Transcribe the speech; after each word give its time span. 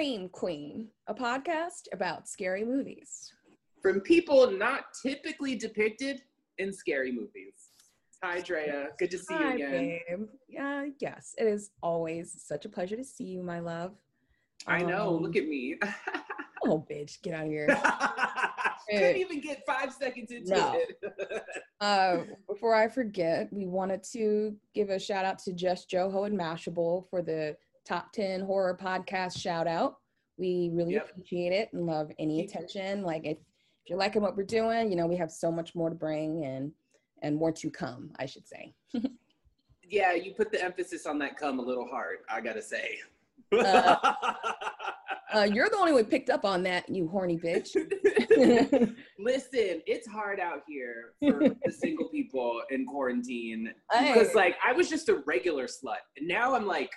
Scream 0.00 0.30
Queen, 0.30 0.88
a 1.08 1.14
podcast 1.14 1.82
about 1.92 2.26
scary 2.26 2.64
movies. 2.64 3.34
from 3.82 4.00
people 4.00 4.50
not 4.50 4.84
typically 5.02 5.54
depicted 5.54 6.22
in 6.56 6.72
scary 6.72 7.12
movies. 7.12 7.68
Hi, 8.24 8.40
Drea. 8.40 8.88
Good 8.98 9.10
to 9.10 9.18
see 9.18 9.34
Hi, 9.34 9.56
you 9.56 9.66
again. 9.66 9.98
babe. 10.08 10.26
Yeah, 10.48 10.86
yes, 11.00 11.34
it 11.36 11.46
is 11.46 11.72
always 11.82 12.34
such 12.42 12.64
a 12.64 12.70
pleasure 12.70 12.96
to 12.96 13.04
see 13.04 13.24
you, 13.24 13.42
my 13.42 13.60
love. 13.60 13.92
I 14.66 14.78
know. 14.82 15.16
Um, 15.16 15.22
Look 15.22 15.36
at 15.36 15.46
me. 15.46 15.78
Oh, 16.62 16.84
bitch, 16.90 17.20
get 17.22 17.32
out 17.34 17.44
of 17.46 17.50
here. 17.50 17.66
Couldn't 18.90 19.16
even 19.16 19.40
get 19.40 19.64
five 19.66 19.92
seconds 19.92 20.30
into 20.30 20.50
No. 20.52 20.74
it. 20.76 21.42
uh, 21.80 22.18
before 22.46 22.74
I 22.74 22.86
forget, 22.88 23.48
we 23.50 23.66
wanted 23.66 24.02
to 24.12 24.54
give 24.74 24.90
a 24.90 24.98
shout 24.98 25.24
out 25.24 25.38
to 25.40 25.52
Just 25.54 25.90
Joho 25.90 26.26
and 26.26 26.38
Mashable 26.38 27.08
for 27.08 27.22
the 27.22 27.56
top 27.90 28.12
10 28.12 28.42
horror 28.42 28.78
podcast 28.80 29.36
shout 29.36 29.66
out. 29.66 29.96
We 30.38 30.70
really 30.72 30.94
Yep. 30.94 31.10
appreciate 31.10 31.52
it 31.52 31.72
and 31.72 31.86
love 31.86 32.12
any 32.20 32.40
attention. 32.44 33.02
Like 33.02 33.22
if, 33.24 33.38
if 33.38 33.88
you're 33.90 33.98
liking 33.98 34.22
what 34.22 34.36
we're 34.36 34.44
doing, 34.44 34.90
you 34.90 34.96
know, 34.96 35.08
we 35.08 35.16
have 35.16 35.32
so 35.32 35.50
much 35.50 35.74
more 35.74 35.88
to 35.88 35.96
bring 35.96 36.44
and 36.44 36.72
and 37.22 37.36
more 37.36 37.50
to 37.52 37.68
come, 37.70 38.12
I 38.18 38.26
should 38.26 38.46
say. 38.46 38.72
yeah, 39.82 40.14
you 40.14 40.32
put 40.34 40.52
the 40.52 40.62
emphasis 40.62 41.04
on 41.04 41.18
that 41.18 41.36
come 41.36 41.58
a 41.58 41.62
little 41.62 41.86
hard, 41.86 42.18
I 42.30 42.40
gotta 42.40 42.62
say. 42.62 42.98
Uh, 43.52 43.96
Uh, 45.32 45.44
you're 45.44 45.68
the 45.68 45.76
only 45.76 45.92
one 45.92 46.04
picked 46.04 46.28
up 46.28 46.44
on 46.44 46.60
that, 46.64 46.88
you 46.88 47.06
horny 47.06 47.38
bitch. 47.38 47.68
Listen, 49.16 49.80
it's 49.86 50.04
hard 50.08 50.40
out 50.40 50.62
here 50.66 51.12
for 51.20 51.38
the 51.64 51.70
single 51.70 52.08
people 52.08 52.62
in 52.70 52.84
quarantine. 52.84 53.72
Because 53.92 54.34
like 54.34 54.56
I 54.66 54.72
was 54.72 54.90
just 54.90 55.08
a 55.08 55.22
regular 55.26 55.66
slut. 55.68 56.02
And 56.16 56.26
now 56.26 56.56
I'm 56.56 56.66
like 56.66 56.90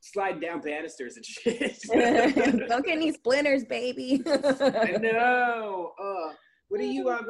sliding 0.00 0.40
down 0.40 0.60
banisters 0.60 1.16
and 1.16 1.24
shit. 1.24 1.78
Don't 2.68 2.84
get 2.84 2.96
any 2.96 3.12
splinters, 3.12 3.64
baby. 3.64 4.22
I 4.26 4.96
know. 5.00 5.92
Uh, 5.98 6.32
what 6.68 6.80
are 6.80 6.84
you? 6.84 7.08
Uh, 7.08 7.22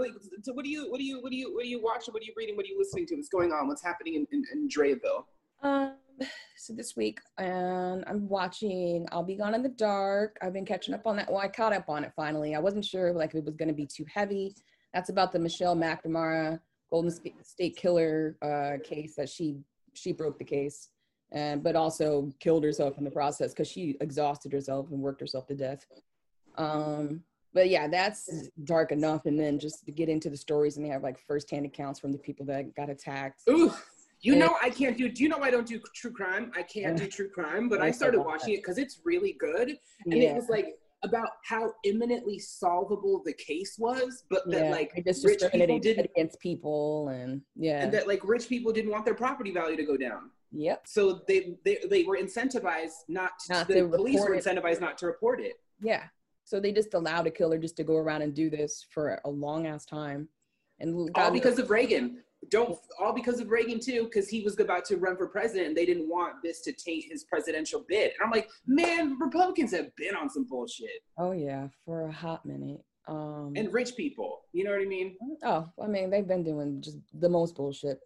so 0.43 0.53
what 0.53 0.65
do 0.65 0.71
you? 0.71 0.91
What 0.91 1.01
are 1.01 1.05
you? 1.05 1.21
What 1.23 1.33
are 1.33 1.35
you? 1.35 1.55
What 1.55 1.65
are 1.65 1.69
you 1.69 1.83
watching? 1.83 2.13
What 2.13 2.23
are 2.23 2.27
you 2.27 2.35
reading? 2.37 2.57
What 2.57 2.67
are 2.67 2.69
you 2.69 2.79
listening 2.79 3.07
to? 3.07 3.17
What's 3.17 3.29
going 3.29 3.53
on? 3.53 3.69
What's 3.69 3.83
happening 3.83 4.15
in 4.15 4.27
in, 4.33 4.45
in 4.53 4.69
Dreville? 4.69 5.25
Um, 5.63 5.95
so 6.57 6.75
this 6.75 6.97
week, 6.97 7.21
and 7.39 8.05
I'm 8.07 8.29
watching 8.29 9.07
I'll 9.13 9.23
Be 9.23 9.37
Gone 9.37 9.55
in 9.55 9.63
the 9.63 9.71
Dark. 9.71 10.37
I've 10.43 10.53
been 10.53 10.67
catching 10.67 10.95
up 10.95 11.07
on 11.07 11.17
that. 11.17 11.31
Well, 11.31 11.41
I 11.41 11.49
caught 11.49 11.73
up 11.73 11.89
on 11.89 12.05
it 12.05 12.13
finally. 12.15 12.55
I 12.55 12.59
wasn't 12.59 12.85
sure 12.85 13.13
like 13.13 13.31
if 13.31 13.37
it 13.37 13.45
was 13.45 13.57
going 13.57 13.69
to 13.69 13.75
be 13.75 13.87
too 13.87 14.05
heavy. 14.13 14.55
That's 14.93 15.09
about 15.09 15.33
the 15.33 15.39
Michelle 15.39 15.77
McNamara 15.77 16.61
Golden 16.91 17.13
State 17.43 17.77
Killer 17.77 18.37
uh, 18.43 18.83
case 18.83 19.15
that 19.17 19.29
she 19.29 19.57
she 19.95 20.13
broke 20.13 20.39
the 20.39 20.45
case, 20.45 20.89
and 21.33 21.63
but 21.63 21.77
also 21.77 22.31
killed 22.41 22.65
herself 22.65 22.99
in 22.99 23.05
the 23.05 23.11
process 23.11 23.53
because 23.53 23.69
she 23.69 23.97
exhausted 24.01 24.53
herself 24.53 24.91
and 24.91 25.01
worked 25.01 25.21
herself 25.21 25.47
to 25.47 25.55
death. 25.55 25.87
Um, 26.57 27.23
but 27.53 27.69
yeah, 27.69 27.89
that's 27.89 28.49
dark 28.65 28.93
enough. 28.93 29.27
And 29.27 29.39
then 29.39 29.59
just 29.59 29.85
to 29.87 29.93
get 29.93 30.09
into 30.09 30.31
the 30.31 30.37
stories, 30.37 30.77
and 30.77 30.85
they 30.87 30.91
have 30.91 31.03
like 31.03 31.19
firsthand 31.19 31.67
accounts 31.67 31.99
from 32.01 32.13
the 32.13 32.19
people 32.19 32.47
that 32.47 32.75
got 32.75 32.91
attacked. 32.91 33.43
Ooh, 33.49 33.73
you 34.21 34.35
Yeah. 34.35 34.47
know 34.47 34.57
I 34.63 34.71
can't 34.71 34.97
do. 34.97 35.09
Do 35.09 35.23
you 35.23 35.29
know 35.29 35.39
why 35.39 35.49
I 35.49 35.51
don't 35.51 35.67
do 35.67 35.81
true 35.95 36.13
crime? 36.13 36.53
I 36.55 36.63
can't 36.63 36.97
do 36.97 37.07
true 37.07 37.29
crime, 37.31 37.69
but 37.69 37.81
I 37.83 37.91
started 37.91 38.21
watching 38.21 38.55
it 38.55 38.59
because 38.59 38.79
it's 38.79 39.01
really 39.05 39.33
good, 39.33 39.71
and 40.07 40.15
Yeah. 40.15 40.31
it 40.31 40.35
was 40.37 40.49
like 40.49 40.79
about 41.03 41.31
how 41.45 41.73
imminently 41.85 42.39
solvable 42.39 43.23
the 43.25 43.33
case 43.33 43.77
was, 43.79 44.25
but 44.29 44.43
that 44.51 44.65
yeah, 44.65 44.71
like 44.71 44.93
rich 45.25 45.43
people 45.51 45.79
didn't, 45.79 46.05
against 46.15 46.39
people 46.41 47.09
and 47.09 47.41
yeah 47.57 47.83
and 47.83 47.91
that 47.91 48.07
like 48.07 48.21
rich 48.23 48.49
people 48.51 48.71
didn't 48.71 48.91
want 48.91 49.07
their 49.07 49.15
property 49.15 49.51
value 49.51 49.77
to 49.79 49.85
go 49.85 49.97
down. 49.97 50.31
Yep 50.53 50.87
So 50.87 51.23
they 51.29 51.57
they, 51.65 51.79
they 51.89 52.03
were 52.05 52.17
incentivized 52.17 52.99
not 53.09 53.33
to. 53.47 53.53
Not 53.53 53.69
the 53.69 53.75
to 53.75 53.89
police 53.89 54.21
were 54.21 54.31
report 54.31 54.39
it. 54.39 54.45
incentivized 54.45 54.81
not 54.81 54.99
to 54.99 55.07
report 55.07 55.41
it. 55.41 55.55
yeah 55.81 56.05
so 56.45 56.59
they 56.59 56.73
just 56.73 56.95
allowed 56.95 57.27
a 57.29 57.31
killer 57.31 57.59
just 57.59 57.77
to 57.77 57.85
go 57.85 57.97
around 57.97 58.23
and 58.23 58.35
do 58.35 58.51
this 58.51 58.85
for 58.91 59.21
a 59.25 59.31
long 59.31 59.67
ass 59.69 59.85
time 59.85 60.29
and 60.81 61.09
all 61.15 61.31
because 61.31 61.59
of 61.59 61.71
Reagan. 61.71 62.23
Don't 62.49 62.77
all 62.99 63.13
because 63.13 63.39
of 63.39 63.51
Reagan 63.51 63.79
too, 63.79 64.05
because 64.05 64.29
he 64.29 64.41
was 64.43 64.59
about 64.59 64.85
to 64.87 64.97
run 64.97 65.17
for 65.17 65.27
president 65.29 65.69
and 65.69 65.77
they 65.77 65.85
didn't 65.87 66.09
want 66.09 66.37
this 66.43 66.63
to 66.63 66.73
taint 66.73 67.05
his 67.09 67.23
presidential 67.25 67.85
bid. 67.87 68.13
And 68.13 68.21
I'm 68.25 68.31
like, 68.31 68.49
man, 68.67 69.19
Republicans 69.21 69.73
have 69.73 69.95
been 69.97 70.17
on 70.17 70.29
some 70.31 70.45
bullshit. 70.45 71.03
oh 71.19 71.33
yeah 71.33 71.69
for 71.85 72.07
a 72.09 72.13
hot 72.13 72.45
minute 72.47 72.83
um 73.09 73.53
And 73.57 73.73
rich 73.73 73.95
people, 73.95 74.41
you 74.53 74.65
know 74.65 74.71
what 74.73 74.81
I 74.81 74.87
mean? 74.87 75.17
oh 75.45 75.69
i 75.83 75.87
mean 75.87 76.11
they've 76.11 76.27
been 76.27 76.43
doing 76.43 76.81
just 76.81 76.99
the 77.25 77.29
most 77.29 77.55
bullshit 77.55 78.01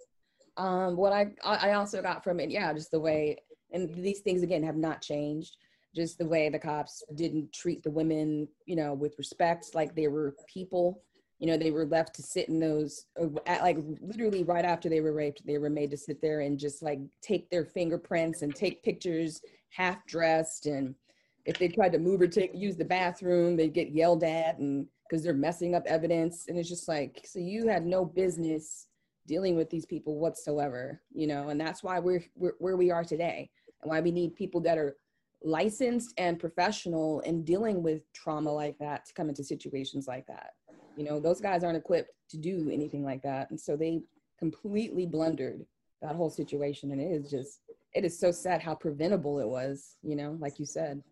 um 0.56 0.96
what 0.96 1.12
i 1.12 1.30
i 1.44 1.72
also 1.72 2.00
got 2.00 2.22
from 2.22 2.38
it 2.38 2.50
yeah 2.50 2.72
just 2.72 2.90
the 2.90 3.00
way 3.00 3.36
and 3.74 3.92
these 3.94 4.20
things 4.20 4.42
again 4.42 4.62
have 4.62 4.76
not 4.76 5.02
changed. 5.02 5.56
Just 5.94 6.18
the 6.18 6.26
way 6.26 6.48
the 6.48 6.58
cops 6.58 7.02
didn't 7.14 7.52
treat 7.52 7.82
the 7.82 7.90
women 7.90 8.48
you 8.66 8.76
know 8.76 8.94
with 8.94 9.18
respect 9.18 9.74
like 9.74 9.94
they 9.94 10.08
were 10.08 10.34
people. 10.46 11.02
You 11.38 11.48
know 11.48 11.56
they 11.58 11.72
were 11.72 11.84
left 11.84 12.14
to 12.14 12.22
sit 12.22 12.48
in 12.48 12.58
those 12.58 13.06
uh, 13.20 13.26
at, 13.46 13.62
like 13.62 13.76
literally 14.00 14.44
right 14.44 14.64
after 14.64 14.88
they 14.88 15.00
were 15.00 15.12
raped 15.12 15.44
they 15.44 15.58
were 15.58 15.68
made 15.68 15.90
to 15.90 15.96
sit 15.96 16.22
there 16.22 16.40
and 16.40 16.58
just 16.58 16.82
like 16.82 17.00
take 17.20 17.50
their 17.50 17.64
fingerprints 17.64 18.42
and 18.42 18.54
take 18.54 18.82
pictures 18.82 19.42
half 19.70 20.06
dressed 20.06 20.66
and 20.66 20.94
if 21.44 21.58
they 21.58 21.68
tried 21.68 21.92
to 21.92 21.98
move 21.98 22.20
or 22.20 22.28
take 22.28 22.52
use 22.54 22.76
the 22.76 22.84
bathroom 22.84 23.56
they'd 23.56 23.74
get 23.74 23.90
yelled 23.90 24.22
at 24.22 24.58
and 24.58 24.86
because 25.08 25.22
they're 25.22 25.34
messing 25.34 25.74
up 25.74 25.84
evidence. 25.86 26.46
And 26.48 26.56
it's 26.58 26.68
just 26.68 26.88
like 26.88 27.20
so 27.24 27.40
you 27.40 27.66
had 27.66 27.84
no 27.84 28.04
business 28.04 28.86
dealing 29.26 29.56
with 29.56 29.70
these 29.70 29.86
people 29.86 30.18
whatsoever 30.18 31.00
you 31.12 31.26
know 31.26 31.48
and 31.48 31.60
that's 31.60 31.82
why 31.82 31.98
we're, 31.98 32.24
we're 32.36 32.54
where 32.58 32.76
we 32.76 32.90
are 32.90 33.04
today 33.04 33.50
and 33.82 33.90
why 33.90 34.00
we 34.00 34.10
need 34.10 34.34
people 34.34 34.60
that 34.60 34.78
are 34.78 34.96
licensed 35.42 36.14
and 36.16 36.38
professional 36.38 37.20
in 37.20 37.44
dealing 37.44 37.82
with 37.82 38.10
trauma 38.12 38.50
like 38.50 38.78
that 38.78 39.04
to 39.04 39.12
come 39.12 39.28
into 39.28 39.44
situations 39.44 40.06
like 40.08 40.26
that 40.26 40.52
you 40.96 41.04
know 41.04 41.20
those 41.20 41.40
guys 41.40 41.62
aren't 41.62 41.76
equipped 41.76 42.10
to 42.30 42.38
do 42.38 42.70
anything 42.72 43.04
like 43.04 43.22
that 43.22 43.50
and 43.50 43.60
so 43.60 43.76
they 43.76 44.00
completely 44.38 45.06
blundered 45.06 45.64
that 46.00 46.16
whole 46.16 46.30
situation 46.30 46.92
and 46.92 47.00
it 47.00 47.12
is 47.12 47.30
just 47.30 47.60
it 47.94 48.04
is 48.04 48.18
so 48.18 48.30
sad 48.30 48.60
how 48.60 48.74
preventable 48.74 49.38
it 49.38 49.48
was 49.48 49.96
you 50.02 50.16
know 50.16 50.36
like 50.40 50.58
you 50.58 50.66
said 50.66 51.02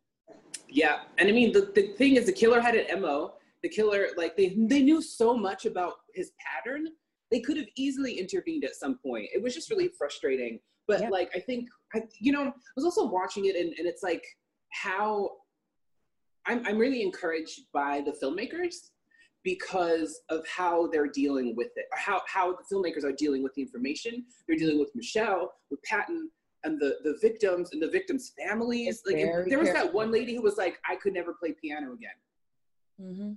Yeah. 0.68 1.00
And 1.18 1.28
I 1.28 1.32
mean 1.32 1.52
the, 1.52 1.70
the 1.74 1.88
thing 1.98 2.16
is 2.16 2.26
the 2.26 2.32
killer 2.32 2.60
had 2.60 2.74
an 2.74 3.00
MO. 3.00 3.34
The 3.62 3.68
killer, 3.68 4.08
like 4.16 4.36
they 4.36 4.56
they 4.56 4.82
knew 4.82 5.00
so 5.00 5.36
much 5.36 5.66
about 5.66 5.94
his 6.14 6.32
pattern, 6.38 6.88
they 7.32 7.40
could 7.40 7.56
have 7.56 7.66
easily 7.76 8.18
intervened 8.18 8.64
at 8.64 8.74
some 8.74 8.98
point. 8.98 9.28
It 9.34 9.42
was 9.42 9.54
just 9.54 9.70
really 9.70 9.88
frustrating. 9.98 10.60
But 10.86 11.00
Yeah. 11.00 11.08
like 11.08 11.30
I 11.34 11.40
think 11.40 11.68
I 11.94 12.02
you 12.20 12.32
know, 12.32 12.44
I 12.48 12.74
was 12.76 12.84
also 12.84 13.06
watching 13.06 13.46
it 13.46 13.56
and, 13.56 13.72
and 13.78 13.88
it's 13.88 14.02
like 14.02 14.24
how 14.72 15.30
I'm 16.46 16.64
I'm 16.66 16.78
really 16.78 17.02
encouraged 17.02 17.60
by 17.72 18.02
the 18.02 18.12
filmmakers 18.12 18.90
because 19.44 20.20
of 20.28 20.46
how 20.46 20.86
they're 20.88 21.08
dealing 21.08 21.56
with 21.56 21.70
it, 21.76 21.86
how 21.92 22.20
how 22.26 22.52
the 22.52 22.64
filmmakers 22.72 23.04
are 23.04 23.12
dealing 23.12 23.42
with 23.42 23.54
the 23.54 23.62
information. 23.62 24.24
They're 24.46 24.56
dealing 24.58 24.78
with 24.78 24.90
Michelle, 24.94 25.52
with 25.70 25.82
Patton, 25.82 26.30
and 26.64 26.80
the 26.80 26.98
the 27.04 27.16
victims 27.20 27.70
and 27.72 27.82
the 27.82 27.88
victims' 27.88 28.32
families. 28.38 28.88
It's 28.88 29.06
Like 29.06 29.48
there 29.48 29.58
was 29.58 29.72
that 29.72 29.92
one 29.92 30.10
lady 30.12 30.34
who 30.34 30.42
was 30.42 30.56
like, 30.56 30.78
I 30.88 30.96
could 30.96 31.14
never 31.14 31.32
play 31.34 31.52
piano 31.60 31.92
again. 31.94 32.18
mm-hmm. 33.00 33.32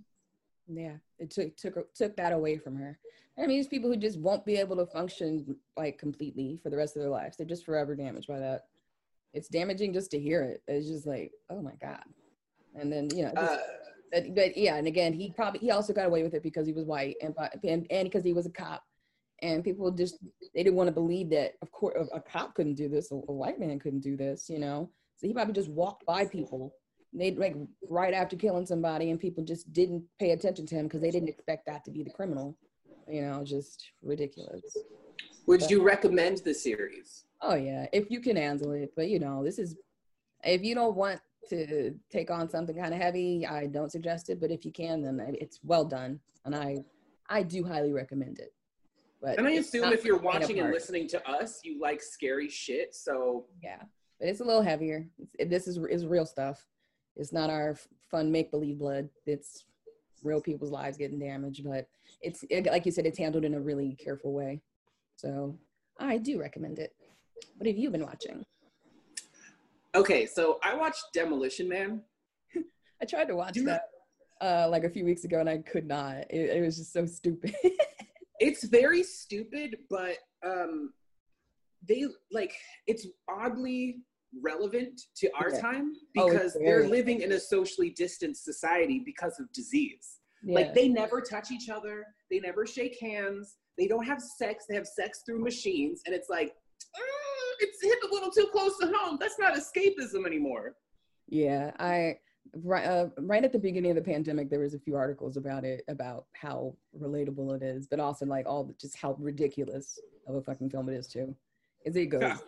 Yeah, 0.68 0.96
it 1.20 1.32
took 1.32 1.56
took 1.56 1.94
took 1.94 2.16
that 2.18 2.34
away 2.34 2.58
from 2.58 2.76
her. 2.76 2.98
I 3.38 3.42
mean, 3.42 3.58
there's 3.58 3.68
people 3.68 3.90
who 3.90 3.98
just 3.98 4.20
won't 4.20 4.46
be 4.46 4.56
able 4.58 4.78
to 4.78 4.86
function 4.86 5.58
like 5.76 5.98
completely 5.98 6.60
for 6.64 6.70
the 6.70 6.78
rest 6.78 6.96
of 6.96 7.02
their 7.02 7.12
lives. 7.12 7.38
They're 7.38 7.46
just 7.46 7.66
forever 7.66 7.96
damaged 7.96 8.28
by 8.28 8.40
that. 8.40 8.66
It's 9.34 9.50
damaging 9.50 9.94
just 9.94 10.12
to 10.12 10.20
hear 10.20 10.42
it. 10.42 10.64
It's 10.68 10.88
just 10.88 11.06
like, 11.06 11.32
oh 11.50 11.62
my 11.62 11.74
god. 11.82 12.04
And 12.74 12.92
then 12.92 13.10
you 13.14 13.24
know, 13.24 13.34
Uh, 13.36 13.58
but, 14.12 14.36
but 14.36 14.58
yeah, 14.58 14.76
and 14.76 14.88
again, 14.88 15.14
he 15.14 15.32
probably 15.32 15.60
he 15.60 15.72
also 15.72 15.94
got 15.94 16.08
away 16.08 16.24
with 16.24 16.34
it 16.34 16.44
because 16.44 16.66
he 16.66 16.74
was 16.74 16.86
white 16.86 17.18
and 17.22 17.36
and 17.64 17.86
and 17.90 18.06
because 18.06 18.24
he 18.24 18.34
was 18.34 18.46
a 18.46 18.52
cop. 18.52 18.84
And 19.42 19.64
people 19.64 19.92
just 19.92 20.18
they 20.54 20.64
didn't 20.64 20.78
want 20.78 20.88
to 20.88 20.94
believe 20.94 21.30
that 21.32 21.54
of 21.62 21.72
course 21.72 21.96
a, 21.98 22.16
a 22.16 22.22
cop 22.22 22.56
couldn't 22.56 22.76
do 22.76 22.88
this, 22.88 23.12
a, 23.12 23.16
a 23.16 23.34
white 23.34 23.60
man 23.60 23.78
couldn't 23.80 24.00
do 24.00 24.16
this, 24.16 24.50
you 24.50 24.60
know. 24.60 24.90
So 25.18 25.28
he 25.28 25.34
probably 25.34 25.54
just 25.54 25.70
walked 25.70 26.06
by 26.06 26.26
people. 26.26 26.74
They 27.18 27.32
like 27.32 27.56
right 27.90 28.14
after 28.14 28.36
killing 28.36 28.66
somebody, 28.66 29.10
and 29.10 29.20
people 29.20 29.44
just 29.44 29.72
didn't 29.72 30.04
pay 30.20 30.32
attention 30.32 30.66
to 30.68 30.76
him 30.76 30.86
because 30.86 31.02
they 31.02 31.12
didn't 31.12 31.30
expect 31.30 31.66
that 31.68 31.86
to 31.86 31.92
be 31.92 32.04
the 32.04 32.10
criminal. 32.10 32.58
You 33.08 33.22
know, 33.22 33.44
just 33.44 33.92
ridiculous. 34.02 34.78
would 35.46 35.70
you 35.70 35.84
recommend 35.84 36.40
the 36.40 36.54
series? 36.54 37.26
Oh 37.42 37.56
yeah, 37.56 37.88
if 37.94 38.12
you 38.12 38.20
can 38.20 38.36
handle 38.36 38.72
it. 38.72 38.94
But 38.96 39.10
you 39.10 39.20
know, 39.20 39.44
this 39.44 39.60
is 39.60 39.78
if 40.44 40.64
you 40.64 40.76
don't 40.76 40.96
want 40.96 41.22
to 41.50 41.94
take 42.10 42.32
on 42.32 42.50
something 42.50 42.76
kind 42.76 42.94
of 42.94 43.00
heavy, 43.00 43.46
I 43.46 43.68
don't 43.68 43.92
suggest 43.92 44.30
it. 44.30 44.42
But 44.42 44.52
if 44.52 44.66
you 44.66 44.72
can, 44.72 45.02
then 45.02 45.20
it's 45.40 45.60
well 45.64 45.86
done, 45.86 46.20
and 46.44 46.56
I 46.56 46.84
I 47.30 47.44
do 47.44 47.64
highly 47.64 47.94
recommend 47.94 48.40
it. 48.40 48.54
But 49.22 49.38
And 49.38 49.48
I 49.48 49.52
assume 49.52 49.92
if 49.94 50.04
you're 50.04 50.18
for 50.18 50.24
the 50.24 50.30
faint 50.30 50.44
of 50.44 50.48
watching 50.48 50.60
and 50.60 50.72
listening 50.72 51.08
to 51.10 51.30
us, 51.30 51.62
you 51.64 51.80
like 51.80 52.02
scary 52.02 52.50
shit. 52.50 52.94
So 52.94 53.46
yeah, 53.64 53.82
but 54.20 54.28
it's 54.28 54.42
a 54.42 54.44
little 54.44 54.62
heavier. 54.62 55.08
It's, 55.18 55.36
it, 55.40 55.50
this 55.50 55.68
is 55.68 55.78
is 55.90 56.06
real 56.06 56.26
stuff. 56.26 56.66
It's 57.16 57.34
not 57.34 57.50
our 57.50 57.76
fun 58.10 58.32
make 58.32 58.52
believe 58.52 58.80
blood. 58.80 59.10
It's 59.26 59.66
real 60.24 60.42
people's 60.42 60.72
lives 60.72 60.98
getting 60.98 61.20
damaged. 61.20 61.64
But 61.64 61.88
it's 62.22 62.44
it, 62.50 62.66
like 62.66 62.86
you 62.86 62.92
said, 62.92 63.06
it's 63.06 63.18
handled 63.18 63.46
in 63.46 63.54
a 63.54 63.60
really 63.60 63.96
careful 63.96 64.34
way. 64.34 64.62
So 65.16 65.58
I 66.00 66.18
do 66.18 66.40
recommend 66.40 66.80
it. 66.80 66.94
What 67.58 67.68
have 67.68 67.78
you 67.78 67.90
been 67.90 68.06
watching? 68.06 68.44
okay, 69.96 70.26
so 70.26 70.60
I 70.64 70.76
watched 70.76 71.06
Demolition 71.14 71.70
Man. 71.70 72.02
I 73.02 73.06
tried 73.06 73.30
to 73.30 73.36
watch 73.36 73.54
Do 73.54 73.64
that 73.64 73.84
uh, 74.42 74.68
like 74.70 74.84
a 74.84 74.90
few 74.90 75.06
weeks 75.06 75.24
ago, 75.24 75.40
and 75.40 75.50
I 75.50 75.60
could 75.60 75.88
not. 75.88 76.18
It, 76.30 76.58
it 76.58 76.62
was 76.62 76.78
just 76.78 76.94
so 76.94 77.06
stupid. 77.06 77.56
It's 78.38 78.66
very 78.66 79.02
stupid, 79.02 79.78
but 79.90 80.18
um, 80.46 80.92
they 81.88 82.04
like 82.34 82.54
it's 82.86 83.08
oddly 83.30 84.02
relevant 84.42 85.02
to 85.18 85.30
our 85.36 85.52
Yeah. 85.52 85.60
time 85.62 85.94
Oh, 86.18 86.28
because 86.30 86.54
they're 86.54 86.88
living 86.88 87.22
in 87.22 87.32
a 87.34 87.40
socially 87.40 87.90
distanced 87.92 88.44
society 88.44 89.00
because 89.00 89.40
of 89.40 89.52
disease. 89.54 90.20
yeah. 90.44 90.56
Like 90.56 90.74
they 90.74 90.88
never 90.88 91.22
touch 91.22 91.52
each 91.52 91.70
other, 91.70 92.06
they 92.30 92.40
never 92.40 92.66
shake 92.66 93.00
hands, 93.00 93.58
they 93.78 93.88
don't 93.88 94.06
have 94.06 94.22
sex, 94.22 94.66
they 94.68 94.76
have 94.76 94.88
sex 94.88 95.22
through 95.26 95.40
machines, 95.40 96.02
and 96.06 96.14
it's 96.16 96.30
like, 96.30 96.56
"Uh, 96.96 97.56
it's 97.60 97.82
hit 97.82 97.98
a 98.04 98.14
little 98.14 98.32
too 98.32 98.48
close 98.52 98.78
to 98.80 98.88
home. 98.94 99.18
That's 99.20 99.40
not 99.40 99.56
escapism 99.56 100.26
anymore. 100.26 100.76
Yeah, 101.28 101.72
I 101.80 102.20
right 102.58 102.86
uh, 102.86 103.10
right 103.18 103.44
at 103.44 103.52
the 103.52 103.60
beginning 103.60 103.92
of 103.92 103.96
the 103.96 104.04
pandemic, 104.04 104.50
there 104.50 104.60
was 104.60 104.74
a 104.76 104.80
few 104.80 104.96
articles 104.96 105.36
about 105.36 105.66
it, 105.66 105.84
about 105.88 106.28
how 106.34 106.78
relatable 106.98 107.56
it 107.56 107.64
is, 107.64 107.88
but 107.88 108.00
also 108.00 108.26
like 108.26 108.46
all 108.46 108.64
the, 108.66 108.74
just 108.74 108.96
how 108.98 109.14
ridiculous 109.20 110.00
of 110.28 110.36
a 110.36 110.42
fucking 110.42 110.70
film 110.70 110.88
it 110.90 110.94
is 110.96 111.08
too. 111.08 111.36
Is 111.86 111.96
it 111.96 112.06
goes. 112.08 112.40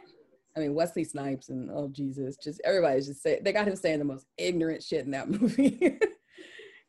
I 0.57 0.59
mean, 0.59 0.73
Wesley 0.73 1.03
Snipes 1.03 1.49
and 1.49 1.69
oh 1.71 1.87
Jesus, 1.89 2.35
just 2.35 2.59
everybody's 2.65 3.05
just 3.05 3.21
say 3.21 3.39
they 3.41 3.53
got 3.53 3.67
him 3.67 3.75
saying 3.75 3.99
the 3.99 4.05
most 4.05 4.25
ignorant 4.37 4.81
shit 4.81 5.05
in 5.05 5.11
that 5.11 5.29
movie. 5.41 5.99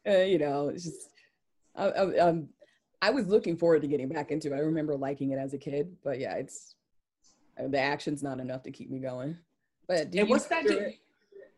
uh, 0.08 0.18
you 0.18 0.38
know, 0.38 0.68
it's 0.68 0.84
just 0.84 1.10
I, 1.76 1.88
I, 1.88 2.18
um, 2.18 2.48
I 3.02 3.10
was 3.10 3.26
looking 3.26 3.58
forward 3.58 3.82
to 3.82 3.88
getting 3.88 4.08
back 4.08 4.30
into 4.30 4.52
it. 4.52 4.56
I 4.56 4.60
remember 4.60 4.96
liking 4.96 5.32
it 5.32 5.38
as 5.38 5.52
a 5.52 5.58
kid, 5.58 5.94
but 6.02 6.18
yeah, 6.18 6.34
it's 6.36 6.76
uh, 7.60 7.68
the 7.68 7.78
action's 7.78 8.22
not 8.22 8.40
enough 8.40 8.62
to 8.62 8.70
keep 8.70 8.90
me 8.90 9.00
going. 9.00 9.36
But 9.86 10.14
and 10.14 10.28
what's 10.30 10.46
that? 10.46 10.66
Do, 10.66 10.92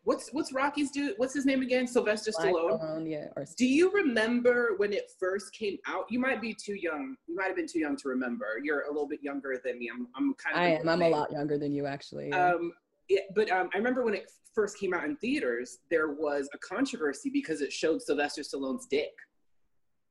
what's 0.04 0.30
what's 0.32 0.52
Rocky's 0.52 0.90
do? 0.90 1.14
What's 1.16 1.34
his 1.34 1.46
name 1.46 1.62
again? 1.62 1.86
Sylvester 1.86 2.32
Black 2.36 2.52
Stallone. 2.52 2.80
Phone, 2.80 3.06
yeah, 3.06 3.26
or 3.36 3.44
Do 3.56 3.66
you 3.66 3.90
remember 3.92 4.74
when 4.78 4.92
it 4.92 5.10
first 5.18 5.52
came 5.52 5.76
out? 5.86 6.04
You 6.10 6.18
might 6.18 6.40
be 6.40 6.54
too 6.54 6.74
young. 6.74 7.16
You 7.26 7.36
might 7.36 7.46
have 7.46 7.56
been 7.56 7.66
too 7.66 7.80
young 7.80 7.96
to 7.96 8.08
remember. 8.08 8.46
You're 8.62 8.82
a 8.82 8.88
little 8.88 9.08
bit 9.08 9.22
younger 9.22 9.60
than 9.64 9.78
me. 9.78 9.90
I'm, 9.92 10.08
I'm 10.16 10.34
kind 10.34 10.56
of. 10.56 10.62
I 10.62 10.80
am. 10.80 10.88
I'm 10.88 11.02
a 11.02 11.08
lot 11.08 11.30
younger 11.32 11.58
than 11.58 11.72
you, 11.72 11.86
actually. 11.86 12.32
Um, 12.32 12.72
it, 13.08 13.24
but 13.34 13.50
um, 13.50 13.68
I 13.74 13.78
remember 13.78 14.04
when 14.04 14.14
it 14.14 14.30
first 14.54 14.78
came 14.78 14.94
out 14.94 15.04
in 15.04 15.16
theaters, 15.16 15.78
there 15.90 16.12
was 16.12 16.48
a 16.54 16.58
controversy 16.58 17.30
because 17.30 17.60
it 17.60 17.72
showed 17.72 18.02
Sylvester 18.02 18.42
Stallone's 18.42 18.86
dick. 18.86 19.12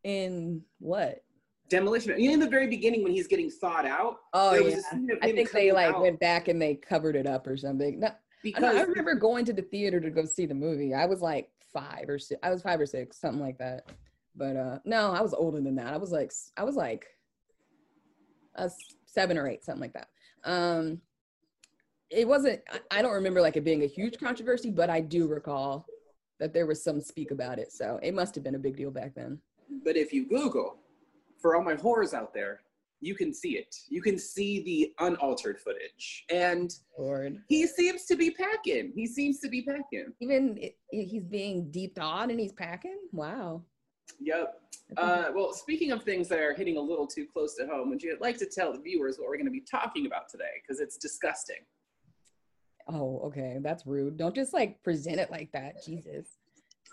in 0.03 0.61
what? 0.79 1.23
Demolition. 1.69 2.19
You 2.19 2.29
know, 2.29 2.33
in 2.33 2.39
the 2.39 2.49
very 2.49 2.67
beginning 2.67 3.03
when 3.03 3.11
he's 3.11 3.27
getting 3.27 3.49
thawed 3.49 3.85
out. 3.85 4.17
Oh 4.33 4.55
yeah. 4.55 4.77
a 4.77 4.81
scene 4.81 5.11
of 5.11 5.19
I 5.21 5.31
think 5.31 5.51
they 5.51 5.71
like 5.71 5.93
out 5.93 6.01
went 6.01 6.19
back 6.19 6.47
and 6.47 6.59
they 6.59 6.75
covered 6.75 7.15
it 7.15 7.27
up 7.27 7.45
or 7.45 7.57
something. 7.57 7.99
No, 7.99 8.09
because 8.43 8.63
I 8.63 8.81
remember 8.81 9.15
going 9.15 9.45
to 9.45 9.53
the 9.53 9.61
theater 9.61 9.99
to 9.99 10.09
go 10.09 10.25
see 10.25 10.45
the 10.45 10.53
movie. 10.55 10.93
I 10.93 11.05
was 11.05 11.21
like 11.21 11.49
five 11.73 12.05
or 12.07 12.19
six. 12.19 12.39
I 12.43 12.49
was 12.49 12.61
five 12.61 12.79
or 12.79 12.85
six, 12.85 13.19
something 13.19 13.41
like 13.41 13.57
that. 13.59 13.89
But 14.35 14.55
uh 14.55 14.79
no, 14.85 15.11
I 15.11 15.21
was 15.21 15.33
older 15.33 15.61
than 15.61 15.75
that. 15.75 15.93
I 15.93 15.97
was 15.97 16.11
like 16.11 16.31
I 16.57 16.63
was 16.63 16.75
like 16.75 17.05
uh, 18.57 18.63
s- 18.65 18.95
seven 19.05 19.37
or 19.37 19.47
eight, 19.47 19.63
something 19.63 19.81
like 19.81 19.93
that. 19.93 20.09
Um, 20.43 21.01
it 22.09 22.27
wasn't. 22.27 22.61
I, 22.71 22.99
I 22.99 23.01
don't 23.01 23.13
remember 23.13 23.41
like 23.41 23.57
it 23.57 23.63
being 23.63 23.83
a 23.83 23.87
huge 23.87 24.19
controversy, 24.19 24.71
but 24.71 24.89
I 24.89 25.01
do 25.01 25.27
recall 25.27 25.85
that 26.39 26.53
there 26.53 26.65
was 26.65 26.83
some 26.83 27.01
speak 27.01 27.31
about 27.31 27.59
it. 27.59 27.71
So 27.71 27.99
it 28.01 28.13
must 28.13 28.33
have 28.35 28.43
been 28.43 28.55
a 28.55 28.59
big 28.59 28.77
deal 28.77 28.91
back 28.91 29.13
then. 29.13 29.39
But 29.83 29.95
if 29.97 30.13
you 30.13 30.25
Google, 30.27 30.77
for 31.39 31.55
all 31.55 31.63
my 31.63 31.75
horrors 31.75 32.13
out 32.13 32.33
there, 32.33 32.61
you 33.01 33.15
can 33.15 33.33
see 33.33 33.57
it. 33.57 33.75
You 33.87 34.01
can 34.01 34.17
see 34.17 34.61
the 34.63 34.93
unaltered 35.05 35.59
footage, 35.59 36.25
and 36.29 36.73
Lord. 36.97 37.41
he 37.47 37.65
seems 37.67 38.05
to 38.05 38.15
be 38.15 38.31
packing. 38.31 38.91
He 38.95 39.07
seems 39.07 39.39
to 39.39 39.49
be 39.49 39.61
packing. 39.61 40.13
Even 40.19 40.59
i- 40.61 40.73
i- 40.93 41.07
he's 41.09 41.23
being 41.25 41.71
deep 41.71 41.95
thawed 41.95 42.29
and 42.29 42.39
he's 42.39 42.53
packing. 42.53 42.97
Wow. 43.13 43.63
Yep. 44.19 44.61
Uh, 44.97 45.31
well, 45.35 45.53
speaking 45.53 45.91
of 45.91 46.03
things 46.03 46.27
that 46.29 46.39
are 46.39 46.53
hitting 46.53 46.77
a 46.77 46.81
little 46.81 47.05
too 47.07 47.25
close 47.31 47.55
to 47.55 47.67
home, 47.67 47.89
would 47.89 48.01
you 48.01 48.17
like 48.19 48.37
to 48.39 48.45
tell 48.45 48.73
the 48.73 48.79
viewers 48.79 49.17
what 49.17 49.27
we're 49.29 49.37
going 49.37 49.45
to 49.45 49.51
be 49.51 49.61
talking 49.61 50.05
about 50.07 50.27
today? 50.29 50.49
Because 50.61 50.79
it's 50.81 50.97
disgusting. 50.97 51.63
Oh, 52.87 53.19
okay. 53.25 53.57
That's 53.61 53.85
rude. 53.85 54.17
Don't 54.17 54.33
just 54.35 54.51
like 54.51 54.81
present 54.83 55.19
it 55.19 55.29
like 55.29 55.51
that. 55.51 55.85
Jesus. 55.85 56.27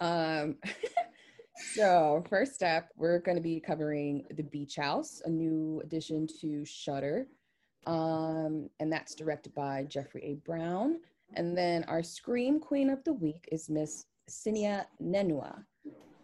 Um, 0.01 0.57
so 1.59 2.25
first 2.29 2.63
up, 2.63 2.89
we're 2.97 3.19
going 3.19 3.37
to 3.37 3.43
be 3.43 3.61
covering 3.61 4.25
The 4.37 4.43
Beach 4.43 4.77
House, 4.77 5.23
a 5.25 5.31
new 5.31 5.81
addition 5.85 6.27
to 6.41 6.65
Shudder. 6.65 7.27
Um, 7.87 8.69
and 8.81 8.93
that's 8.93 9.15
directed 9.15 9.55
by 9.55 9.85
Jeffrey 9.85 10.23
A. 10.25 10.35
Brown. 10.47 10.99
And 11.35 11.57
then 11.57 11.85
our 11.85 12.03
Scream 12.03 12.59
Queen 12.61 12.91
of 12.91 13.03
the 13.05 13.13
Week 13.13 13.49
is 13.53 13.69
Miss 13.69 14.07
Sennia 14.29 14.87
Nanua, 15.01 15.63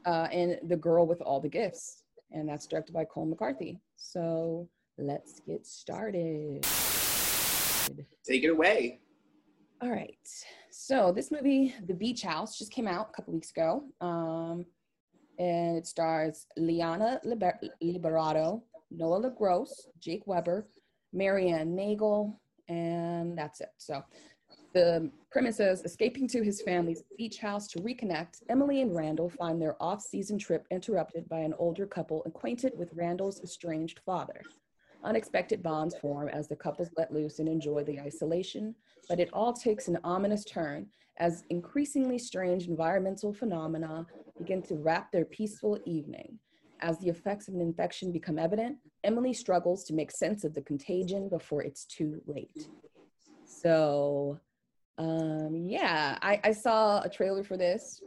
uh, 0.06 0.28
and 0.33 0.59
The 0.68 0.76
Girl 0.76 1.06
with 1.06 1.21
All 1.21 1.40
the 1.40 1.49
Gifts. 1.49 2.04
And 2.33 2.49
that's 2.49 2.66
directed 2.66 2.92
by 2.92 3.04
Colm 3.04 3.28
McCarthy. 3.28 3.78
So 3.97 4.68
let's 4.99 5.40
get 5.40 5.66
started. 5.66 6.64
Take 8.25 8.45
it 8.45 8.50
away. 8.50 9.00
All 9.80 9.90
right. 9.90 10.16
So 10.71 11.12
this 11.12 11.30
movie, 11.30 11.75
The 11.87 11.95
Beach 11.95 12.23
House, 12.23 12.59
just 12.59 12.73
came 12.73 12.88
out 12.88 13.11
a 13.11 13.12
couple 13.12 13.35
weeks 13.35 13.50
ago. 13.50 13.85
Um, 14.00 14.64
and 15.42 15.76
it 15.76 15.87
stars 15.88 16.46
Liana 16.56 17.20
Liber- 17.25 17.58
Liberato, 17.82 18.62
Noah 18.92 19.16
Le 19.16 19.30
Gros, 19.30 19.88
Jake 19.99 20.25
Weber, 20.25 20.68
Maryann 21.12 21.75
Nagel, 21.75 22.40
and 22.68 23.37
that's 23.37 23.61
it. 23.61 23.70
So 23.76 24.04
the 24.72 25.11
premise 25.32 25.58
is 25.58 25.82
escaping 25.82 26.28
to 26.28 26.42
his 26.42 26.62
family's 26.62 27.02
beach 27.18 27.38
house 27.38 27.66
to 27.68 27.80
reconnect, 27.80 28.42
Emily 28.49 28.82
and 28.82 28.94
Randall 28.94 29.30
find 29.30 29.61
their 29.61 29.82
off-season 29.82 30.38
trip 30.38 30.64
interrupted 30.70 31.28
by 31.28 31.40
an 31.40 31.54
older 31.58 31.87
couple 31.87 32.22
acquainted 32.25 32.72
with 32.76 32.94
Randall's 32.94 33.40
estranged 33.42 34.00
father. 34.06 34.42
Unexpected 35.02 35.61
bonds 35.61 35.96
form 35.96 36.28
as 36.28 36.46
the 36.46 36.54
couples 36.54 36.90
let 36.96 37.12
loose 37.12 37.40
and 37.40 37.49
enjoy 37.49 37.82
the 37.82 37.99
isolation, 37.99 38.76
but 39.08 39.18
it 39.18 39.28
all 39.32 39.52
takes 39.52 39.88
an 39.88 39.99
ominous 40.04 40.44
turn 40.44 40.87
as 41.18 41.42
increasingly 41.50 42.18
strange 42.18 42.68
environmental 42.68 43.32
phenomena 43.34 44.06
begin 44.38 44.62
to 44.62 44.76
wrap 44.76 45.12
their 45.12 45.24
peaceful 45.24 45.78
evening. 45.84 46.38
As 46.80 46.98
the 46.98 47.08
effects 47.08 47.46
of 47.46 47.54
an 47.54 47.60
infection 47.60 48.10
become 48.10 48.38
evident, 48.38 48.76
Emily 49.04 49.32
struggles 49.32 49.84
to 49.84 49.94
make 49.94 50.10
sense 50.10 50.42
of 50.42 50.52
the 50.52 50.62
contagion 50.62 51.28
before 51.28 51.62
it's 51.62 51.84
too 51.84 52.20
late. 52.26 52.68
So, 53.44 54.40
um, 54.98 55.64
yeah, 55.68 56.18
I, 56.22 56.40
I 56.42 56.52
saw 56.52 57.00
a 57.02 57.08
trailer 57.08 57.44
for 57.44 57.56
this, 57.56 58.02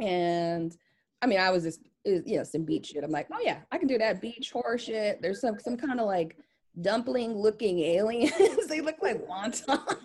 and 0.00 0.76
I 1.20 1.26
mean, 1.26 1.40
I 1.40 1.50
was 1.50 1.64
just, 1.64 1.80
you 2.04 2.36
know, 2.36 2.44
some 2.44 2.62
beach 2.62 2.88
shit. 2.88 3.02
I'm 3.02 3.10
like, 3.10 3.26
oh 3.32 3.40
yeah, 3.42 3.60
I 3.72 3.78
can 3.78 3.88
do 3.88 3.98
that 3.98 4.20
beach 4.20 4.52
horror 4.52 4.78
shit. 4.78 5.20
There's 5.20 5.40
some 5.40 5.58
some 5.58 5.76
kind 5.76 5.98
of 5.98 6.06
like 6.06 6.36
dumpling 6.80 7.34
looking 7.34 7.80
aliens. 7.80 8.32
they 8.68 8.80
look 8.80 8.96
like 9.02 9.26
wontons. 9.26 9.98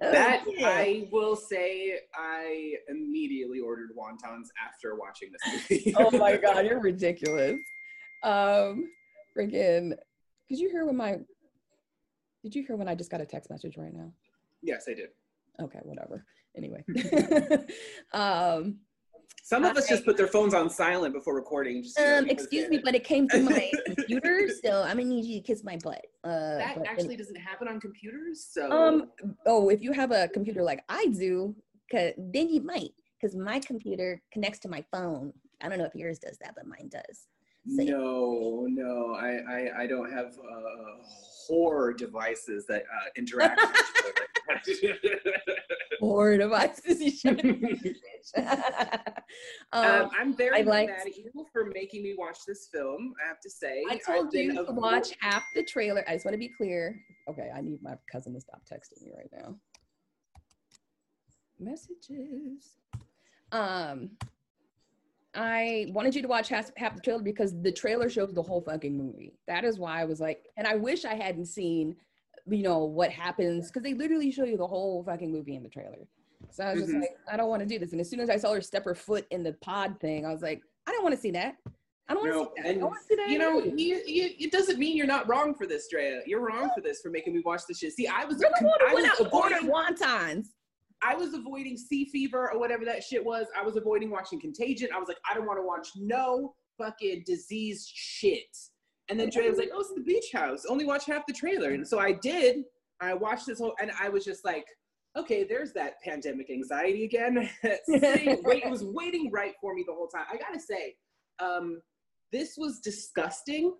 That 0.00 0.44
Yeah. 0.48 0.68
I 0.68 1.08
will 1.12 1.36
say, 1.36 1.98
I 2.14 2.74
immediately 2.88 3.60
ordered 3.60 3.90
wontons 3.96 4.46
after 4.66 4.94
watching 4.96 5.30
this 5.30 5.68
movie. 5.70 5.94
oh 5.98 6.10
my 6.16 6.36
god, 6.42 6.64
you're 6.66 6.80
ridiculous. 6.80 7.60
Um, 8.22 8.90
freaking. 9.36 9.92
Did 10.48 10.58
you 10.58 10.70
hear 10.70 10.86
when 10.86 10.96
my? 10.96 11.18
Did 12.42 12.54
you 12.54 12.64
hear 12.66 12.76
when 12.76 12.88
I 12.88 12.94
just 12.94 13.10
got 13.10 13.20
a 13.20 13.26
text 13.26 13.50
message 13.50 13.76
right 13.76 13.92
now? 13.92 14.10
yes, 14.62 14.86
I 14.88 14.94
did. 14.94 15.08
Okay, 15.60 15.80
whatever. 15.82 16.24
Anyway, 16.56 16.82
um, 18.12 18.78
Some 19.42 19.64
of 19.64 19.76
us 19.76 19.88
just 19.88 20.04
put 20.04 20.16
their 20.16 20.26
phones 20.28 20.54
on 20.54 20.70
silent 20.70 21.14
before 21.14 21.34
recording. 21.34 21.82
Just, 21.82 21.98
you 21.98 22.04
know, 22.04 22.18
um, 22.18 22.28
excuse 22.28 22.68
me, 22.68 22.80
but 22.84 22.94
it 22.94 23.04
came 23.04 23.28
to 23.30 23.42
my 23.42 23.70
computer, 23.86 24.48
so 24.62 24.82
I'm 24.82 24.96
gonna 24.98 25.04
need 25.08 25.24
you 25.24 25.40
to 25.40 25.46
kiss 25.46 25.64
my 25.64 25.76
butt. 25.82 26.04
Uh, 26.24 26.58
that 26.58 26.76
but 26.76 26.86
actually 26.86 27.16
doesn't 27.16 27.36
happen 27.36 27.66
on 27.68 27.80
computers. 27.80 28.46
So 28.50 28.70
Um. 28.70 29.10
Oh, 29.46 29.68
if 29.70 29.82
you 29.82 29.92
have 29.92 30.12
a 30.12 30.28
computer 30.28 30.62
like 30.62 30.84
I 30.88 31.06
do, 31.06 31.54
'cause- 31.90 32.12
then 32.16 32.48
you 32.48 32.60
might, 32.62 32.90
because 33.20 33.34
my 33.36 33.58
computer 33.60 34.22
connects 34.32 34.58
to 34.60 34.68
my 34.68 34.84
phone. 34.92 35.32
I 35.62 35.68
don't 35.68 35.78
know 35.78 35.84
if 35.84 35.94
yours 35.94 36.18
does 36.18 36.38
that, 36.38 36.54
but 36.54 36.66
mine 36.66 36.88
does. 36.88 37.26
So- 37.76 37.82
no, 37.82 38.66
no, 38.70 39.14
I, 39.14 39.40
I, 39.52 39.82
I 39.82 39.86
don't 39.86 40.10
have 40.12 40.28
uh, 40.38 41.02
horror 41.46 41.92
devices 41.92 42.66
that 42.66 42.82
uh, 42.84 43.08
interact 43.16 43.60
with 43.60 43.70
each 43.70 44.04
other. 44.04 44.26
Or 46.00 46.36
devices 46.38 47.00
you 47.00 47.10
shouldn't. 47.10 47.62
um, 48.36 48.44
um, 49.72 50.10
I'm 50.18 50.34
very 50.36 50.60
I 50.60 50.62
liked- 50.62 50.90
mad 50.90 51.06
at 51.06 51.16
you 51.16 51.30
for 51.52 51.66
making 51.74 52.02
me 52.02 52.14
watch 52.16 52.38
this 52.46 52.68
film. 52.72 53.14
I 53.22 53.28
have 53.28 53.40
to 53.40 53.50
say, 53.50 53.84
I 53.90 53.98
told 53.98 54.32
you 54.32 54.54
to 54.64 54.72
watch 54.72 55.08
half 55.20 55.42
the 55.54 55.62
trailer. 55.62 56.02
I 56.08 56.14
just 56.14 56.24
want 56.24 56.34
to 56.34 56.38
be 56.38 56.48
clear. 56.56 56.98
Okay, 57.28 57.50
I 57.54 57.60
need 57.60 57.82
my 57.82 57.94
cousin 58.10 58.32
to 58.34 58.40
stop 58.40 58.62
texting 58.64 59.02
me 59.04 59.12
right 59.16 59.30
now. 59.32 59.56
Messages. 61.58 62.78
Um, 63.52 64.10
I 65.34 65.86
wanted 65.90 66.14
you 66.14 66.22
to 66.22 66.28
watch 66.28 66.48
half, 66.48 66.70
half 66.76 66.94
the 66.94 67.00
trailer 67.00 67.22
because 67.22 67.60
the 67.60 67.70
trailer 67.72 68.08
shows 68.08 68.32
the 68.32 68.42
whole 68.42 68.62
fucking 68.62 68.96
movie. 68.96 69.34
That 69.46 69.64
is 69.64 69.78
why 69.78 70.00
I 70.00 70.04
was 70.04 70.20
like, 70.20 70.46
and 70.56 70.66
I 70.66 70.76
wish 70.76 71.04
I 71.04 71.14
hadn't 71.14 71.46
seen, 71.46 71.94
you 72.46 72.62
know, 72.62 72.84
what 72.84 73.10
happens 73.10 73.68
because 73.68 73.82
they 73.82 73.94
literally 73.94 74.30
show 74.30 74.44
you 74.44 74.56
the 74.56 74.66
whole 74.66 75.02
fucking 75.04 75.30
movie 75.30 75.56
in 75.56 75.62
the 75.62 75.68
trailer. 75.68 76.06
So 76.50 76.64
I 76.64 76.72
was 76.72 76.82
just 76.82 76.92
Mhm. 76.94 77.00
like, 77.00 77.16
I 77.30 77.36
don't 77.36 77.48
want 77.48 77.60
to 77.60 77.66
do 77.66 77.78
this. 77.78 77.92
And 77.92 78.00
as 78.00 78.08
soon 78.08 78.20
as 78.20 78.30
I 78.30 78.36
saw 78.36 78.52
her 78.54 78.60
step 78.60 78.84
her 78.84 78.94
foot 78.94 79.26
in 79.30 79.42
the 79.42 79.52
pod 79.54 80.00
thing, 80.00 80.24
I 80.26 80.32
was 80.32 80.42
like, 80.42 80.62
I 80.86 80.92
don't 80.92 81.02
want 81.02 81.14
to 81.14 81.20
see 81.20 81.30
that. 81.32 81.56
I 82.08 82.14
don't 82.14 82.26
want 82.26 82.32
to 82.32 82.54
see 82.56 82.62
that. 82.62 82.66
I 82.66 82.72
and 82.72 82.82
want 82.82 82.98
to 83.00 83.06
see 83.06 83.14
that. 83.14 83.28
you 83.30 83.38
know, 83.38 83.62
you, 83.62 84.02
you, 84.04 84.30
it 84.40 84.50
doesn't 84.50 84.78
mean 84.78 84.96
you're 84.96 85.06
not 85.06 85.28
wrong 85.28 85.54
for 85.54 85.64
this, 85.66 85.86
Drea. 85.88 86.22
You're 86.26 86.40
wrong 86.40 86.70
for 86.74 86.80
this 86.80 87.00
for 87.00 87.08
making 87.10 87.34
me 87.34 87.42
watch 87.44 87.62
this 87.68 87.78
shit. 87.78 87.92
See, 87.92 88.08
I 88.08 88.24
was, 88.24 88.40
You're 88.40 88.50
the 88.58 88.66
one 88.66 88.74
I 88.82 88.88
who 88.88 88.94
went 88.96 89.08
was 89.18 89.20
out 89.20 89.26
avoiding, 89.28 89.70
wontons. 89.70 90.46
I 91.02 91.14
was 91.14 91.34
avoiding 91.34 91.76
Sea 91.76 92.06
Fever 92.06 92.50
or 92.52 92.58
whatever 92.58 92.84
that 92.84 93.04
shit 93.04 93.24
was. 93.24 93.46
I 93.56 93.62
was 93.62 93.76
avoiding 93.76 94.10
watching 94.10 94.40
Contagion. 94.40 94.88
I 94.94 94.98
was 94.98 95.06
like, 95.08 95.18
I 95.30 95.34
don't 95.34 95.46
want 95.46 95.58
to 95.60 95.62
watch 95.62 95.88
no 95.96 96.54
fucking 96.78 97.22
disease 97.26 97.86
shit. 97.86 98.56
And 99.10 99.18
then 99.18 99.28
Drea 99.28 99.50
was 99.50 99.58
like, 99.58 99.70
Oh, 99.74 99.80
it's 99.80 99.92
the 99.94 100.00
Beach 100.02 100.30
House. 100.32 100.64
Only 100.66 100.86
watch 100.86 101.04
half 101.06 101.26
the 101.26 101.32
trailer. 101.32 101.72
And 101.72 101.86
so 101.86 101.98
I 101.98 102.12
did. 102.12 102.64
I 103.00 103.14
watched 103.14 103.46
this 103.46 103.58
whole, 103.58 103.74
and 103.80 103.90
I 104.00 104.08
was 104.08 104.24
just 104.24 104.44
like, 104.44 104.66
okay, 105.16 105.42
there's 105.44 105.72
that 105.72 106.00
pandemic 106.02 106.50
anxiety 106.50 107.04
again. 107.04 107.48
Sitting- 107.84 108.42
wait, 108.44 108.62
it 108.64 108.70
was 108.70 108.84
waiting 108.84 109.30
right 109.32 109.54
for 109.60 109.74
me 109.74 109.84
the 109.86 109.92
whole 109.92 110.06
time. 110.08 110.26
I 110.32 110.36
gotta 110.36 110.60
say, 110.60 110.94
um, 111.40 111.80
this 112.30 112.54
was 112.56 112.78
disgusting. 112.80 113.74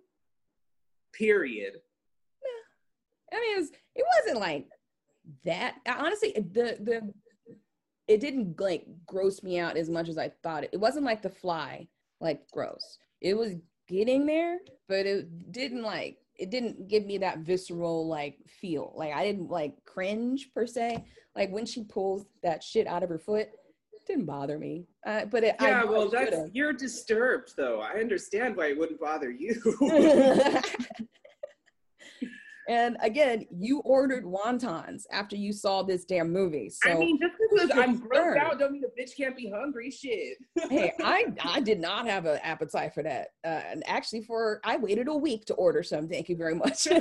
Period. 1.13 1.73
I 3.33 3.39
mean, 3.39 3.55
it, 3.57 3.59
was, 3.59 3.71
it 3.95 4.05
wasn't 4.17 4.41
like 4.41 4.67
that. 5.45 5.75
I- 5.85 6.05
Honestly, 6.05 6.33
the 6.33 6.77
the 6.81 7.13
it 8.07 8.19
didn't 8.19 8.59
like 8.59 8.85
gross 9.05 9.41
me 9.43 9.59
out 9.59 9.77
as 9.77 9.89
much 9.89 10.09
as 10.09 10.17
I 10.17 10.29
thought. 10.43 10.65
It, 10.65 10.71
it 10.73 10.79
wasn't 10.79 11.05
like 11.05 11.21
the 11.21 11.29
fly, 11.29 11.87
like 12.19 12.41
gross. 12.51 12.97
It 13.21 13.35
was 13.35 13.53
getting 13.91 14.25
there, 14.25 14.59
but 14.87 15.05
it 15.05 15.51
didn't 15.51 15.83
like 15.83 16.17
it 16.37 16.49
didn't 16.49 16.87
give 16.87 17.05
me 17.05 17.17
that 17.19 17.39
visceral 17.39 18.07
like 18.07 18.37
feel. 18.47 18.93
Like 18.95 19.13
I 19.13 19.23
didn't 19.23 19.49
like 19.49 19.73
cringe 19.85 20.49
per 20.55 20.65
se. 20.65 21.03
Like 21.35 21.51
when 21.51 21.65
she 21.65 21.83
pulls 21.83 22.25
that 22.41 22.63
shit 22.63 22.87
out 22.87 23.03
of 23.03 23.09
her 23.09 23.19
foot, 23.19 23.49
it 23.93 24.07
didn't 24.07 24.25
bother 24.25 24.57
me. 24.57 24.87
Uh, 25.05 25.25
but 25.25 25.43
it, 25.43 25.55
I 25.59 25.69
Yeah, 25.69 25.81
know 25.81 25.91
well, 25.91 26.09
that's 26.09 26.37
you're 26.53 26.73
disturbed 26.73 27.53
though. 27.55 27.81
I 27.81 27.99
understand 27.99 28.55
why 28.55 28.67
it 28.67 28.77
wouldn't 28.79 28.99
bother 28.99 29.29
you. 29.29 29.61
and 32.71 32.95
again, 33.01 33.45
you 33.51 33.79
ordered 33.79 34.23
wontons 34.23 35.03
after 35.11 35.35
you 35.35 35.51
saw 35.51 35.83
this 35.83 36.05
damn 36.05 36.31
movie. 36.31 36.69
So 36.69 36.89
I 36.89 36.93
mean, 36.95 37.19
just 37.19 37.33
because 37.37 37.69
I'm 37.77 38.01
grossed 38.01 38.37
out 38.37 38.59
don't 38.59 38.71
mean 38.71 38.83
a 38.85 39.01
bitch 39.01 39.17
can't 39.17 39.35
be 39.35 39.51
hungry. 39.53 39.91
Shit. 39.91 40.37
hey, 40.69 40.93
I 41.03 41.25
I 41.43 41.59
did 41.59 41.81
not 41.81 42.07
have 42.07 42.25
an 42.25 42.39
appetite 42.41 42.93
for 42.93 43.03
that. 43.03 43.31
Uh, 43.43 43.61
and 43.69 43.83
actually, 43.87 44.21
for 44.21 44.61
I 44.63 44.77
waited 44.77 45.09
a 45.09 45.13
week 45.13 45.43
to 45.47 45.53
order 45.55 45.83
some. 45.83 46.07
Thank 46.07 46.29
you 46.29 46.37
very 46.37 46.55
much. 46.55 46.87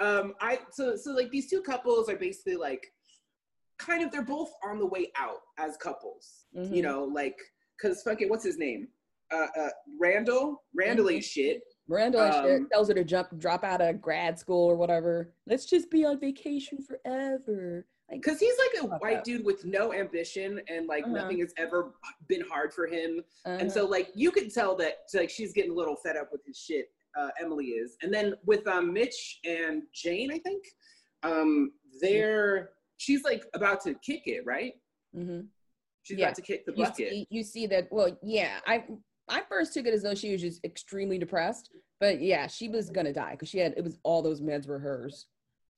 um, 0.00 0.32
I 0.40 0.60
so 0.70 0.96
so 0.96 1.10
like 1.12 1.30
these 1.30 1.50
two 1.50 1.60
couples 1.60 2.08
are 2.08 2.16
basically 2.16 2.56
like 2.56 2.86
kind 3.78 4.02
of 4.02 4.10
they're 4.10 4.24
both 4.24 4.52
on 4.64 4.78
the 4.78 4.86
way 4.86 5.12
out 5.18 5.40
as 5.58 5.76
couples. 5.76 6.46
Mhm. 6.56 6.74
You 6.74 6.80
know, 6.80 7.04
like 7.04 7.36
because 7.76 8.02
fucking 8.04 8.30
what's 8.30 8.44
his 8.44 8.56
name? 8.56 8.88
Uh, 9.30 9.48
uh, 9.58 9.68
Randall. 10.00 10.62
Randall 10.74 11.10
ain't 11.10 11.24
shit. 11.24 11.60
Miranda 11.92 12.44
and 12.46 12.62
Um, 12.64 12.68
tells 12.70 12.88
her 12.88 12.94
to 12.94 13.04
jump, 13.04 13.36
drop 13.38 13.64
out 13.64 13.80
of 13.82 14.00
grad 14.00 14.38
school 14.38 14.64
or 14.70 14.76
whatever. 14.76 15.32
Let's 15.46 15.66
just 15.66 15.90
be 15.90 16.04
on 16.04 16.18
vacation 16.18 16.78
forever. 16.82 17.86
Like, 18.10 18.22
Because 18.22 18.40
he's 18.40 18.54
like 18.58 18.82
a 18.84 18.86
white 18.98 19.18
up. 19.18 19.24
dude 19.24 19.44
with 19.44 19.64
no 19.64 19.92
ambition 19.92 20.60
and 20.68 20.86
like 20.86 21.04
Uh-huh. 21.04 21.14
nothing 21.14 21.40
has 21.40 21.52
ever 21.58 21.94
been 22.28 22.42
hard 22.50 22.72
for 22.72 22.86
him. 22.86 23.22
And 23.44 23.68
uh, 23.68 23.72
so 23.72 23.86
like 23.86 24.08
you 24.14 24.30
can 24.30 24.48
tell 24.50 24.74
that 24.76 24.94
like 25.14 25.30
she's 25.30 25.52
getting 25.52 25.72
a 25.72 25.74
little 25.74 25.96
fed 25.96 26.16
up 26.16 26.30
with 26.32 26.44
his 26.46 26.58
shit. 26.58 26.90
Uh, 27.14 27.28
Emily 27.38 27.66
is, 27.66 27.98
and 28.02 28.12
then 28.12 28.34
with 28.46 28.66
um, 28.66 28.90
Mitch 28.90 29.40
and 29.44 29.82
Jane, 29.92 30.32
I 30.32 30.38
think 30.38 30.64
um, 31.22 31.72
they're 32.00 32.70
she's 32.96 33.22
like 33.22 33.44
about 33.52 33.82
to 33.82 33.92
kick 33.96 34.22
it, 34.26 34.46
right? 34.46 34.72
mhm. 35.14 35.46
She's 36.04 36.16
Yeah. 36.18 36.24
about 36.26 36.36
to 36.36 36.42
kick 36.42 36.64
the 36.64 36.72
you 36.74 36.84
bucket. 36.84 37.10
see, 37.10 37.26
you 37.28 37.42
see 37.42 37.66
that. 37.66 37.92
Well, 37.92 38.16
yeah, 38.22 38.60
I 38.66 38.84
I 39.28 39.42
first 39.48 39.72
took 39.74 39.86
it 39.86 39.94
as 39.94 40.02
though 40.02 40.14
she 40.14 40.32
was 40.32 40.40
just 40.40 40.64
extremely 40.64 41.18
depressed, 41.18 41.70
but 42.00 42.20
yeah, 42.20 42.46
she 42.46 42.68
was 42.68 42.90
gonna 42.90 43.12
die 43.12 43.32
because 43.32 43.48
she 43.48 43.58
had 43.58 43.74
it 43.76 43.84
was 43.84 43.98
all 44.02 44.22
those 44.22 44.40
meds 44.40 44.66
were 44.66 44.78
hers. 44.78 45.26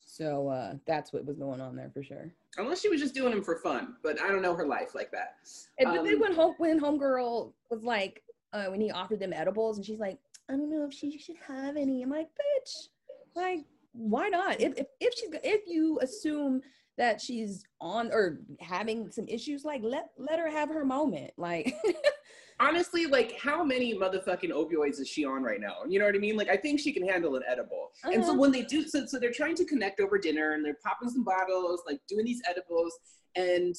So 0.06 0.48
uh, 0.48 0.74
that's 0.86 1.12
what 1.12 1.24
was 1.24 1.38
going 1.38 1.60
on 1.60 1.74
there 1.76 1.90
for 1.92 2.02
sure. 2.02 2.32
Unless 2.58 2.82
she 2.82 2.88
was 2.88 3.00
just 3.00 3.14
doing 3.14 3.30
them 3.32 3.42
for 3.42 3.56
fun, 3.56 3.96
but 4.02 4.20
I 4.20 4.28
don't 4.28 4.42
know 4.42 4.54
her 4.54 4.66
life 4.66 4.94
like 4.94 5.10
that. 5.12 5.36
And 5.78 5.90
but 5.90 6.04
then 6.04 6.14
Um, 6.14 6.20
when 6.20 6.34
home 6.34 6.54
when 6.58 6.80
homegirl 6.80 7.52
was 7.70 7.82
like, 7.82 8.22
uh, 8.52 8.66
when 8.66 8.80
he 8.80 8.90
offered 8.90 9.20
them 9.20 9.32
edibles, 9.32 9.76
and 9.76 9.84
she's 9.84 9.98
like, 9.98 10.18
I 10.48 10.52
don't 10.52 10.70
know 10.70 10.84
if 10.84 10.92
she 10.92 11.18
should 11.18 11.36
have 11.48 11.76
any. 11.76 12.02
I'm 12.02 12.10
like, 12.10 12.28
bitch, 12.28 12.88
like, 13.34 13.64
why 13.92 14.28
not? 14.28 14.60
If 14.60 14.74
if, 14.78 14.86
if 15.00 15.14
she's 15.14 15.30
if 15.42 15.62
you 15.66 15.98
assume 16.00 16.60
that 16.96 17.20
she's 17.20 17.64
on 17.80 18.12
or 18.12 18.38
having 18.60 19.10
some 19.10 19.26
issues, 19.26 19.64
like 19.64 19.80
let 19.82 20.10
let 20.18 20.38
her 20.38 20.48
have 20.50 20.68
her 20.68 20.84
moment. 20.84 21.32
Like, 21.36 21.74
Honestly, 22.60 23.06
like 23.06 23.38
how 23.38 23.64
many 23.64 23.94
motherfucking 23.98 24.50
opioids 24.50 25.00
is 25.00 25.08
she 25.08 25.24
on 25.24 25.42
right 25.42 25.60
now? 25.60 25.78
You 25.88 25.98
know 25.98 26.04
what 26.06 26.14
I 26.14 26.18
mean? 26.18 26.36
Like 26.36 26.48
I 26.48 26.56
think 26.56 26.78
she 26.80 26.92
can 26.92 27.06
handle 27.06 27.34
an 27.36 27.42
edible. 27.48 27.90
And 28.04 28.24
so 28.24 28.30
Uh-huh. 28.30 28.40
when 28.40 28.52
they 28.52 28.62
do, 28.62 28.82
so 28.84 29.06
so 29.06 29.18
they're 29.18 29.32
trying 29.32 29.56
to 29.56 29.64
connect 29.64 30.00
over 30.00 30.18
dinner 30.18 30.52
and 30.52 30.64
they're 30.64 30.78
popping 30.84 31.08
some 31.10 31.24
bottles, 31.24 31.82
like 31.86 32.00
doing 32.08 32.24
these 32.24 32.40
edibles, 32.48 32.96
and 33.34 33.74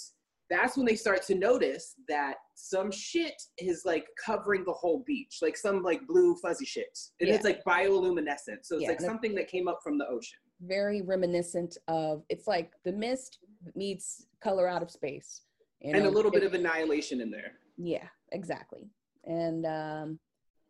that's 0.50 0.78
when 0.78 0.86
they 0.86 0.96
start 0.96 1.24
to 1.24 1.34
notice 1.36 1.96
that 2.08 2.36
some 2.54 2.92
shit 2.92 3.42
is 3.58 3.84
like 3.86 4.06
covering 4.24 4.64
the 4.66 4.74
whole 4.74 5.04
beach, 5.08 5.40
like 5.42 5.58
some 5.58 5.82
like 5.82 6.06
blue 6.06 6.36
fuzzy 6.36 6.66
shit, 6.66 7.00
and 7.20 7.30
Yeah. 7.30 7.36
it's 7.36 7.46
like 7.46 7.64
bioluminescent. 7.64 8.64
So 8.64 8.76
it's 8.76 8.84
Yeah, 8.84 8.90
like 8.90 9.02
something 9.02 9.34
that 9.36 9.48
came 9.48 9.68
up 9.68 9.80
from 9.84 9.98
the 9.98 10.08
ocean. 10.08 10.38
very 10.62 11.02
reminiscent 11.02 11.78
of 11.88 12.24
it's 12.30 12.48
like 12.48 12.72
the 12.84 12.92
mist 12.92 13.40
meets 13.76 14.28
color 14.42 14.68
out 14.68 14.82
of 14.84 14.92
space. 14.92 15.42
you 15.82 15.92
and 15.94 16.06
a 16.06 16.10
little 16.10 16.32
bit 16.32 16.44
it- 16.44 16.48
of 16.48 16.54
annihilation 16.54 17.20
in 17.22 17.30
there. 17.30 17.60
Yeah, 17.78 18.08
exactly. 18.32 18.90
And 19.24 19.66
um, 19.66 20.20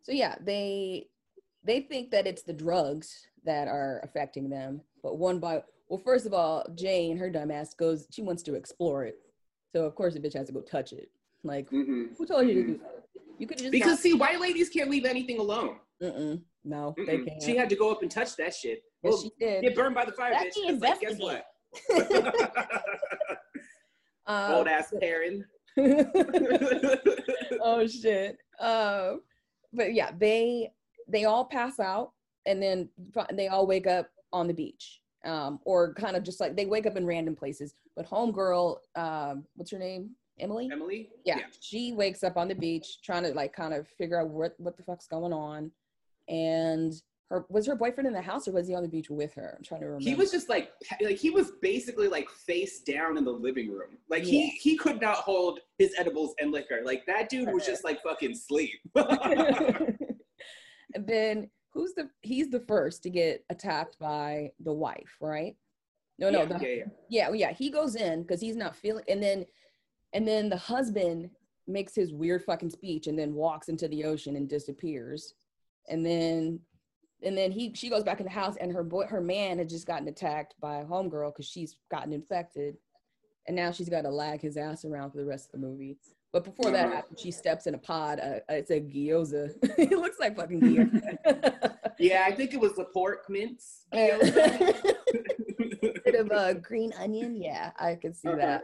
so 0.02 0.12
yeah, 0.12 0.36
they 0.40 1.08
they 1.64 1.80
think 1.80 2.10
that 2.12 2.26
it's 2.26 2.42
the 2.42 2.52
drugs 2.52 3.26
that 3.44 3.68
are 3.68 4.00
affecting 4.04 4.48
them, 4.48 4.80
but 5.02 5.18
one 5.18 5.38
by 5.38 5.62
well, 5.88 5.98
first 6.04 6.26
of 6.26 6.34
all, 6.34 6.66
Jane, 6.74 7.16
her 7.16 7.30
dumbass 7.30 7.76
goes, 7.76 8.06
she 8.10 8.20
wants 8.22 8.42
to 8.44 8.54
explore 8.54 9.04
it, 9.04 9.18
so 9.72 9.84
of 9.84 9.94
course 9.94 10.14
the 10.14 10.20
bitch 10.20 10.34
has 10.34 10.48
to 10.48 10.52
go 10.52 10.60
touch 10.60 10.92
it. 10.92 11.10
Like, 11.44 11.68
hmm 11.68 12.06
who 12.18 12.26
told 12.26 12.48
you 12.48 12.54
to 12.54 12.62
do 12.64 12.78
that? 12.78 13.04
You 13.38 13.46
could 13.46 13.58
just 13.58 13.70
Because 13.70 14.00
see, 14.00 14.14
white 14.14 14.40
ladies 14.40 14.68
can't 14.68 14.90
leave 14.90 15.04
anything 15.04 15.38
alone. 15.38 15.76
mm-mm, 16.02 16.40
no, 16.64 16.94
they 16.96 17.18
Mm-mm. 17.18 17.24
can't. 17.26 17.42
She 17.42 17.54
had 17.56 17.68
to 17.68 17.76
go 17.76 17.90
up 17.92 18.02
and 18.02 18.10
touch 18.10 18.34
that 18.36 18.54
shit. 18.54 18.82
yes, 19.02 19.12
Well, 19.12 19.22
she 19.22 19.30
did. 19.38 19.62
Get 19.62 19.74
burned 19.76 19.94
by 19.94 20.04
the 20.06 20.12
fire, 20.12 20.34
bitch. 20.34 20.80
like, 20.80 21.00
guess 21.00 21.18
what? 21.18 21.44
Um, 24.26 24.50
Old 24.54 24.66
ass 24.68 24.92
Karen. 25.00 25.44
oh 27.62 27.86
shit. 27.86 28.38
Um, 28.60 29.20
but 29.72 29.94
yeah, 29.94 30.10
they 30.18 30.72
they 31.08 31.24
all 31.24 31.44
pass 31.44 31.78
out 31.78 32.12
and 32.46 32.62
then 32.62 32.88
they 33.32 33.48
all 33.48 33.66
wake 33.66 33.86
up 33.86 34.08
on 34.32 34.46
the 34.46 34.54
beach 34.54 35.00
um, 35.26 35.60
or 35.64 35.92
kind 35.94 36.16
of 36.16 36.22
just 36.22 36.40
like 36.40 36.56
they 36.56 36.66
wake 36.66 36.86
up 36.86 36.96
in 36.96 37.04
random 37.04 37.34
places. 37.34 37.74
But 37.94 38.08
homegirl, 38.08 38.78
um, 38.94 39.44
what's 39.56 39.70
her 39.70 39.78
name? 39.78 40.10
Emily. 40.38 40.68
Emily. 40.70 41.10
Yeah, 41.24 41.40
she 41.60 41.92
wakes 41.92 42.22
up 42.22 42.36
on 42.36 42.48
the 42.48 42.54
beach 42.54 43.02
trying 43.02 43.24
to 43.24 43.30
like 43.30 43.52
kind 43.54 43.74
of 43.74 43.88
figure 43.88 44.20
out 44.20 44.28
what 44.28 44.54
what 44.58 44.76
the 44.76 44.82
fuck's 44.82 45.06
going 45.06 45.32
on, 45.32 45.70
and 46.28 46.94
her 47.30 47.44
was 47.48 47.66
her 47.66 47.74
boyfriend 47.74 48.06
in 48.06 48.12
the 48.12 48.20
house 48.22 48.46
or 48.46 48.52
was 48.52 48.68
he 48.68 48.74
on 48.74 48.82
the 48.82 48.88
beach 48.88 49.10
with 49.10 49.34
her? 49.34 49.54
I'm 49.56 49.64
trying 49.64 49.80
to 49.80 49.86
remember. 49.86 50.08
He 50.08 50.14
was 50.14 50.30
just 50.30 50.48
like 50.48 50.70
like 51.00 51.16
he 51.16 51.30
was 51.30 51.52
basically 51.60 52.08
like 52.08 52.28
face 52.28 52.80
down 52.80 53.18
in 53.18 53.24
the 53.24 53.32
living 53.32 53.70
room. 53.70 53.98
Like 54.08 54.22
Yeah. 54.24 54.30
he 54.30 54.48
he 54.50 54.76
could 54.76 55.00
not 55.00 55.16
hold 55.16 55.60
his 55.78 55.92
edibles 55.98 56.34
and 56.40 56.52
liquor. 56.52 56.80
Like 56.84 57.04
that 57.06 57.28
dude 57.28 57.52
was 57.52 57.66
just 57.66 57.84
like 57.84 58.02
fucking 58.02 58.34
sleep. 58.36 58.78
and 58.94 59.96
then 61.06 61.50
who's 61.72 61.94
the 61.94 62.08
he's 62.22 62.48
the 62.48 62.60
first 62.60 63.02
to 63.02 63.10
get 63.10 63.44
attacked 63.50 63.98
by 63.98 64.50
the 64.60 64.72
wife, 64.72 65.16
right? 65.20 65.56
No, 66.18 66.30
no, 66.30 66.40
yeah, 66.40 66.44
the, 66.46 66.54
yeah, 66.54 66.68
yeah. 66.68 66.84
yeah, 67.08 67.32
yeah, 67.32 67.52
he 67.52 67.70
goes 67.70 67.94
in 67.94 68.22
because 68.22 68.40
he's 68.40 68.56
not 68.56 68.74
feeling, 68.74 69.04
and 69.06 69.22
then, 69.22 69.44
and 70.14 70.26
then 70.26 70.48
the 70.48 70.56
husband 70.56 71.28
makes 71.66 71.94
his 71.94 72.10
weird 72.10 72.42
fucking 72.42 72.70
speech 72.70 73.06
and 73.06 73.18
then 73.18 73.34
walks 73.34 73.68
into 73.68 73.86
the 73.88 74.02
ocean 74.04 74.34
and 74.36 74.48
disappears, 74.48 75.34
and 75.90 76.06
then, 76.06 76.58
and 77.26 77.36
then 77.36 77.50
he 77.50 77.72
she 77.74 77.88
goes 77.90 78.04
back 78.04 78.20
in 78.20 78.24
the 78.24 78.30
house 78.32 78.56
and 78.60 78.72
her 78.72 78.84
boy 78.84 79.04
her 79.06 79.20
man 79.20 79.58
had 79.58 79.68
just 79.68 79.86
gotten 79.86 80.06
attacked 80.08 80.54
by 80.60 80.76
a 80.76 80.84
homegirl 80.84 81.32
because 81.34 81.46
she's 81.46 81.76
gotten 81.90 82.12
infected, 82.12 82.76
and 83.46 83.56
now 83.56 83.72
she's 83.72 83.88
got 83.88 84.02
to 84.02 84.10
lag 84.10 84.40
his 84.40 84.56
ass 84.56 84.84
around 84.84 85.10
for 85.10 85.18
the 85.18 85.24
rest 85.26 85.46
of 85.46 85.52
the 85.60 85.66
movie. 85.66 85.98
But 86.32 86.44
before 86.44 86.70
that 86.72 86.92
happens, 86.92 87.20
she 87.20 87.30
steps 87.30 87.66
in 87.66 87.74
a 87.74 87.78
pod. 87.78 88.20
Uh, 88.20 88.40
uh, 88.50 88.54
it's 88.54 88.70
a 88.70 88.80
gyoza. 88.80 89.52
it 89.78 89.90
looks 89.98 90.18
like 90.20 90.36
fucking 90.36 90.60
gyoza. 90.60 91.72
Yeah, 91.98 92.24
I 92.26 92.32
think 92.32 92.52
it 92.52 92.60
was 92.60 92.74
the 92.74 92.84
pork 92.92 93.24
mince. 93.30 93.86
bit 93.90 94.20
of 96.14 96.30
a 96.30 96.54
green 96.54 96.92
onion. 96.98 97.34
Yeah, 97.36 97.70
I 97.78 97.94
can 97.94 98.12
see 98.12 98.28
Uh-huh. 98.28 98.58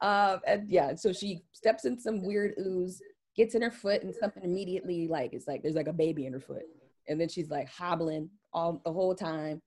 um, 0.00 0.40
and 0.46 0.70
yeah, 0.70 0.94
so 0.94 1.12
she 1.12 1.42
steps 1.52 1.84
in 1.84 1.98
some 1.98 2.24
weird 2.24 2.54
ooze, 2.60 3.02
gets 3.36 3.56
in 3.56 3.62
her 3.62 3.70
foot, 3.70 4.04
and 4.04 4.14
something 4.14 4.44
immediately 4.44 5.08
like 5.08 5.32
it's 5.32 5.48
like 5.48 5.62
there's 5.62 5.74
like 5.74 5.88
a 5.88 5.92
baby 5.92 6.26
in 6.26 6.32
her 6.32 6.40
foot, 6.40 6.62
and 7.08 7.20
then 7.20 7.28
she's 7.28 7.50
like 7.50 7.68
hobbling 7.68 8.28
all 8.52 8.80
the 8.84 8.92
whole 8.92 9.14
time. 9.14 9.60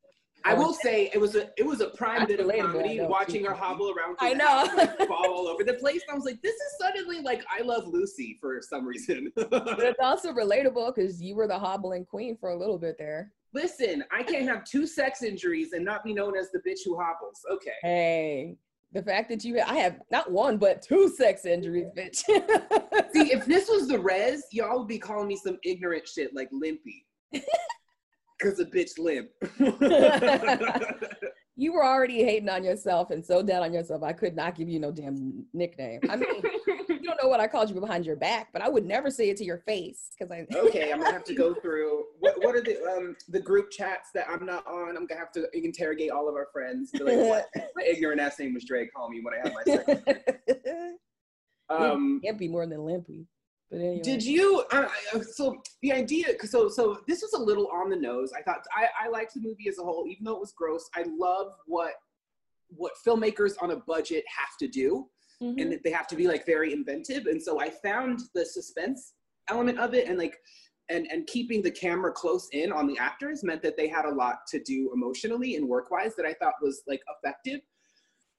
I 0.45 0.53
oh, 0.53 0.57
will 0.57 0.73
say 0.73 1.09
it 1.13 1.19
was 1.19 1.35
a 1.35 1.49
it 1.57 1.65
was 1.65 1.81
a 1.81 1.89
prime 1.89 2.25
bit 2.25 2.39
of 2.39 2.49
comedy 2.49 2.99
watching 3.01 3.43
her 3.45 3.53
hobble 3.53 3.91
around. 3.91 4.17
I 4.19 4.33
know. 4.33 4.69
like, 4.77 4.97
fall 5.07 5.25
all 5.25 5.47
over 5.47 5.63
the 5.63 5.73
place. 5.73 6.01
I 6.09 6.15
was 6.15 6.25
like, 6.25 6.41
this 6.41 6.55
is 6.55 6.77
suddenly 6.79 7.21
like 7.21 7.43
I 7.51 7.63
Love 7.63 7.87
Lucy 7.87 8.37
for 8.39 8.61
some 8.61 8.85
reason. 8.85 9.31
But 9.35 9.79
it's 9.79 9.99
also 9.99 10.31
relatable 10.31 10.95
because 10.95 11.21
you 11.21 11.35
were 11.35 11.47
the 11.47 11.57
hobbling 11.57 12.05
queen 12.05 12.37
for 12.37 12.49
a 12.49 12.57
little 12.57 12.77
bit 12.77 12.95
there. 12.97 13.31
Listen, 13.53 14.03
I 14.11 14.23
can't 14.23 14.47
have 14.47 14.63
two 14.63 14.85
sex 14.85 15.23
injuries 15.23 15.73
and 15.73 15.83
not 15.83 16.03
be 16.03 16.13
known 16.13 16.37
as 16.37 16.51
the 16.51 16.59
bitch 16.59 16.79
who 16.85 16.97
hobbles. 16.97 17.41
Okay. 17.51 17.71
Hey, 17.81 18.57
the 18.93 19.01
fact 19.01 19.29
that 19.29 19.43
you 19.43 19.59
I 19.59 19.75
have 19.75 19.99
not 20.11 20.31
one 20.31 20.57
but 20.57 20.81
two 20.81 21.09
sex 21.09 21.45
injuries, 21.45 21.87
bitch. 21.95 22.17
See, 23.13 23.33
if 23.33 23.45
this 23.45 23.69
was 23.69 23.87
the 23.87 23.99
res, 23.99 24.43
y'all 24.51 24.79
would 24.79 24.87
be 24.87 24.99
calling 24.99 25.27
me 25.27 25.35
some 25.35 25.57
ignorant 25.63 26.07
shit 26.07 26.35
like 26.35 26.49
limpy. 26.51 27.06
Cause 28.41 28.59
a 28.59 28.65
bitch 28.65 28.99
limp. 28.99 29.29
you 31.55 31.73
were 31.73 31.83
already 31.83 32.23
hating 32.23 32.49
on 32.49 32.63
yourself 32.63 33.09
and 33.09 33.25
so 33.25 33.41
down 33.41 33.63
on 33.63 33.73
yourself. 33.73 34.03
I 34.03 34.13
could 34.13 34.35
not 34.35 34.53
give 34.53 34.69
you 34.69 34.79
no 34.79 34.91
damn 34.91 35.43
nickname. 35.53 36.01
I 36.07 36.17
mean, 36.17 36.43
you 36.87 37.01
don't 37.01 37.19
know 37.21 37.27
what 37.27 37.39
I 37.39 37.47
called 37.47 37.69
you 37.71 37.79
behind 37.79 38.05
your 38.05 38.15
back, 38.15 38.49
but 38.53 38.61
I 38.61 38.69
would 38.69 38.85
never 38.85 39.09
say 39.09 39.31
it 39.31 39.37
to 39.37 39.43
your 39.43 39.57
face 39.57 40.11
because 40.17 40.31
I. 40.31 40.45
okay, 40.55 40.91
I'm 40.91 40.99
gonna 40.99 41.11
have 41.11 41.23
to 41.23 41.33
go 41.33 41.55
through 41.55 42.03
what, 42.19 42.35
what 42.43 42.55
are 42.55 42.61
the 42.61 42.79
um 42.85 43.15
the 43.29 43.39
group 43.39 43.71
chats 43.71 44.11
that 44.13 44.29
I'm 44.29 44.45
not 44.45 44.67
on. 44.67 44.95
I'm 44.95 45.07
gonna 45.07 45.19
have 45.19 45.31
to 45.31 45.47
interrogate 45.57 46.11
all 46.11 46.29
of 46.29 46.35
our 46.35 46.47
friends. 46.53 46.91
Be 46.91 46.99
like, 46.99 47.17
what 47.17 47.47
my 47.75 47.83
ignorant 47.83 48.21
ass 48.21 48.37
name 48.37 48.53
was 48.53 48.63
Dre 48.63 48.85
call 48.87 49.09
me 49.09 49.21
when 49.23 49.33
I 49.33 49.37
had 49.37 49.53
my 49.53 49.63
sex. 49.63 50.97
Um 51.69 52.21
Can't 52.23 52.37
be 52.37 52.47
more 52.47 52.65
than 52.65 52.85
limpy. 52.85 53.25
But 53.69 53.79
anyway. 53.81 54.01
Did 54.01 54.23
you? 54.23 54.63
Uh, 54.71 54.87
uh, 55.13 55.19
so 55.21 55.61
the 55.81 55.91
idea, 55.91 56.27
so 56.45 56.69
so 56.69 57.01
this 57.07 57.21
was 57.21 57.33
a 57.33 57.41
little 57.41 57.67
on 57.67 57.89
the 57.89 57.95
nose. 57.97 58.31
I 58.37 58.41
thought 58.41 58.61
I, 58.75 59.05
I 59.05 59.09
liked 59.09 59.33
the 59.33 59.41
movie 59.41 59.67
as 59.67 59.77
a 59.77 59.83
whole, 59.83 60.05
even 60.07 60.23
though 60.23 60.35
it 60.35 60.39
was 60.39 60.53
gross. 60.53 60.89
I 60.95 61.03
love 61.17 61.53
what 61.65 61.93
what 62.69 62.93
filmmakers 63.05 63.53
on 63.61 63.71
a 63.71 63.77
budget 63.77 64.23
have 64.27 64.57
to 64.59 64.67
do, 64.67 65.09
Mhm. 65.41 65.61
and 65.61 65.71
that 65.71 65.83
they 65.83 65.91
have 65.91 66.07
to 66.07 66.15
be 66.15 66.27
like 66.27 66.45
very 66.45 66.71
inventive. 66.73 67.27
And 67.27 67.41
so 67.41 67.59
I 67.59 67.69
found 67.69 68.21
the 68.33 68.45
suspense 68.45 69.13
element 69.49 69.79
of 69.79 69.93
it, 69.93 70.07
and 70.07 70.17
like 70.17 70.37
and 70.89 71.05
and 71.11 71.27
keeping 71.27 71.61
the 71.61 71.71
camera 71.71 72.13
close 72.13 72.47
in 72.53 72.71
on 72.71 72.87
the 72.87 72.97
actors 72.97 73.43
meant 73.43 73.61
that 73.63 73.75
they 73.75 73.89
had 73.89 74.05
a 74.05 74.09
lot 74.09 74.37
to 74.47 74.63
do 74.63 74.91
emotionally 74.93 75.57
and 75.57 75.67
work 75.67 75.91
wise 75.91 76.15
that 76.15 76.25
I 76.25 76.33
thought 76.35 76.53
was 76.61 76.83
like 76.87 77.01
effective. 77.21 77.59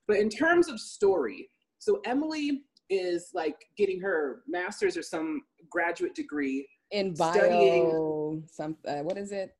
But 0.07 0.17
in 0.17 0.31
terms 0.31 0.69
of 0.71 0.81
story, 0.81 1.51
so 1.79 2.01
Emily 2.07 2.65
is 2.91 3.31
like 3.35 3.57
getting 3.77 4.01
her 4.01 4.43
master's 4.47 4.97
or 4.97 5.03
some 5.03 5.43
graduate 5.71 6.15
degree. 6.15 6.69
in 6.91 7.15
bio, 7.15 7.33
studying- 7.33 8.45
some 8.51 8.77
uh, 8.87 8.99
what 8.99 9.19
is 9.19 9.33
it? 9.33 9.55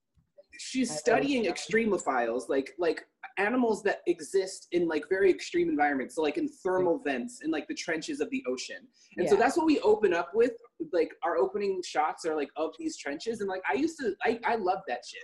She's 0.59 0.91
I 0.91 0.95
studying 0.95 1.45
extremophiles, 1.45 2.49
like 2.49 2.73
like 2.79 3.05
animals 3.37 3.83
that 3.85 4.01
exist 4.07 4.67
in 4.73 4.89
like 4.89 5.05
very 5.09 5.31
extreme 5.31 5.69
environments. 5.69 6.17
So 6.17 6.23
like 6.23 6.37
in 6.39 6.49
thermal 6.49 6.99
vents 6.99 7.41
in 7.43 7.51
like 7.51 7.69
the 7.69 7.75
trenches 7.75 8.21
of 8.21 8.29
the 8.31 8.43
ocean. 8.49 8.89
And 9.17 9.29
so 9.29 9.37
that's 9.37 9.57
what 9.57 9.67
we 9.67 9.79
open 9.81 10.13
up 10.13 10.31
with. 10.35 10.53
Like 10.93 11.11
our 11.23 11.37
opening 11.37 11.81
shots 11.85 12.25
are 12.25 12.35
like 12.35 12.49
of 12.57 12.75
these 12.79 12.97
trenches. 12.97 13.41
And 13.41 13.49
like 13.49 13.63
I 13.71 13.75
used 13.75 13.99
to 14.01 14.15
I, 14.25 14.41
I 14.45 14.57
love 14.57 14.81
that 14.89 15.03
shit. 15.07 15.23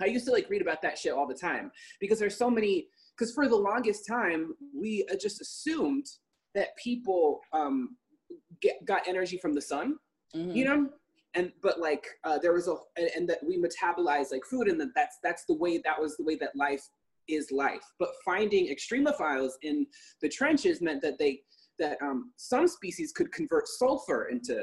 I 0.00 0.06
used 0.06 0.26
to 0.26 0.32
like 0.32 0.48
read 0.50 0.62
about 0.62 0.82
that 0.82 0.98
shit 0.98 1.12
all 1.12 1.26
the 1.26 1.34
time 1.34 1.70
because 2.00 2.18
there's 2.18 2.36
so 2.36 2.50
many 2.50 2.88
because 3.16 3.32
for 3.32 3.48
the 3.48 3.56
longest 3.56 4.06
time 4.06 4.54
we 4.74 5.06
uh, 5.10 5.16
just 5.16 5.40
assumed 5.40 6.06
that 6.54 6.76
people 6.82 7.40
um 7.52 7.96
get, 8.60 8.84
got 8.84 9.06
energy 9.06 9.38
from 9.38 9.54
the 9.54 9.60
sun 9.60 9.98
Mhm. 10.34 10.54
you 10.54 10.64
know? 10.64 10.88
And 11.34 11.52
but 11.62 11.78
like 11.78 12.06
uh, 12.24 12.38
there 12.38 12.52
was 12.52 12.68
a 12.68 12.76
and, 12.96 13.10
and 13.14 13.28
that 13.28 13.38
we 13.46 13.58
metabolize 13.58 14.32
like 14.32 14.44
food 14.44 14.68
and 14.68 14.80
that 14.80 14.94
that's 14.94 15.18
that's 15.22 15.44
the 15.44 15.54
way 15.54 15.78
that 15.78 16.00
was 16.00 16.16
the 16.16 16.24
way 16.24 16.36
that 16.36 16.56
life 16.56 16.82
is 17.28 17.50
life. 17.52 17.84
But 17.98 18.10
finding 18.24 18.66
extremophiles 18.74 19.52
in 19.62 19.86
the 20.22 20.28
trenches 20.28 20.80
meant 20.80 21.02
that 21.02 21.18
they 21.18 21.42
that 21.78 21.98
um, 22.02 22.32
some 22.36 22.66
species 22.66 23.12
could 23.12 23.30
convert 23.30 23.68
sulfur 23.68 24.28
into 24.30 24.62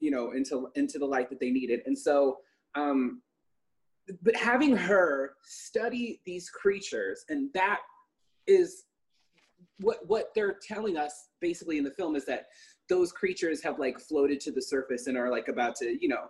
you 0.00 0.10
know 0.10 0.32
into 0.32 0.68
into 0.74 0.98
the 0.98 1.06
light 1.06 1.30
that 1.30 1.40
they 1.40 1.50
needed. 1.50 1.80
And 1.86 1.96
so 1.98 2.38
um 2.74 3.22
but 4.22 4.34
having 4.34 4.76
her 4.76 5.34
study 5.44 6.20
these 6.24 6.50
creatures 6.50 7.24
and 7.28 7.52
that 7.54 7.80
is 8.48 8.84
what 9.80 9.98
what 10.06 10.30
they're 10.34 10.56
telling 10.66 10.96
us 10.96 11.28
basically 11.40 11.78
in 11.78 11.84
the 11.84 11.90
film 11.90 12.16
is 12.16 12.24
that 12.26 12.46
those 12.88 13.12
creatures 13.12 13.62
have 13.62 13.78
like 13.78 13.98
floated 13.98 14.40
to 14.40 14.52
the 14.52 14.62
surface 14.62 15.06
and 15.06 15.16
are 15.16 15.30
like 15.30 15.48
about 15.48 15.76
to 15.76 15.96
you 16.00 16.08
know 16.08 16.26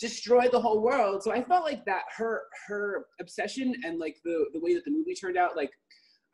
destroy 0.00 0.48
the 0.48 0.60
whole 0.60 0.80
world 0.80 1.22
so 1.22 1.32
i 1.32 1.42
felt 1.42 1.64
like 1.64 1.84
that 1.84 2.02
her 2.16 2.42
her 2.66 3.06
obsession 3.20 3.74
and 3.84 3.98
like 3.98 4.16
the 4.24 4.46
the 4.52 4.60
way 4.60 4.74
that 4.74 4.84
the 4.84 4.90
movie 4.90 5.14
turned 5.14 5.36
out 5.36 5.56
like 5.56 5.70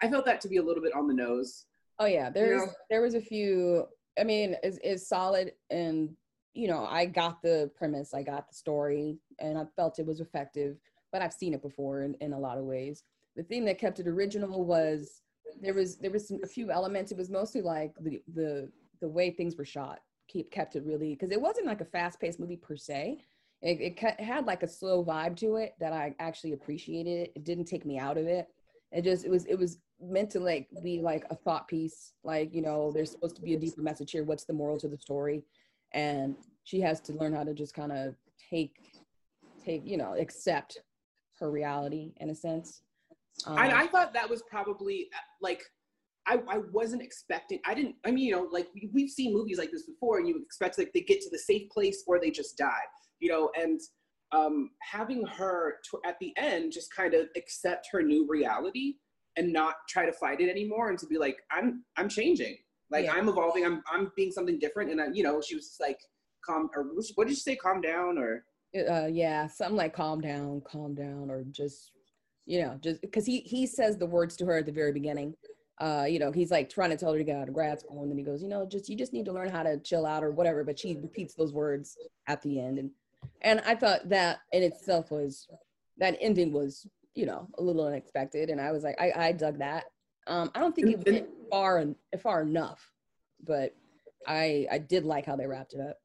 i 0.03 0.09
felt 0.09 0.25
that 0.25 0.41
to 0.41 0.49
be 0.49 0.57
a 0.57 0.63
little 0.63 0.83
bit 0.83 0.95
on 0.95 1.07
the 1.07 1.15
nose 1.15 1.67
Oh 2.01 2.07
yeah, 2.07 2.31
there's 2.31 2.63
know? 2.63 2.73
there 2.89 3.03
was 3.03 3.15
a 3.15 3.21
few. 3.21 3.85
I 4.19 4.25
mean, 4.25 4.57
is 4.65 4.79
is 4.83 5.07
solid, 5.07 5.53
and 5.69 6.09
you 6.55 6.67
know, 6.67 6.87
I 6.87 7.05
got 7.05 7.43
the 7.43 7.71
premise, 7.77 8.15
I 8.15 8.23
got 8.23 8.49
the 8.49 8.55
story, 8.55 9.19
and 9.39 9.59
I 9.59 9.65
felt 9.77 9.99
it 9.99 10.07
was 10.07 10.21
effective. 10.21 10.79
But 11.13 11.23
I've 11.23 11.35
seen 11.35 11.53
it 11.53 11.63
before 11.63 12.03
in, 12.03 12.15
in 12.21 12.33
a 12.33 12.39
lot 12.39 12.57
of 12.57 12.65
ways. 12.65 13.05
The 13.37 13.43
thing 13.43 13.65
that 13.67 13.79
kept 13.79 14.01
it 14.01 14.09
original 14.09 14.65
was 14.65 15.23
there 15.61 15.75
was 15.75 15.97
there 15.97 16.11
was 16.11 16.29
some, 16.29 16.41
a 16.43 16.47
few 16.47 16.71
elements. 16.71 17.13
It 17.13 17.19
was 17.19 17.31
mostly 17.31 17.63
like 17.63 17.95
the 18.01 18.23
the 18.35 18.71
the 19.01 19.09
way 19.09 19.31
things 19.31 19.57
were 19.57 19.65
shot. 19.65 20.01
Keep 20.29 20.51
kept 20.51 20.77
it 20.77 20.85
really 20.85 21.15
because 21.15 21.31
it 21.31 21.41
wasn't 21.41 21.67
like 21.67 21.81
a 21.81 21.87
fast 21.87 22.21
paced 22.21 22.41
movie 22.41 22.57
per 22.57 22.77
se. 22.77 23.19
It, 23.63 23.99
it 23.99 24.21
had 24.21 24.47
like 24.47 24.63
a 24.63 24.69
slow 24.69 25.05
vibe 25.05 25.37
to 25.37 25.57
it 25.57 25.75
that 25.81 25.93
I 25.93 26.15
actually 26.19 26.53
appreciated. 26.53 27.31
It 27.35 27.45
didn't 27.45 27.67
take 27.67 27.85
me 27.85 27.99
out 27.99 28.17
of 28.17 28.27
it 28.27 28.49
it 28.93 29.03
just 29.03 29.25
it 29.25 29.31
was 29.31 29.45
it 29.47 29.59
was 29.59 29.79
meant 30.01 30.31
to 30.31 30.41
like 30.41 30.69
be 30.83 31.01
like 31.01 31.25
a 31.31 31.35
thought 31.35 31.69
piece 31.69 32.13
like 32.25 32.55
you 32.55 32.63
know 32.63 32.91
there's 32.93 33.11
supposed 33.11 33.37
to 33.37 33.43
be 33.43 33.55
a 33.55 33.59
deeper 33.59 33.83
message 33.83 34.11
here 34.11 34.25
what's 34.25 34.45
the 34.45 34.53
moral 34.53 34.79
to 34.79 34.89
the 34.89 34.97
story 34.97 35.45
and 35.93 36.37
she 36.65 36.81
has 36.81 37.01
to 37.01 37.13
learn 37.15 37.35
how 37.35 37.45
to 37.45 37.55
just 37.55 37.75
kind 37.75 37.93
of 37.93 38.15
take 38.51 38.77
take 39.65 39.83
you 39.85 39.97
know 39.97 40.15
accept 40.19 40.83
her 41.39 41.51
reality 41.51 42.13
in 42.19 42.31
a 42.31 42.35
sense 42.35 42.83
um, 43.47 43.59
and 43.59 43.73
i 43.73 43.87
thought 43.87 44.13
that 44.15 44.29
was 44.29 44.43
probably 44.49 45.09
uh, 45.15 45.19
like 45.41 45.63
I, 46.27 46.41
I 46.49 46.59
wasn't 46.73 47.03
expecting 47.03 47.61
i 47.67 47.75
didn't 47.75 47.97
i 48.05 48.11
mean 48.11 48.25
you 48.27 48.33
know 48.37 48.49
like 48.53 48.69
we- 48.75 48.91
we've 48.93 49.11
seen 49.11 49.33
movies 49.33 49.59
like 49.59 49.71
this 49.73 49.85
before 49.85 50.19
and 50.19 50.29
you 50.29 50.41
expect 50.45 50.79
like 50.79 50.93
they 50.93 51.01
get 51.01 51.21
to 51.23 51.31
the 51.31 51.39
safe 51.39 51.69
place 51.71 52.05
or 52.07 52.21
they 52.21 52.31
just 52.31 52.57
die 52.59 52.85
you 53.21 53.29
know? 53.31 53.51
And 53.55 53.81
um, 54.33 54.71
having 54.81 55.27
her 55.27 55.77
to, 55.91 56.01
at 56.07 56.19
the 56.21 56.33
end 56.37 56.73
just 56.73 56.95
kind 56.95 57.15
of 57.15 57.27
accept 57.37 57.89
her 57.93 58.03
new 58.03 58.27
reality 58.29 58.95
and 59.37 59.53
not 59.53 59.75
try 59.89 60.07
to 60.07 60.13
fight 60.13 60.41
it 60.41 60.49
anymore 60.49 60.89
and 60.89 60.99
to 60.99 61.07
be 61.07 61.19
like 61.19 61.37
i'm 61.53 61.85
i'm 61.97 62.09
changing. 62.09 62.57
Like 62.91 63.05
Yeah. 63.05 63.13
i'm 63.13 63.29
evolving. 63.29 63.65
I'm 63.65 63.83
i'm 63.93 64.11
being 64.17 64.33
something 64.33 64.59
different. 64.59 64.91
And 64.91 65.01
I, 65.01 65.07
you 65.13 65.23
know 65.23 65.41
she 65.41 65.55
was 65.55 65.67
just 65.67 65.81
like 65.81 65.99
calm 66.47 66.71
or 66.75 66.87
what 67.17 67.27
did 67.27 67.31
you 67.35 67.37
say 67.37 67.57
calm 67.57 67.81
down 67.81 68.19
or 68.19 68.45
uh, 68.89 69.07
yeah 69.07 69.47
something 69.49 69.77
like 69.77 69.95
calm 69.95 70.21
down 70.21 70.63
calm 70.71 70.95
down 70.95 71.31
or 71.31 71.45
just 71.51 71.93
you 72.47 72.63
know, 72.63 72.79
just 72.81 73.01
because 73.01 73.27
he 73.27 73.41
he 73.41 73.67
says 73.67 73.97
the 73.97 74.07
words 74.07 74.37
to 74.37 74.47
her 74.47 74.59
at 74.59 74.67
the 74.67 74.73
very 74.73 74.93
beginning. 74.93 75.35
Uh, 75.81 76.05
you 76.07 76.19
know, 76.19 76.31
he's 76.31 76.51
like 76.51 76.69
trying 76.69 76.91
to 76.91 76.97
tell 76.97 77.13
her 77.13 77.19
to 77.19 77.25
get 77.25 77.37
out 77.37 77.49
of 77.49 77.55
grad 77.55 77.81
school, 77.81 78.03
and 78.03 78.11
then 78.11 78.19
he 78.19 78.25
goes, 78.25 78.43
you 78.43 78.49
know, 78.49 78.67
just 78.67 78.89
you 78.89 78.97
just 78.97 79.13
need 79.13 79.25
to 79.25 79.33
learn 79.33 79.49
how 79.49 79.63
to 79.63 79.79
chill 79.79 80.05
out 80.05 80.23
or 80.23 80.31
whatever. 80.31 80.63
But 80.63 80.79
she 80.79 80.97
repeats 80.97 81.35
those 81.35 81.53
words 81.55 81.97
at 82.27 82.43
the 82.43 82.61
end, 82.61 82.79
and 82.79 82.91
and 83.43 83.61
I 83.65 83.75
thought 83.75 84.09
that 84.09 84.41
in 84.53 84.63
itself 84.63 85.11
was 85.11 85.49
that 85.99 86.17
ending 86.21 86.53
was 86.53 86.87
you 87.15 87.27
know 87.27 87.49
a 87.59 87.63
little 87.63 87.87
unexpected, 87.87 88.51
and 88.51 88.61
I 88.61 88.73
was 88.73 88.83
like, 88.85 89.01
I 89.01 89.29
I 89.29 89.33
dug 89.33 89.59
that. 89.59 89.85
Um, 90.27 90.51
I 90.55 90.61
don't 90.61 90.75
think 90.75 90.89
it 90.91 91.07
went 91.07 91.29
far 91.51 91.79
and 91.79 91.97
far 92.23 92.43
enough, 92.43 92.91
but 93.47 93.75
I 94.27 94.67
I 94.71 94.79
did 94.79 95.05
like 95.05 95.25
how 95.25 95.37
they 95.37 95.47
wrapped 95.47 95.75
it 95.75 95.81
up. 95.81 95.97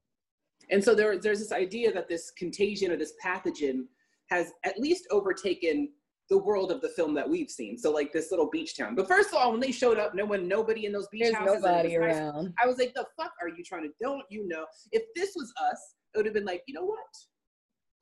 And 0.69 0.83
so 0.83 0.95
there, 0.95 1.17
there's 1.17 1.39
this 1.39 1.51
idea 1.51 1.93
that 1.93 2.07
this 2.07 2.31
contagion 2.31 2.91
or 2.91 2.97
this 2.97 3.13
pathogen 3.23 3.85
has 4.29 4.51
at 4.63 4.79
least 4.79 5.07
overtaken 5.11 5.89
the 6.29 6.37
world 6.37 6.71
of 6.71 6.81
the 6.81 6.89
film 6.89 7.13
that 7.13 7.29
we've 7.29 7.49
seen. 7.49 7.77
So 7.77 7.91
like 7.91 8.11
this 8.11 8.31
little 8.31 8.49
beach 8.49 8.77
town. 8.77 8.95
But 8.95 9.07
first 9.07 9.29
of 9.29 9.35
all, 9.35 9.51
when 9.51 9.59
they 9.59 9.71
showed 9.71 9.99
up, 9.99 10.15
no 10.15 10.25
one, 10.25 10.47
nobody 10.47 10.85
in 10.85 10.91
those 10.91 11.07
beach 11.09 11.23
There's 11.23 11.35
houses. 11.35 11.63
nobody 11.63 11.97
was 11.97 12.07
nice. 12.07 12.17
around. 12.17 12.53
I 12.61 12.67
was 12.67 12.77
like, 12.77 12.93
the 12.95 13.05
fuck 13.17 13.31
are 13.41 13.49
you 13.49 13.63
trying 13.63 13.83
to? 13.83 13.89
Don't 14.01 14.23
you 14.29 14.47
know? 14.47 14.65
If 14.91 15.03
this 15.15 15.33
was 15.35 15.53
us, 15.71 15.95
it 16.13 16.17
would 16.17 16.25
have 16.25 16.33
been 16.33 16.45
like, 16.45 16.63
you 16.67 16.73
know 16.73 16.85
what? 16.85 16.99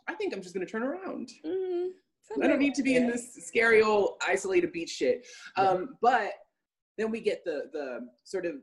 I 0.08 0.14
think 0.16 0.34
I'm 0.34 0.42
just 0.42 0.54
gonna 0.54 0.66
turn 0.66 0.84
around. 0.84 1.30
Mm, 1.46 1.90
I 2.42 2.48
don't 2.48 2.60
need 2.60 2.76
to 2.76 2.84
be 2.84 2.96
in 2.96 3.08
this 3.08 3.36
scary 3.36 3.82
old 3.82 4.16
isolated 4.28 4.72
beach 4.72 4.90
shit. 4.90 5.26
Um, 5.58 5.96
but 6.02 6.32
then 6.98 7.10
we 7.10 7.22
get 7.22 7.44
the 7.46 7.64
the 7.72 8.00
sort 8.24 8.46
of 8.46 8.56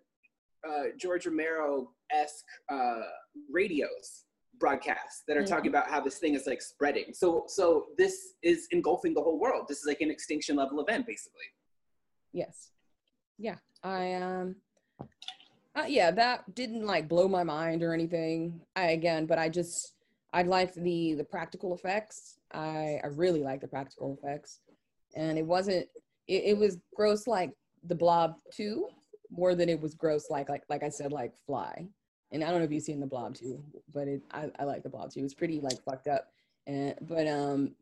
uh, 0.68 0.88
George 0.98 1.26
Romero 1.26 1.92
esque 2.12 2.44
uh, 2.70 3.00
radios 3.50 4.24
broadcasts 4.60 5.22
that 5.26 5.36
are 5.36 5.44
talking 5.44 5.68
about 5.70 5.88
how 5.88 6.00
this 6.00 6.18
thing 6.18 6.34
is 6.34 6.46
like 6.46 6.62
spreading. 6.62 7.12
So 7.12 7.44
so 7.48 7.86
this 7.96 8.34
is 8.42 8.68
engulfing 8.70 9.14
the 9.14 9.22
whole 9.22 9.40
world. 9.40 9.64
This 9.68 9.78
is 9.78 9.86
like 9.86 10.02
an 10.02 10.10
extinction 10.10 10.56
level 10.56 10.80
event, 10.80 11.06
basically. 11.06 11.48
Yes. 12.32 12.70
Yeah. 13.38 13.56
I 13.82 14.14
um 14.14 14.56
uh, 15.74 15.84
yeah, 15.88 16.10
that 16.10 16.54
didn't 16.54 16.84
like 16.84 17.08
blow 17.08 17.28
my 17.28 17.42
mind 17.42 17.82
or 17.82 17.94
anything. 17.94 18.60
I 18.76 18.90
again, 18.90 19.26
but 19.26 19.38
I 19.38 19.48
just 19.48 19.94
I 20.32 20.42
liked 20.42 20.74
the 20.74 21.14
the 21.14 21.24
practical 21.24 21.74
effects. 21.74 22.38
I 22.52 23.00
I 23.02 23.06
really 23.08 23.42
liked 23.42 23.62
the 23.62 23.68
practical 23.68 24.18
effects. 24.20 24.60
And 25.16 25.38
it 25.38 25.46
wasn't 25.46 25.88
it, 26.28 26.44
it 26.44 26.58
was 26.58 26.78
gross 26.94 27.26
like 27.26 27.52
the 27.84 27.94
blob 27.94 28.34
2 28.54 28.86
more 29.30 29.54
than 29.54 29.68
it 29.68 29.80
was 29.80 29.94
gross 29.94 30.28
like 30.28 30.48
like 30.48 30.64
like 30.68 30.82
I 30.82 30.90
said 30.90 31.12
like 31.12 31.32
fly. 31.46 31.88
And 32.32 32.44
I 32.44 32.50
don't 32.50 32.58
know 32.58 32.64
if 32.64 32.72
you've 32.72 32.82
seen 32.82 33.00
the 33.00 33.06
blob 33.06 33.34
too, 33.34 33.62
but 33.92 34.06
it 34.06 34.22
I, 34.30 34.50
I 34.58 34.64
like 34.64 34.82
the 34.82 34.88
blob 34.88 35.12
too. 35.12 35.24
It's 35.24 35.34
pretty 35.34 35.60
like 35.60 35.82
fucked 35.84 36.08
up. 36.08 36.28
And 36.66 36.94
but 37.00 37.26
um 37.26 37.74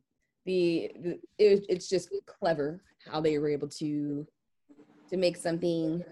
the, 0.49 0.91
the 0.99 1.11
it, 1.39 1.67
it's 1.69 1.89
just 1.89 2.09
clever 2.27 2.83
how 3.07 3.21
they 3.21 3.39
were 3.39 3.51
able 3.51 3.69
to 3.69 4.27
to 5.11 5.17
make 5.17 5.37
something 5.37 6.03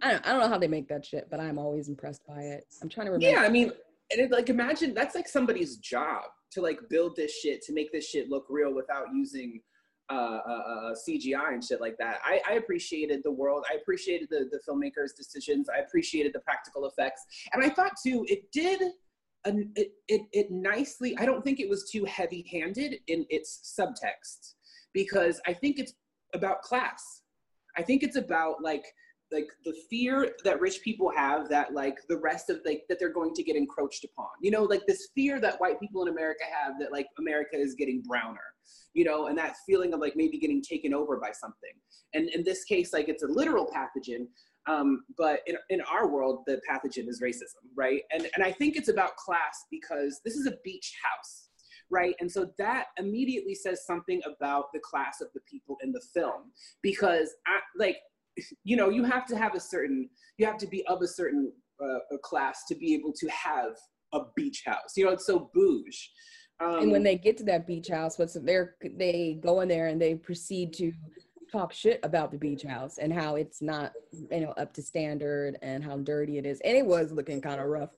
I 0.00 0.12
don't, 0.12 0.26
I 0.26 0.30
don't 0.30 0.40
know 0.40 0.48
how 0.48 0.58
they 0.58 0.68
make 0.68 0.88
that 0.88 1.04
shit 1.04 1.28
but 1.30 1.38
i'm 1.38 1.58
always 1.58 1.88
impressed 1.88 2.26
by 2.26 2.40
it 2.40 2.64
i'm 2.82 2.88
trying 2.88 3.06
to 3.06 3.12
remember 3.12 3.36
Yeah, 3.36 3.44
I 3.44 3.50
mean, 3.50 3.72
and 4.10 4.20
it, 4.20 4.30
like 4.30 4.48
imagine 4.48 4.94
that's 4.94 5.14
like 5.14 5.28
somebody's 5.28 5.76
job 5.76 6.24
to 6.52 6.62
like 6.62 6.80
build 6.88 7.14
this 7.16 7.32
shit 7.38 7.62
to 7.62 7.72
make 7.72 7.92
this 7.92 8.06
shit 8.08 8.30
look 8.30 8.46
real 8.48 8.74
without 8.74 9.06
using 9.14 9.60
uh, 10.10 10.14
uh, 10.14 10.50
uh, 10.50 10.94
CGI 11.08 11.54
and 11.54 11.64
shit 11.64 11.80
like 11.80 11.96
that. 11.98 12.18
I, 12.24 12.40
I 12.48 12.52
appreciated 12.54 13.22
the 13.22 13.30
world. 13.30 13.64
I 13.70 13.76
appreciated 13.76 14.28
the 14.30 14.48
the 14.50 14.60
filmmakers' 14.68 15.16
decisions. 15.16 15.68
I 15.68 15.78
appreciated 15.78 16.32
the 16.32 16.40
practical 16.40 16.86
effects, 16.86 17.24
and 17.52 17.62
I 17.64 17.70
thought 17.70 17.92
too 18.04 18.24
it 18.28 18.50
did. 18.52 18.80
An, 19.44 19.72
it, 19.74 19.94
it, 20.06 20.22
it 20.30 20.52
nicely 20.52 21.18
i 21.18 21.26
don't 21.26 21.42
think 21.42 21.58
it 21.58 21.68
was 21.68 21.90
too 21.90 22.04
heavy 22.04 22.46
handed 22.48 23.00
in 23.08 23.26
its 23.28 23.76
subtext 23.76 24.54
because 24.92 25.40
i 25.48 25.52
think 25.52 25.80
it's 25.80 25.94
about 26.32 26.62
class 26.62 27.22
i 27.76 27.82
think 27.82 28.04
it's 28.04 28.14
about 28.14 28.62
like 28.62 28.84
like 29.32 29.48
the 29.64 29.74
fear 29.88 30.32
that 30.44 30.60
rich 30.60 30.80
people 30.82 31.10
have 31.14 31.48
that 31.48 31.72
like 31.74 31.96
the 32.08 32.18
rest 32.18 32.50
of 32.50 32.60
like 32.64 32.82
that 32.88 32.98
they're 32.98 33.12
going 33.12 33.34
to 33.34 33.42
get 33.42 33.56
encroached 33.56 34.04
upon. 34.04 34.28
You 34.40 34.50
know 34.50 34.62
like 34.64 34.82
this 34.86 35.08
fear 35.14 35.40
that 35.40 35.60
white 35.60 35.80
people 35.80 36.02
in 36.02 36.08
america 36.08 36.44
have 36.50 36.74
that 36.80 36.92
like 36.92 37.06
america 37.18 37.56
is 37.56 37.74
getting 37.74 38.02
browner 38.02 38.54
you 38.94 39.04
know 39.04 39.26
and 39.26 39.38
that 39.38 39.56
feeling 39.66 39.94
of 39.94 40.00
like 40.00 40.14
maybe 40.16 40.38
getting 40.38 40.62
taken 40.62 40.94
over 40.94 41.16
by 41.16 41.32
something. 41.32 41.72
And 42.14 42.28
in 42.30 42.44
this 42.44 42.64
case 42.64 42.92
like 42.92 43.08
it's 43.08 43.22
a 43.22 43.28
literal 43.28 43.66
pathogen 43.66 44.26
um, 44.68 45.02
but 45.18 45.40
in, 45.48 45.56
in 45.70 45.80
our 45.82 46.08
world 46.08 46.44
the 46.46 46.60
pathogen 46.70 47.08
is 47.08 47.20
racism 47.22 47.64
right? 47.76 48.02
And 48.12 48.28
and 48.34 48.44
i 48.44 48.52
think 48.52 48.76
it's 48.76 48.88
about 48.88 49.16
class 49.16 49.64
because 49.70 50.20
this 50.24 50.34
is 50.34 50.46
a 50.46 50.54
beach 50.64 50.94
house 51.02 51.48
right? 51.92 52.14
And 52.20 52.32
so 52.32 52.50
that 52.58 52.86
immediately 52.98 53.54
says 53.54 53.84
something 53.86 54.20
about 54.24 54.72
the 54.72 54.80
class 54.80 55.20
of 55.20 55.28
the 55.34 55.40
people 55.48 55.76
in 55.82 55.92
the 55.92 56.00
film 56.14 56.50
because 56.82 57.34
I, 57.46 57.60
like 57.76 57.98
you 58.64 58.76
know 58.76 58.88
you 58.88 59.04
have 59.04 59.26
to 59.26 59.36
have 59.36 59.54
a 59.54 59.60
certain 59.60 60.08
you 60.38 60.46
have 60.46 60.58
to 60.58 60.66
be 60.66 60.84
of 60.86 61.02
a 61.02 61.08
certain 61.08 61.52
uh, 61.82 62.14
a 62.14 62.18
class 62.22 62.62
to 62.68 62.74
be 62.74 62.94
able 62.94 63.12
to 63.12 63.28
have 63.28 63.72
a 64.14 64.20
beach 64.36 64.62
house. 64.66 64.96
You 64.96 65.06
know 65.06 65.12
it's 65.12 65.26
so 65.26 65.50
bouge 65.54 66.10
um, 66.60 66.78
and 66.80 66.92
when 66.92 67.02
they 67.02 67.16
get 67.16 67.36
to 67.38 67.44
that 67.44 67.66
beach 67.66 67.88
house 67.88 68.18
what's 68.18 68.34
there 68.34 68.76
they 68.96 69.38
go 69.42 69.60
in 69.60 69.68
there 69.68 69.88
and 69.88 70.00
they 70.00 70.14
proceed 70.14 70.72
to 70.74 70.92
talk 71.50 71.72
shit 71.72 72.00
about 72.02 72.30
the 72.30 72.38
beach 72.38 72.62
house 72.62 72.98
and 72.98 73.12
how 73.12 73.36
it's 73.36 73.60
not 73.60 73.92
you 74.30 74.40
know 74.40 74.52
up 74.52 74.72
to 74.74 74.82
standard 74.82 75.58
and 75.62 75.84
how 75.84 75.96
dirty 75.98 76.38
it 76.38 76.46
is. 76.46 76.60
And 76.64 76.76
it 76.76 76.86
was 76.86 77.12
looking 77.12 77.40
kind 77.40 77.60
of 77.60 77.66
rough 77.66 77.90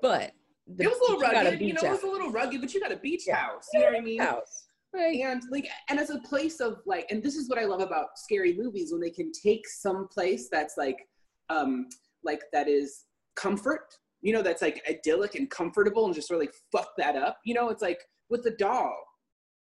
but 0.00 0.32
the, 0.66 0.84
it 0.84 0.88
was 0.88 0.98
a 0.98 1.00
little 1.02 1.16
you 1.16 1.22
rugged 1.22 1.52
you 1.52 1.58
beach 1.58 1.82
know 1.82 1.88
it 1.88 1.92
was 1.92 2.02
a 2.02 2.06
little 2.06 2.30
rugged 2.30 2.60
but 2.60 2.72
you 2.72 2.80
got 2.80 2.92
a 2.92 2.96
beach 2.96 3.24
Yeah. 3.26 3.36
house 3.36 3.66
you 3.72 3.80
know 3.80 3.86
what 3.86 3.96
i 3.96 4.00
mean? 4.00 4.20
House 4.20 4.66
right. 4.94 5.20
And 5.20 5.42
like 5.50 5.68
and 5.88 5.98
as 5.98 6.10
a 6.10 6.18
place 6.20 6.60
of 6.60 6.78
like 6.86 7.06
and 7.10 7.22
this 7.22 7.36
is 7.36 7.48
what 7.48 7.58
i 7.58 7.64
love 7.64 7.80
about 7.80 8.18
scary 8.18 8.54
movies 8.56 8.92
when 8.92 9.00
they 9.00 9.10
can 9.10 9.32
take 9.32 9.66
some 9.66 10.08
place 10.08 10.48
that's 10.50 10.74
like 10.76 11.08
um 11.48 11.88
like 12.24 12.42
that 12.52 12.68
is 12.68 13.04
comfort 13.34 13.94
you 14.20 14.32
know 14.32 14.42
that's 14.42 14.62
like 14.62 14.82
idyllic 14.88 15.34
and 15.34 15.50
comfortable 15.50 16.06
and 16.06 16.14
just 16.14 16.28
sort 16.28 16.36
of 16.36 16.46
like 16.46 16.54
fuck 16.70 16.90
that 16.96 17.16
up 17.16 17.38
you 17.44 17.54
know 17.54 17.68
it's 17.68 17.82
like 17.82 18.00
with 18.32 18.42
the 18.42 18.50
doll. 18.50 18.96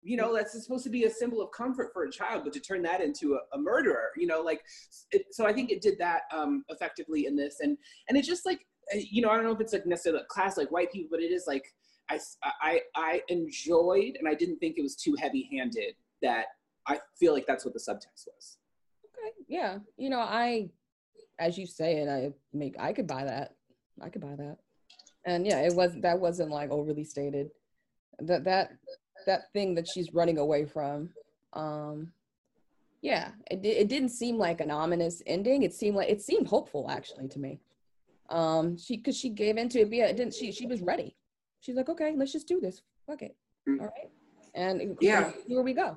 You 0.01 0.17
know 0.17 0.33
that's 0.33 0.53
supposed 0.63 0.85
to 0.85 0.91
be 0.91 1.05
a 1.05 1.11
symbol 1.11 1.43
of 1.43 1.51
comfort 1.51 1.91
for 1.93 2.05
a 2.05 2.11
child 2.11 2.45
but 2.45 2.53
to 2.53 2.61
turn 2.61 2.83
that 2.83 3.01
into 3.01 3.35
a, 3.35 3.57
a 3.57 3.59
murderer 3.59 4.11
you 4.17 4.29
know 4.29 4.41
like 4.41 4.63
it, 5.11 5.23
so 5.33 5.45
i 5.45 5.53
think 5.53 5.71
it 5.71 5.83
did 5.83 5.99
that 5.99 6.23
um 6.33 6.65
effectively 6.69 7.27
in 7.27 7.35
this. 7.35 7.57
And 7.61 7.77
and 8.09 8.17
it's 8.17 8.29
just 8.29 8.47
like 8.47 8.61
uh, 8.95 8.99
you 9.11 9.21
know 9.21 9.29
i 9.29 9.35
don't 9.35 9.45
know 9.45 9.51
if 9.51 9.61
it's 9.61 9.73
like 9.73 9.87
necessarily 9.87 10.23
a 10.23 10.27
class 10.27 10.57
like 10.57 10.71
white 10.71 10.93
people 10.93 11.09
but 11.11 11.21
it 11.21 11.33
is 11.33 11.45
like 11.49 11.65
I, 12.11 12.19
I, 12.63 12.81
I 12.95 13.23
enjoyed 13.29 14.17
and 14.19 14.27
I 14.29 14.35
didn't 14.35 14.59
think 14.59 14.79
it 14.79 14.83
was 14.83 14.97
too 14.97 15.15
heavy 15.19 15.49
handed 15.53 15.95
that 16.23 16.47
I 16.87 16.99
feel 17.19 17.33
like 17.35 17.47
that's 17.47 17.65
what 17.65 17.75
the 17.75 17.81
subtext 17.81 18.27
was. 18.27 18.57
okay 19.05 19.35
yeah 19.47 19.79
you 19.97 20.09
know 20.11 20.21
i 20.21 20.69
as 21.39 21.59
you 21.59 21.67
say 21.67 21.97
it 21.99 22.09
i 22.09 22.33
make 22.53 22.75
i 22.79 22.93
could 22.93 23.07
buy 23.07 23.25
that. 23.25 23.55
I 24.01 24.09
could 24.09 24.23
buy 24.23 24.37
that. 24.37 24.59
And 25.25 25.47
yeah 25.47 25.61
it 25.61 25.75
wasn't 25.75 26.03
that 26.03 26.19
wasn't 26.19 26.51
like 26.51 26.71
overly 26.71 27.05
stated. 27.05 27.51
That 28.21 28.45
that 28.45 28.73
that 29.27 29.53
thing 29.53 29.75
that 29.75 29.87
she's 29.93 30.15
running 30.15 30.39
away 30.39 30.65
from 30.65 31.11
um 31.53 32.13
yeah 33.03 33.31
it, 33.51 33.65
it 33.65 33.89
didn't 33.89 34.11
seem 34.11 34.39
like 34.39 34.61
an 34.61 34.71
ominous 34.71 35.23
ending. 35.27 35.63
It 35.63 35.75
seemed 35.75 35.97
like 35.97 36.09
it 36.09 36.23
seemed 36.23 36.47
hopeful 36.47 36.89
actually 36.91 37.29
to 37.29 37.39
me. 37.39 37.61
Um 38.31 38.77
she 38.79 38.97
because 38.97 39.17
she 39.17 39.31
gave 39.31 39.57
into 39.57 39.81
it 39.81 39.93
yeah 39.93 40.07
it 40.07 40.17
didn't 40.17 40.35
she 40.35 40.53
she 40.53 40.67
was 40.67 40.81
ready 40.81 41.17
she's 41.61 41.77
like 41.77 41.89
okay 41.89 42.15
let's 42.17 42.33
just 42.33 42.49
do 42.49 42.61
this 42.61 42.83
fuck 43.07 43.23
it 43.23 43.37
Mm. 43.69 43.81
all 43.81 43.87
right 43.87 44.11
and 44.55 44.97
Yeah. 45.01 45.31
here 45.47 45.63
we 45.63 45.75
go 45.75 45.97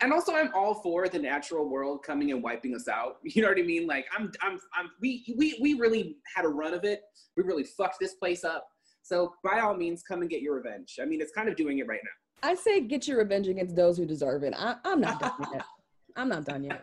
And 0.00 0.12
also 0.12 0.32
I'm 0.34 0.50
all 0.54 0.74
for 0.74 1.08
the 1.08 1.18
natural 1.18 1.68
world 1.68 2.02
coming 2.04 2.30
and 2.30 2.42
wiping 2.42 2.74
us 2.74 2.86
out. 2.88 3.16
You 3.24 3.42
know 3.42 3.48
what 3.48 3.58
I 3.58 3.62
mean? 3.62 3.86
Like 3.86 4.06
I'm 4.16 4.30
I'm 4.42 4.58
I'm 4.76 4.90
we 5.00 5.34
we 5.36 5.58
we 5.60 5.74
really 5.74 6.18
had 6.36 6.44
a 6.44 6.48
run 6.48 6.72
of 6.74 6.84
it. 6.84 7.00
We 7.36 7.42
really 7.42 7.64
fucked 7.64 7.98
this 8.00 8.14
place 8.14 8.44
up. 8.44 8.68
So 9.02 9.32
by 9.42 9.60
all 9.60 9.74
means 9.74 10.02
come 10.02 10.20
and 10.20 10.30
get 10.30 10.40
your 10.42 10.54
revenge. 10.56 10.98
I 11.02 11.04
mean 11.06 11.20
it's 11.20 11.32
kind 11.32 11.48
of 11.48 11.56
doing 11.56 11.78
it 11.78 11.86
right 11.88 12.00
now. 12.04 12.48
I 12.50 12.54
say 12.54 12.80
get 12.80 13.08
your 13.08 13.18
revenge 13.18 13.48
against 13.48 13.74
those 13.74 13.96
who 13.98 14.04
deserve 14.06 14.42
it. 14.44 14.54
I, 14.56 14.76
I'm 14.84 15.00
not 15.00 15.18
done 15.20 15.32
yet. 15.52 15.64
I'm 16.16 16.28
not 16.28 16.44
done 16.44 16.62
yet. 16.64 16.82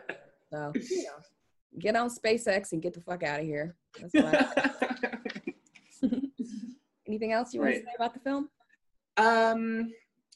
So, 0.50 0.72
you 0.74 1.04
know, 1.04 1.18
get 1.78 1.94
on 1.96 2.08
SpaceX 2.10 2.72
and 2.72 2.82
get 2.82 2.92
the 2.92 3.00
fuck 3.00 3.22
out 3.22 3.40
of 3.40 3.46
here. 3.46 3.76
That's 4.00 4.12
what 4.14 4.34
I, 4.34 4.85
anything 7.06 7.32
else 7.32 7.52
you 7.54 7.60
want 7.60 7.72
Right. 7.72 7.80
to 7.80 7.86
say 7.86 7.92
about 7.96 8.14
the 8.14 8.20
film? 8.20 8.50
Um, 9.16 9.92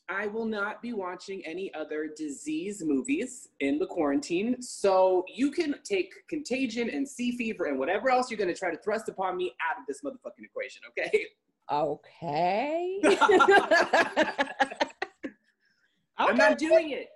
I 0.08 0.26
will 0.26 0.44
not 0.46 0.82
be 0.82 0.92
watching 0.92 1.44
any 1.46 1.72
other 1.74 2.08
disease 2.16 2.82
movies 2.84 3.48
in 3.60 3.78
the 3.78 3.86
quarantine. 3.86 4.60
So 4.60 5.24
you 5.32 5.52
can 5.52 5.76
take 5.84 6.12
Contagion 6.28 6.90
and 6.90 7.08
Sea 7.08 7.36
Fever 7.36 7.66
and 7.66 7.78
whatever 7.78 8.10
else 8.10 8.28
you're 8.30 8.38
going 8.38 8.52
to 8.52 8.58
try 8.58 8.70
to 8.72 8.78
thrust 8.78 9.08
upon 9.08 9.36
me 9.36 9.54
out 9.70 9.78
of 9.80 9.86
this 9.86 10.02
motherfucking 10.02 10.44
equation, 10.44 10.82
okay? 10.90 11.26
Okay. 11.70 13.00
I'm 16.18 16.36
not 16.36 16.58
doing 16.58 16.90
it. 16.90 17.08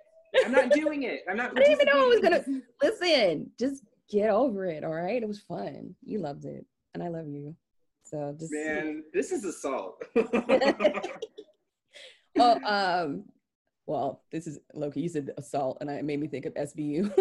I'm 0.45 0.51
not 0.51 0.71
doing 0.71 1.03
it. 1.03 1.23
I'm 1.29 1.37
not. 1.37 1.51
I 1.51 1.53
didn't 1.61 1.71
even 1.73 1.87
know 1.87 2.03
I 2.03 2.07
was 2.07 2.19
gonna 2.21 2.43
listen. 2.81 3.51
Just 3.59 3.83
get 4.09 4.29
over 4.29 4.65
it. 4.65 4.83
All 4.83 4.93
right. 4.93 5.21
It 5.21 5.27
was 5.27 5.39
fun. 5.39 5.95
You 6.03 6.19
loved 6.19 6.45
it, 6.45 6.65
and 6.93 7.01
I 7.03 7.07
love 7.09 7.27
you. 7.27 7.55
So 8.15 8.33
just 8.39 8.53
Man, 8.53 9.03
this 9.13 9.33
is 9.33 9.43
assault. 9.43 10.01
well, 12.35 12.65
um, 12.65 13.25
well, 13.87 14.21
this 14.31 14.47
is 14.47 14.57
Loki. 14.73 15.01
You 15.01 15.09
said 15.09 15.31
assault, 15.37 15.79
and 15.81 15.89
it 15.89 16.05
made 16.05 16.21
me 16.21 16.27
think 16.27 16.45
of 16.45 16.53
SVU. 16.53 17.13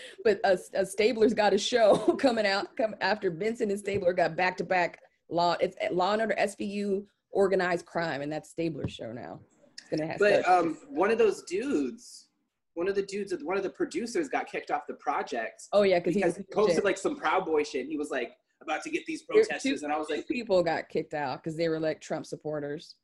but 0.24 0.40
a, 0.44 0.58
a 0.74 0.84
Stabler's 0.84 1.32
got 1.32 1.54
a 1.54 1.58
show 1.58 1.96
coming 2.20 2.44
out 2.44 2.76
come 2.76 2.94
after 3.00 3.30
Benson 3.30 3.70
and 3.70 3.80
Stabler 3.80 4.12
got 4.12 4.36
back 4.36 4.58
to 4.58 4.64
back 4.64 4.98
law. 5.30 5.56
It's 5.58 5.74
Law 5.90 6.12
and 6.12 6.20
Order 6.20 6.36
SVU 6.38 7.06
organized 7.30 7.86
crime, 7.86 8.20
and 8.20 8.30
that's 8.30 8.50
Stabler's 8.50 8.92
show 8.92 9.10
now. 9.10 9.40
It's 9.78 9.88
gonna 9.88 10.06
have. 10.06 10.18
But 10.18 10.46
um, 10.46 10.76
one 10.90 11.10
of 11.10 11.16
those 11.16 11.44
dudes, 11.44 12.26
one 12.74 12.88
of 12.88 12.94
the 12.94 13.02
dudes, 13.02 13.34
one 13.42 13.56
of 13.56 13.62
the 13.62 13.70
producers 13.70 14.28
got 14.28 14.46
kicked 14.46 14.70
off 14.70 14.82
the 14.86 14.94
project 14.94 15.62
oh 15.72 15.82
yeah, 15.82 15.98
because 15.98 16.12
he 16.12 16.20
because 16.20 16.36
was 16.36 16.44
he 16.46 16.54
posted 16.54 16.84
like 16.84 16.98
some 16.98 17.16
Proud 17.16 17.46
Boy 17.46 17.62
shit. 17.62 17.80
And 17.80 17.90
he 17.90 17.96
was 17.96 18.10
like 18.10 18.32
about 18.62 18.82
to 18.84 18.90
get 18.90 19.04
these 19.06 19.22
protesters, 19.22 19.82
and 19.82 19.92
I 19.92 19.98
was 19.98 20.08
like, 20.10 20.26
people 20.28 20.62
got 20.62 20.88
kicked 20.88 21.14
out 21.14 21.42
because 21.42 21.56
they 21.56 21.68
were 21.68 21.80
like 21.80 22.00
Trump 22.00 22.26
supporters. 22.26 22.94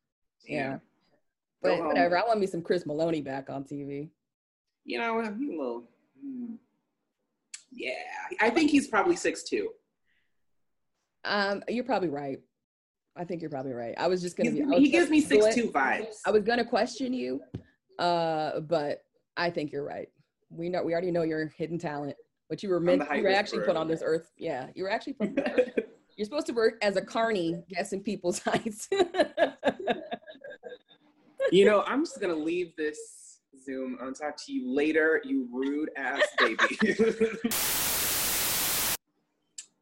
Yeah. 0.46 0.74
Go 0.74 0.80
But 1.62 1.76
home. 1.78 1.86
whatever. 1.88 2.16
I 2.18 2.22
want 2.26 2.40
me 2.40 2.46
some 2.46 2.62
Chris 2.62 2.84
Meloni 2.84 3.22
back 3.24 3.50
on 3.50 3.64
TV. 3.64 4.08
you 4.84 4.98
know, 4.98 5.18
a 5.18 5.22
little. 5.22 5.84
hmm. 6.22 6.54
Yeah, 7.70 7.92
I 8.40 8.48
think 8.50 8.70
he's 8.70 8.88
probably 8.88 9.16
six 9.16 9.42
two. 9.42 9.70
Um, 11.24 11.62
you're 11.68 11.84
probably 11.84 12.08
right. 12.08 12.38
I 13.16 13.24
think 13.24 13.42
you're 13.42 13.50
probably 13.50 13.72
right. 13.72 13.94
I 13.98 14.06
was 14.06 14.22
just 14.22 14.36
gonna 14.36 14.50
He's- 14.52 14.66
be. 14.68 14.76
He 14.78 14.88
gives 14.90 15.10
me 15.10 15.20
six 15.20 15.54
two 15.54 15.70
vibes. 15.70 16.16
I 16.24 16.30
was 16.30 16.44
gonna 16.44 16.64
question 16.64 17.12
you, 17.12 17.42
uh, 17.98 18.60
but 18.60 19.04
I 19.36 19.50
think 19.50 19.70
you're 19.72 19.84
right. 19.84 20.08
We 20.50 20.70
know 20.70 20.82
we 20.82 20.92
already 20.92 21.10
know 21.10 21.22
your 21.24 21.48
hidden 21.48 21.78
talent, 21.78 22.16
but 22.48 22.62
you 22.62 22.70
were 22.70 22.80
meant 22.80 23.02
you 23.14 23.22
were 23.22 23.28
actually 23.28 23.64
put 23.64 23.76
on 23.76 23.88
this 23.88 24.02
earth. 24.04 24.30
Yeah, 24.36 24.68
you 24.74 24.84
were 24.84 24.90
actually. 24.90 25.14
Put 25.14 25.28
on 25.28 25.34
this 25.34 25.48
earth. 25.58 25.70
You're 26.16 26.24
supposed 26.24 26.46
to 26.48 26.52
work 26.52 26.78
as 26.82 26.96
a 26.96 27.00
carney, 27.00 27.62
guessing 27.68 28.02
people's 28.02 28.38
heights. 28.44 28.88
you 31.52 31.64
know, 31.64 31.84
I'm 31.86 32.04
just 32.04 32.20
gonna 32.20 32.34
leave 32.34 32.74
this 32.76 33.38
Zoom. 33.64 33.98
I'll 34.02 34.12
talk 34.12 34.36
to 34.46 34.52
you 34.52 34.74
later, 34.74 35.20
you 35.24 35.48
rude 35.52 35.90
ass 35.96 36.22
baby. 36.38 36.56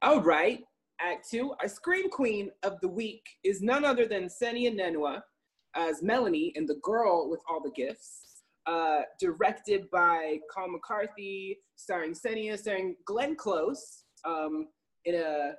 All 0.03 0.21
right, 0.21 0.63
Act 1.01 1.29
Two. 1.31 1.55
Our 1.61 1.69
Scream 1.69 2.11
Queen 2.11 2.51
of 2.63 2.81
the 2.81 2.89
week 2.89 3.27
is 3.45 3.63
none 3.63 3.85
other 3.85 4.07
than 4.07 4.29
Sennia 4.29 4.71
Nanua 4.71 5.23
as 5.75 6.03
Melanie 6.03 6.53
in 6.55 6.67
The 6.67 6.77
Girl 6.83 7.31
with 7.31 7.41
All 7.49 7.63
the 7.63 7.71
Gifts. 7.71 8.26
Uh, 8.67 9.03
directed 9.21 9.89
by 9.93 10.39
Colm 10.55 10.73
McCarthy, 10.73 11.59
starring 11.77 12.15
Sennia, 12.15 12.59
starring 12.59 12.97
Glenn 13.05 13.37
Close, 13.37 14.03
um, 14.25 14.67
in 15.05 15.15
a 15.15 15.53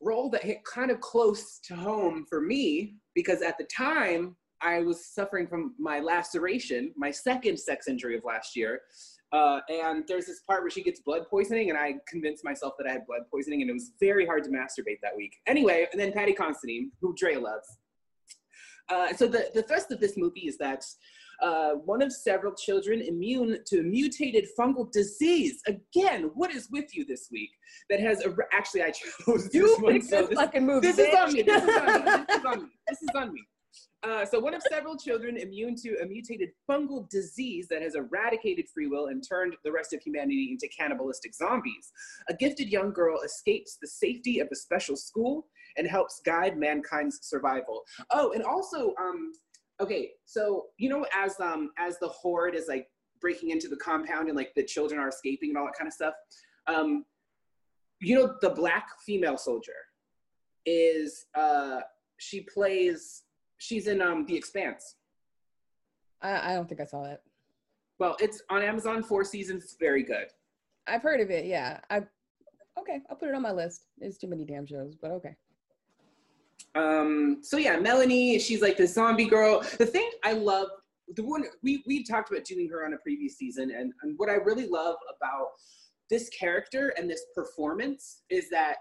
role 0.00 0.30
that 0.30 0.42
hit 0.42 0.64
kind 0.64 0.90
of 0.90 1.00
close 1.00 1.60
to 1.64 1.76
home 1.76 2.26
for 2.28 2.40
me 2.40 2.96
because 3.14 3.42
at 3.42 3.56
the 3.58 3.64
time 3.64 4.36
I 4.62 4.80
was 4.80 5.06
suffering 5.06 5.46
from 5.46 5.74
my 5.78 6.00
laceration, 6.00 6.92
my 6.96 7.10
second 7.10 7.58
sex 7.58 7.88
injury 7.88 8.16
of 8.16 8.24
last 8.24 8.56
year. 8.56 8.80
Uh, 9.32 9.60
and 9.68 10.04
there's 10.08 10.26
this 10.26 10.40
part 10.40 10.62
where 10.62 10.70
she 10.70 10.82
gets 10.82 11.00
blood 11.00 11.22
poisoning, 11.30 11.70
and 11.70 11.78
I 11.78 11.94
convinced 12.08 12.44
myself 12.44 12.74
that 12.78 12.86
I 12.88 12.92
had 12.92 13.06
blood 13.06 13.22
poisoning, 13.30 13.60
and 13.60 13.70
it 13.70 13.74
was 13.74 13.92
very 14.00 14.26
hard 14.26 14.42
to 14.44 14.50
masturbate 14.50 14.98
that 15.02 15.16
week. 15.16 15.36
Anyway, 15.46 15.86
and 15.92 16.00
then 16.00 16.12
Paddy 16.12 16.32
Considine, 16.32 16.90
who 17.00 17.14
Dre 17.14 17.36
loves. 17.36 17.78
Uh, 18.88 19.14
so 19.14 19.28
the, 19.28 19.48
the 19.54 19.62
thrust 19.62 19.92
of 19.92 20.00
this 20.00 20.16
movie 20.16 20.48
is 20.48 20.58
that 20.58 20.84
uh, 21.42 21.72
one 21.84 22.02
of 22.02 22.12
several 22.12 22.54
children 22.54 23.00
immune 23.02 23.58
to 23.66 23.80
a 23.80 23.82
mutated 23.82 24.46
fungal 24.58 24.90
disease. 24.92 25.60
Again, 25.66 26.30
what 26.34 26.50
is 26.54 26.68
with 26.70 26.94
you 26.94 27.04
this 27.04 27.28
week? 27.30 27.50
That 27.88 28.00
has 28.00 28.24
a, 28.24 28.34
actually 28.52 28.82
I 28.82 28.90
chose 29.26 29.48
you 29.54 29.68
this 29.68 29.78
one. 29.78 30.02
so 30.02 30.20
this 30.20 30.28
this- 30.30 30.38
fucking 30.38 30.66
movie. 30.66 30.86
this 30.92 30.98
is 30.98 31.14
on 31.14 31.32
me. 31.32 31.42
This 31.42 31.62
is 31.62 31.76
on 31.76 31.86
me. 31.86 32.24
This 32.28 32.38
is 32.38 32.44
on 32.44 32.62
me. 32.62 32.68
This 32.88 33.02
is 33.02 33.08
on 33.14 33.32
me. 33.32 33.40
Uh, 34.02 34.24
so 34.24 34.40
one 34.40 34.54
of 34.54 34.62
several 34.62 34.96
children 34.96 35.36
immune 35.36 35.74
to 35.76 35.94
a 36.02 36.06
mutated 36.06 36.48
fungal 36.68 37.08
disease 37.10 37.68
that 37.68 37.82
has 37.82 37.94
eradicated 37.94 38.64
free 38.72 38.86
will 38.86 39.08
and 39.08 39.22
turned 39.28 39.54
the 39.62 39.70
rest 39.70 39.92
of 39.92 40.00
humanity 40.00 40.48
into 40.50 40.66
cannibalistic 40.74 41.34
zombies. 41.34 41.92
A 42.30 42.34
gifted 42.34 42.68
young 42.70 42.92
girl 42.92 43.20
escapes 43.20 43.76
the 43.80 43.86
safety 43.86 44.40
of 44.40 44.48
a 44.50 44.56
special 44.56 44.96
school 44.96 45.46
and 45.76 45.86
helps 45.86 46.20
guide 46.24 46.56
mankind's 46.56 47.18
survival. 47.22 47.82
Oh, 48.10 48.32
and 48.32 48.42
also, 48.42 48.94
um, 48.98 49.32
okay, 49.80 50.10
so 50.24 50.66
you 50.78 50.88
know, 50.88 51.06
as 51.16 51.38
um, 51.40 51.70
as 51.78 51.98
the 51.98 52.08
horde 52.08 52.54
is 52.54 52.66
like 52.68 52.88
breaking 53.20 53.50
into 53.50 53.68
the 53.68 53.76
compound 53.76 54.28
and 54.28 54.36
like 54.36 54.52
the 54.54 54.64
children 54.64 55.00
are 55.00 55.08
escaping 55.08 55.50
and 55.50 55.58
all 55.58 55.66
that 55.66 55.74
kind 55.76 55.88
of 55.88 55.92
stuff, 55.94 56.14
um, 56.66 57.04
you 58.00 58.14
know, 58.14 58.34
the 58.40 58.50
black 58.50 58.88
female 59.04 59.36
soldier 59.36 59.72
is 60.66 61.24
uh 61.34 61.80
she 62.18 62.42
plays 62.42 63.22
she's 63.56 63.86
in 63.86 64.02
um 64.02 64.26
the 64.26 64.36
expanse 64.36 64.96
I, 66.20 66.50
I 66.52 66.54
don't 66.54 66.68
think 66.68 66.82
I 66.82 66.84
saw 66.84 67.04
it. 67.04 67.22
well 67.98 68.14
it's 68.20 68.42
on 68.50 68.62
amazon 68.62 69.02
four 69.02 69.24
seasons 69.24 69.64
it's 69.64 69.76
very 69.80 70.02
good 70.02 70.26
I've 70.86 71.02
heard 71.02 71.20
of 71.20 71.30
it. 71.30 71.46
Yeah. 71.46 71.78
I. 71.88 72.02
Okay, 72.78 73.00
I'll 73.10 73.16
put 73.16 73.28
it 73.28 73.34
on 73.34 73.42
my 73.42 73.52
list. 73.52 73.86
There's 73.98 74.18
too 74.18 74.28
many 74.28 74.44
damn 74.44 74.66
shows, 74.66 74.96
but 75.00 75.10
okay. 75.12 75.34
Um 76.76 77.38
so 77.42 77.56
yeah 77.56 77.76
melanie 77.78 78.38
she's 78.38 78.62
like 78.62 78.76
the 78.76 78.86
zombie 78.86 79.24
girl 79.26 79.60
the 79.78 79.86
thing 79.86 80.08
i 80.24 80.32
love 80.32 80.68
the 81.16 81.22
one 81.24 81.44
we 81.62 81.82
we 81.86 82.04
talked 82.04 82.30
about 82.30 82.44
doing 82.44 82.68
her 82.68 82.84
on 82.86 82.92
a 82.94 82.96
previous 82.98 83.36
season 83.36 83.72
and, 83.76 83.92
and 84.02 84.14
what 84.18 84.28
i 84.30 84.34
really 84.34 84.66
love 84.68 84.94
about 85.16 85.48
this 86.08 86.28
character 86.28 86.92
and 86.96 87.10
this 87.10 87.24
performance 87.34 88.22
is 88.30 88.48
that 88.50 88.76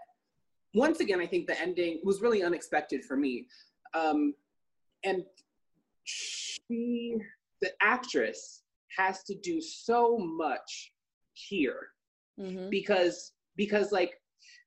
once 0.76 1.00
again 1.00 1.20
i 1.20 1.26
think 1.26 1.48
the 1.48 1.60
ending 1.60 2.00
was 2.04 2.22
really 2.22 2.44
unexpected 2.44 3.04
for 3.04 3.18
me 3.18 3.48
um 3.96 4.36
and 5.04 5.24
she 6.04 7.16
the 7.62 7.72
actress 7.82 8.64
has 8.96 9.24
to 9.24 9.36
do 9.36 9.60
so 9.62 10.18
much 10.18 10.92
here 11.34 11.88
Mhm. 12.40 12.70
because 12.70 13.34
because 13.56 13.92
like 13.92 14.14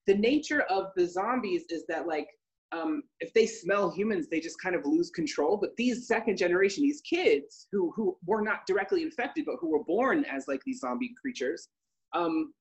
the 0.06 0.14
nature 0.14 0.62
of 0.62 0.88
the 0.96 1.06
zombies 1.06 1.64
is 1.70 1.84
that 1.86 2.06
like 2.06 2.28
um, 2.72 3.02
if 3.20 3.32
they 3.34 3.46
smell 3.46 3.90
humans 3.90 4.28
they 4.30 4.40
just 4.40 4.60
kind 4.60 4.74
of 4.74 4.84
lose 4.84 5.10
control. 5.10 5.56
But 5.56 5.76
these 5.76 6.06
second 6.06 6.36
generation 6.36 6.82
these 6.82 7.02
kids 7.02 7.68
who 7.72 7.92
who 7.94 8.16
were 8.26 8.42
not 8.42 8.66
directly 8.66 9.02
infected 9.02 9.44
but 9.46 9.56
who 9.60 9.70
were 9.70 9.84
born 9.84 10.24
as 10.24 10.48
like 10.48 10.60
these 10.64 10.80
zombie 10.80 11.14
creatures 11.20 11.68
um, 12.14 12.52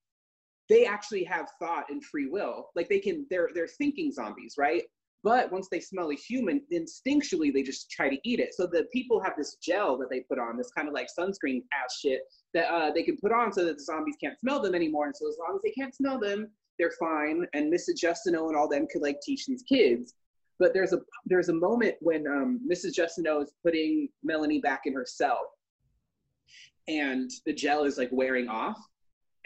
they 0.70 0.86
actually 0.86 1.24
have 1.26 1.48
thought 1.60 1.90
and 1.90 2.04
free 2.04 2.28
will. 2.28 2.70
Like 2.76 2.90
they 2.90 3.00
can 3.00 3.26
they're 3.30 3.50
they're 3.54 3.68
thinking 3.68 4.12
zombies 4.12 4.56
right? 4.58 4.84
But 5.24 5.52
once 5.52 5.68
they 5.70 5.80
smell 5.80 6.12
a 6.12 6.16
human 6.16 6.62
instinctually 6.74 7.54
they 7.54 7.64
just 7.64 7.92
try 7.92 8.10
to 8.10 8.18
eat 8.24 8.40
it. 8.40 8.54
So 8.54 8.66
the 8.68 8.86
people 8.92 9.22
have 9.22 9.34
this 9.38 9.58
gel 9.62 9.98
that 9.98 10.10
they 10.10 10.22
put 10.22 10.40
on 10.40 10.58
this 10.58 10.72
kind 10.72 10.88
of 10.88 10.94
like 10.94 11.08
sunscreen 11.18 11.62
ass 11.74 12.00
shit 12.00 12.22
that 12.54 12.72
uh, 12.74 12.92
they 12.92 13.04
can 13.04 13.18
put 13.18 13.32
on 13.32 13.52
so 13.54 13.66
that 13.66 13.78
the 13.78 13.84
zombies 13.84 14.16
can't 14.22 14.40
smell 14.40 14.62
them 14.62 14.76
anymore. 14.76 15.06
And 15.06 15.16
so 15.16 15.28
as 15.28 15.38
long 15.40 15.56
as 15.56 15.62
they 15.62 15.72
can't 15.72 15.96
smell 15.96 16.20
them, 16.20 16.50
they're 16.82 16.92
fine. 17.00 17.46
And 17.54 17.72
Mrs. 17.72 18.02
Justineau 18.04 18.48
and 18.48 18.58
all 18.58 18.68
them 18.68 18.88
could 18.92 19.04
like 19.04 19.22
teach 19.22 19.46
these 19.46 19.64
kids. 19.64 20.16
But 20.60 20.74
there's 20.74 20.94
a 20.94 21.00
there's 21.26 21.50
a 21.50 21.54
moment 21.54 21.96
when 22.02 22.28
um, 22.28 22.60
Mrs. 22.70 22.94
Justineau 22.96 23.42
is 23.44 23.54
putting 23.64 24.10
Melanie 24.24 24.60
back 24.60 24.82
in 24.86 24.94
her 24.94 25.06
cell, 25.08 25.40
and 26.88 27.32
the 27.46 27.54
gel 27.54 27.84
is 27.84 27.98
like 27.98 28.10
wearing 28.12 28.48
off, 28.48 28.80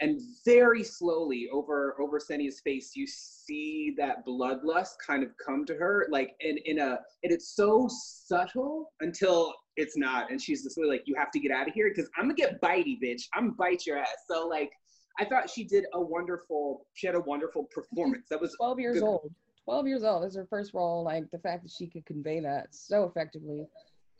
and 0.00 0.20
very 0.44 0.82
slowly 0.82 1.48
over 1.50 1.96
over 2.00 2.18
Sennia's 2.18 2.60
face, 2.60 2.92
you 2.94 3.06
see 3.06 3.94
that 3.96 4.26
bloodlust 4.26 4.98
kind 5.06 5.22
of 5.22 5.30
come 5.44 5.64
to 5.64 5.74
her, 5.74 6.06
like 6.10 6.34
in 6.40 6.58
in 6.66 6.80
a 6.80 6.98
and 7.22 7.32
it's 7.32 7.56
so 7.56 7.88
subtle 7.90 8.92
until 9.00 9.54
it's 9.76 9.96
not, 9.96 10.30
and 10.30 10.40
she's 10.40 10.64
just 10.64 10.78
like, 10.78 11.02
you 11.06 11.14
have 11.16 11.30
to 11.30 11.38
get 11.38 11.50
out 11.50 11.68
of 11.68 11.74
here 11.74 11.90
because 11.94 12.10
I'm 12.16 12.24
gonna 12.24 12.34
get 12.34 12.60
bitey, 12.60 12.98
bitch. 13.02 13.22
I'm 13.34 13.44
gonna 13.44 13.54
bite 13.54 13.86
your 13.86 13.98
ass. 13.98 14.08
So 14.28 14.46
like, 14.46 14.72
I 15.18 15.24
thought 15.24 15.48
she 15.48 15.64
did 15.64 15.86
a 15.94 16.00
wonderful, 16.00 16.86
she 16.94 17.06
had 17.06 17.16
a 17.16 17.20
wonderful 17.20 17.64
performance. 17.64 18.26
That 18.30 18.40
was 18.40 18.54
12 18.56 18.80
years 18.80 19.00
good. 19.00 19.04
old. 19.04 19.32
12 19.64 19.86
years 19.88 20.04
old. 20.04 20.24
Is 20.24 20.36
her 20.36 20.46
first 20.48 20.74
role. 20.74 21.02
Like 21.02 21.30
the 21.30 21.38
fact 21.38 21.62
that 21.62 21.72
she 21.72 21.86
could 21.86 22.04
convey 22.06 22.40
that 22.40 22.68
so 22.70 23.04
effectively. 23.04 23.66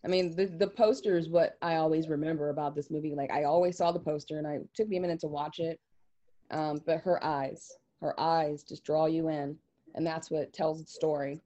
I 0.04 0.08
mean, 0.08 0.36
the, 0.36 0.46
the 0.46 0.68
poster 0.68 1.16
is 1.16 1.28
what 1.28 1.56
I 1.62 1.76
always 1.76 2.08
remember 2.08 2.50
about 2.50 2.74
this 2.74 2.90
movie. 2.90 3.14
Like 3.14 3.30
I 3.30 3.44
always 3.44 3.76
saw 3.76 3.92
the 3.92 3.98
poster 3.98 4.38
and 4.38 4.46
I 4.46 4.54
it 4.54 4.68
took 4.74 4.88
me 4.88 4.96
a 4.98 5.00
minute 5.00 5.20
to 5.20 5.28
watch 5.28 5.58
it. 5.58 5.80
Um, 6.50 6.80
but 6.86 6.98
her 7.00 7.22
eyes, 7.24 7.72
her 8.00 8.18
eyes 8.20 8.62
just 8.62 8.84
draw 8.84 9.06
you 9.06 9.28
in. 9.28 9.56
And 9.94 10.06
that's 10.06 10.30
what 10.30 10.52
tells 10.52 10.80
the 10.80 10.88
story. 10.88 11.40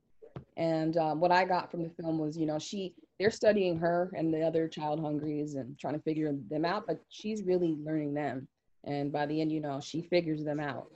And 0.57 0.97
um, 0.97 1.21
what 1.21 1.33
I 1.33 1.45
got 1.45 1.71
from 1.71 1.83
the 1.83 1.91
film 1.91 2.19
was, 2.19 2.37
you 2.37 2.47
know, 2.47 2.59
she, 2.59 2.95
they're 3.19 3.31
studying 3.31 3.79
her 3.79 4.11
and 4.15 4.33
the 4.33 4.43
other 4.43 4.69
child 4.69 5.01
hungries 5.01 5.55
and 5.55 5.79
trying 5.79 5.95
to 5.95 6.03
figure 6.03 6.33
them 6.51 6.65
out, 6.65 6.87
but 6.87 7.01
she's 7.09 7.43
really 7.43 7.77
learning 7.83 8.15
them. 8.15 8.47
And 8.85 9.13
by 9.13 9.27
the 9.27 9.41
end, 9.41 9.53
you 9.53 9.61
know, 9.61 9.81
she 9.81 10.03
figures 10.03 10.45
them 10.45 10.61
out. 10.61 10.91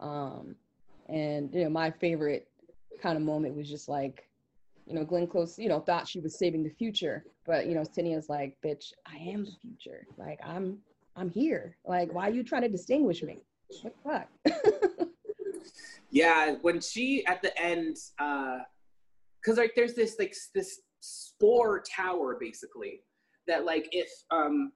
Um, 0.00 0.54
and 1.08 1.52
you 1.54 1.64
know, 1.64 1.70
my 1.70 1.90
favorite 1.90 2.48
kind 3.00 3.16
of 3.16 3.22
moment 3.22 3.56
was 3.56 3.68
just 3.68 3.88
like, 3.88 4.28
you 4.86 4.94
know, 4.94 5.04
Glenn 5.04 5.26
Close, 5.26 5.58
you 5.58 5.68
know, 5.68 5.80
thought 5.80 6.08
she 6.08 6.20
was 6.20 6.38
saving 6.38 6.62
the 6.62 6.70
future, 6.70 7.24
but 7.46 7.66
you 7.66 7.74
know, 7.74 7.84
Sennia's 7.84 8.28
like, 8.28 8.56
bitch, 8.64 8.92
I 9.06 9.16
am 9.16 9.44
the 9.44 9.52
future. 9.60 10.06
Like 10.18 10.40
I'm 10.44 10.78
I'm 11.16 11.30
here. 11.30 11.76
Like, 11.86 12.12
why 12.12 12.28
are 12.28 12.32
you 12.32 12.42
trying 12.42 12.62
to 12.62 12.68
distinguish 12.68 13.22
me? 13.22 13.44
What 13.82 13.94
the 14.04 14.10
fuck? 14.10 15.08
Yeah, 16.12 16.56
when 16.60 16.80
she 16.80 17.24
at 17.26 17.40
the 17.40 17.58
end, 17.60 17.96
uh, 18.18 18.58
because 19.40 19.56
like 19.56 19.72
there's 19.74 19.94
this 19.94 20.16
like 20.18 20.36
this 20.54 20.80
spore 21.00 21.82
tower 21.82 22.36
basically 22.38 23.00
that 23.48 23.64
like 23.64 23.88
if 23.92 24.08
um, 24.30 24.72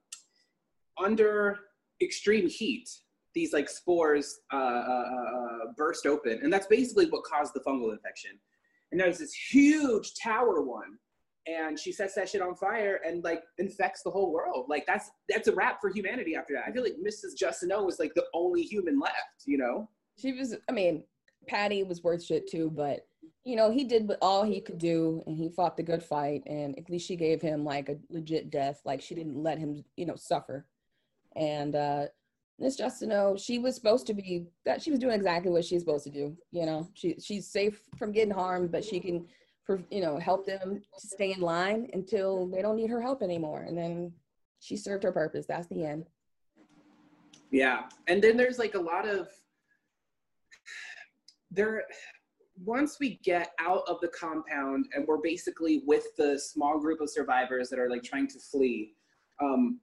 under 1.01 1.59
extreme 2.01 2.47
heat, 2.47 2.89
these 3.33 3.53
like 3.53 3.69
spores 3.69 4.39
uh, 4.51 4.57
uh, 4.57 5.03
uh, 5.37 5.57
burst 5.75 6.05
open, 6.05 6.39
and 6.41 6.51
that's 6.51 6.67
basically 6.67 7.05
what 7.07 7.23
caused 7.23 7.53
the 7.53 7.59
fungal 7.61 7.91
infection. 7.91 8.31
And 8.91 8.99
there's 8.99 9.19
this 9.19 9.33
huge 9.33 10.13
tower 10.21 10.61
one, 10.61 10.97
and 11.45 11.79
she 11.79 11.91
sets 11.91 12.15
that 12.15 12.29
shit 12.29 12.41
on 12.41 12.55
fire 12.55 12.99
and 13.05 13.23
like 13.23 13.43
infects 13.57 14.01
the 14.03 14.11
whole 14.11 14.31
world. 14.31 14.65
Like 14.69 14.85
that's 14.85 15.09
that's 15.29 15.47
a 15.47 15.53
wrap 15.53 15.79
for 15.81 15.89
humanity 15.89 16.35
after 16.35 16.53
that. 16.53 16.65
I 16.67 16.71
feel 16.71 16.83
like 16.83 16.95
Mrs. 16.95 17.35
Justineau 17.39 17.85
was 17.85 17.99
like 17.99 18.13
the 18.15 18.25
only 18.33 18.63
human 18.63 18.99
left, 18.99 19.43
you 19.45 19.57
know? 19.57 19.89
She 20.17 20.33
was. 20.33 20.55
I 20.67 20.71
mean, 20.71 21.03
Paddy 21.47 21.83
was 21.83 22.03
worth 22.03 22.23
shit 22.23 22.49
too, 22.49 22.71
but 22.75 23.01
you 23.43 23.55
know 23.55 23.71
he 23.71 23.83
did 23.83 24.11
all 24.21 24.43
he 24.43 24.61
could 24.61 24.77
do, 24.77 25.23
and 25.27 25.37
he 25.37 25.49
fought 25.49 25.77
the 25.77 25.83
good 25.83 26.03
fight, 26.03 26.43
and 26.47 26.77
at 26.77 26.89
least 26.89 27.07
she 27.07 27.15
gave 27.15 27.41
him 27.41 27.63
like 27.63 27.89
a 27.89 27.97
legit 28.09 28.49
death. 28.49 28.81
Like 28.83 29.01
she 29.01 29.15
didn't 29.15 29.41
let 29.41 29.57
him, 29.57 29.83
you 29.95 30.05
know, 30.05 30.15
suffer. 30.15 30.65
And 31.37 31.75
uh 31.75 32.05
Miss 32.59 32.79
Justineau, 32.79 33.37
she 33.39 33.59
was 33.59 33.75
supposed 33.75 34.07
to 34.07 34.13
be 34.15 34.47
that 34.65 34.81
she 34.81 34.89
was 34.89 34.99
doing 34.99 35.13
exactly 35.13 35.51
what 35.51 35.63
she's 35.63 35.81
supposed 35.81 36.05
to 36.05 36.09
do. 36.09 36.35
You 36.51 36.65
know, 36.65 36.89
she 36.95 37.15
she's 37.19 37.47
safe 37.47 37.81
from 37.97 38.11
getting 38.11 38.33
harmed, 38.33 38.71
but 38.71 38.83
she 38.83 38.99
can, 38.99 39.27
you 39.91 40.01
know, 40.01 40.17
help 40.17 40.45
them 40.45 40.81
stay 40.97 41.33
in 41.33 41.41
line 41.41 41.89
until 41.93 42.47
they 42.47 42.61
don't 42.63 42.75
need 42.75 42.89
her 42.89 43.01
help 43.01 43.21
anymore. 43.21 43.61
And 43.67 43.77
then 43.77 44.11
she 44.59 44.75
served 44.75 45.03
her 45.03 45.11
purpose. 45.11 45.45
That's 45.45 45.67
the 45.67 45.85
end. 45.85 46.05
Yeah, 47.51 47.83
and 48.07 48.21
then 48.21 48.35
there's 48.37 48.59
like 48.59 48.75
a 48.75 48.79
lot 48.79 49.07
of 49.07 49.29
there. 51.51 51.83
Once 52.65 52.97
we 52.99 53.19
get 53.23 53.51
out 53.59 53.83
of 53.87 54.01
the 54.01 54.07
compound 54.07 54.87
and 54.95 55.05
we're 55.07 55.21
basically 55.21 55.83
with 55.85 56.05
the 56.17 56.39
small 56.39 56.79
group 56.79 57.01
of 57.01 57.07
survivors 57.07 57.69
that 57.69 57.77
are 57.77 57.87
like 57.87 58.01
trying 58.01 58.27
to 58.27 58.39
flee, 58.39 58.95
um, 59.39 59.79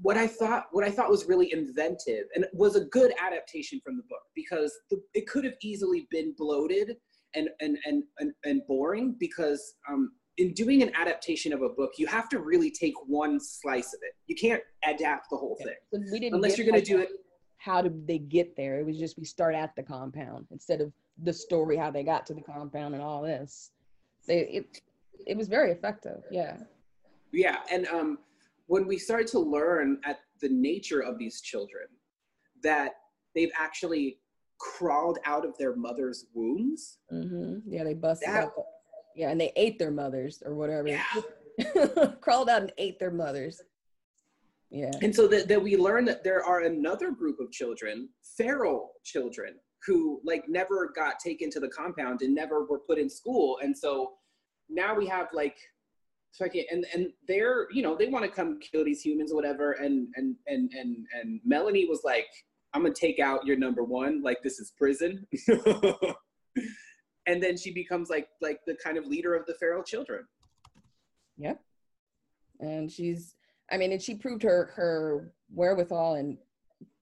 what 0.00 0.16
I 0.16 0.26
thought 0.26 0.66
what 0.72 0.84
I 0.84 0.90
thought 0.90 1.10
was 1.10 1.26
really 1.26 1.52
inventive 1.52 2.24
and 2.34 2.46
was 2.52 2.76
a 2.76 2.84
good 2.86 3.12
adaptation 3.20 3.80
from 3.84 3.96
the 3.96 4.02
book 4.04 4.22
because 4.34 4.72
the, 4.90 5.00
it 5.14 5.26
could 5.26 5.44
have 5.44 5.54
easily 5.62 6.06
been 6.10 6.34
bloated 6.36 6.96
and 7.34 7.48
and 7.60 7.76
and 7.84 8.04
and, 8.18 8.32
and 8.44 8.62
boring 8.66 9.16
because 9.18 9.74
um, 9.88 10.12
in 10.38 10.54
doing 10.54 10.82
an 10.82 10.90
adaptation 10.94 11.52
of 11.52 11.62
a 11.62 11.68
book 11.68 11.92
you 11.98 12.06
have 12.06 12.28
to 12.30 12.38
really 12.38 12.70
take 12.70 12.94
one 13.06 13.38
slice 13.38 13.92
of 13.92 14.00
it. 14.02 14.14
You 14.26 14.34
can't 14.34 14.62
adapt 14.84 15.28
the 15.30 15.36
whole 15.36 15.56
thing 15.56 15.74
We 16.10 16.20
didn't 16.20 16.34
unless 16.34 16.56
you're 16.56 16.66
going 16.66 16.82
to 16.82 16.86
do 16.86 17.00
it. 17.00 17.08
How 17.58 17.80
did 17.80 18.06
they 18.08 18.18
get 18.18 18.56
there? 18.56 18.80
It 18.80 18.86
was 18.86 18.98
just 18.98 19.18
we 19.18 19.24
start 19.24 19.54
at 19.54 19.76
the 19.76 19.82
compound 19.82 20.46
instead 20.50 20.80
of 20.80 20.92
the 21.22 21.32
story 21.32 21.76
how 21.76 21.90
they 21.90 22.02
got 22.02 22.26
to 22.26 22.34
the 22.34 22.40
compound 22.40 22.94
and 22.94 23.02
all 23.02 23.22
this. 23.22 23.70
They, 24.26 24.40
it 24.40 24.80
it 25.26 25.36
was 25.36 25.48
very 25.48 25.70
effective. 25.70 26.22
Yeah. 26.30 26.56
Yeah, 27.32 27.58
and 27.70 27.86
um, 27.86 28.18
when 28.72 28.86
we 28.86 28.96
start 28.96 29.26
to 29.26 29.38
learn 29.38 29.98
at 30.02 30.20
the 30.40 30.48
nature 30.48 31.00
of 31.00 31.18
these 31.18 31.42
children 31.42 31.84
that 32.62 32.92
they've 33.34 33.50
actually 33.58 34.16
crawled 34.58 35.18
out 35.26 35.44
of 35.44 35.52
their 35.58 35.76
mother's 35.76 36.24
wombs. 36.32 36.96
hmm 37.10 37.58
Yeah, 37.66 37.84
they 37.84 37.92
busted 37.92 38.30
That- 38.30 38.44
up. 38.44 38.54
Yeah, 39.14 39.28
and 39.28 39.38
they 39.38 39.52
ate 39.56 39.78
their 39.78 39.90
mothers 39.90 40.42
or 40.42 40.54
whatever. 40.54 40.88
Yeah. 40.88 41.04
Crawled 42.22 42.48
out 42.48 42.62
and 42.62 42.72
ate 42.78 42.98
their 42.98 43.10
mothers. 43.10 43.60
Yeah. 44.70 44.90
And 45.02 45.14
so 45.14 45.28
that, 45.28 45.48
that 45.48 45.62
we 45.62 45.76
learn 45.76 46.06
that 46.06 46.24
there 46.24 46.42
are 46.42 46.60
another 46.60 47.10
group 47.10 47.40
of 47.40 47.52
children, 47.52 48.08
feral 48.38 48.92
children, 49.04 49.56
who 49.86 50.18
like 50.24 50.44
never 50.48 50.90
got 50.96 51.18
taken 51.20 51.50
to 51.50 51.60
the 51.60 51.68
compound 51.68 52.22
and 52.22 52.34
never 52.34 52.64
were 52.64 52.78
put 52.78 52.96
in 52.98 53.10
school. 53.10 53.58
And 53.62 53.76
so 53.76 54.12
now 54.70 54.94
we 54.94 55.06
have 55.08 55.26
like 55.34 55.58
and 56.40 56.86
and 56.94 57.12
they're 57.28 57.68
you 57.72 57.82
know 57.82 57.96
they 57.96 58.08
want 58.08 58.24
to 58.24 58.30
come 58.30 58.58
kill 58.60 58.84
these 58.84 59.02
humans 59.02 59.32
or 59.32 59.36
whatever. 59.36 59.72
And 59.72 60.08
and 60.16 60.36
and 60.46 60.70
and 60.72 61.06
and 61.20 61.40
Melanie 61.44 61.86
was 61.86 62.00
like, 62.04 62.28
I'm 62.74 62.82
gonna 62.82 62.94
take 62.94 63.18
out 63.18 63.46
your 63.46 63.56
number 63.56 63.84
one, 63.84 64.22
like 64.22 64.42
this 64.42 64.58
is 64.58 64.72
prison. 64.76 65.26
and 67.26 67.42
then 67.42 67.56
she 67.56 67.72
becomes 67.72 68.10
like 68.10 68.28
like 68.40 68.60
the 68.66 68.76
kind 68.82 68.98
of 68.98 69.06
leader 69.06 69.34
of 69.34 69.46
the 69.46 69.54
feral 69.54 69.82
children. 69.82 70.24
Yep. 71.38 71.60
And 72.60 72.90
she's, 72.90 73.34
I 73.70 73.76
mean, 73.76 73.92
and 73.92 74.00
she 74.00 74.14
proved 74.14 74.42
her 74.42 74.70
her 74.74 75.32
wherewithal 75.52 76.14
and 76.14 76.38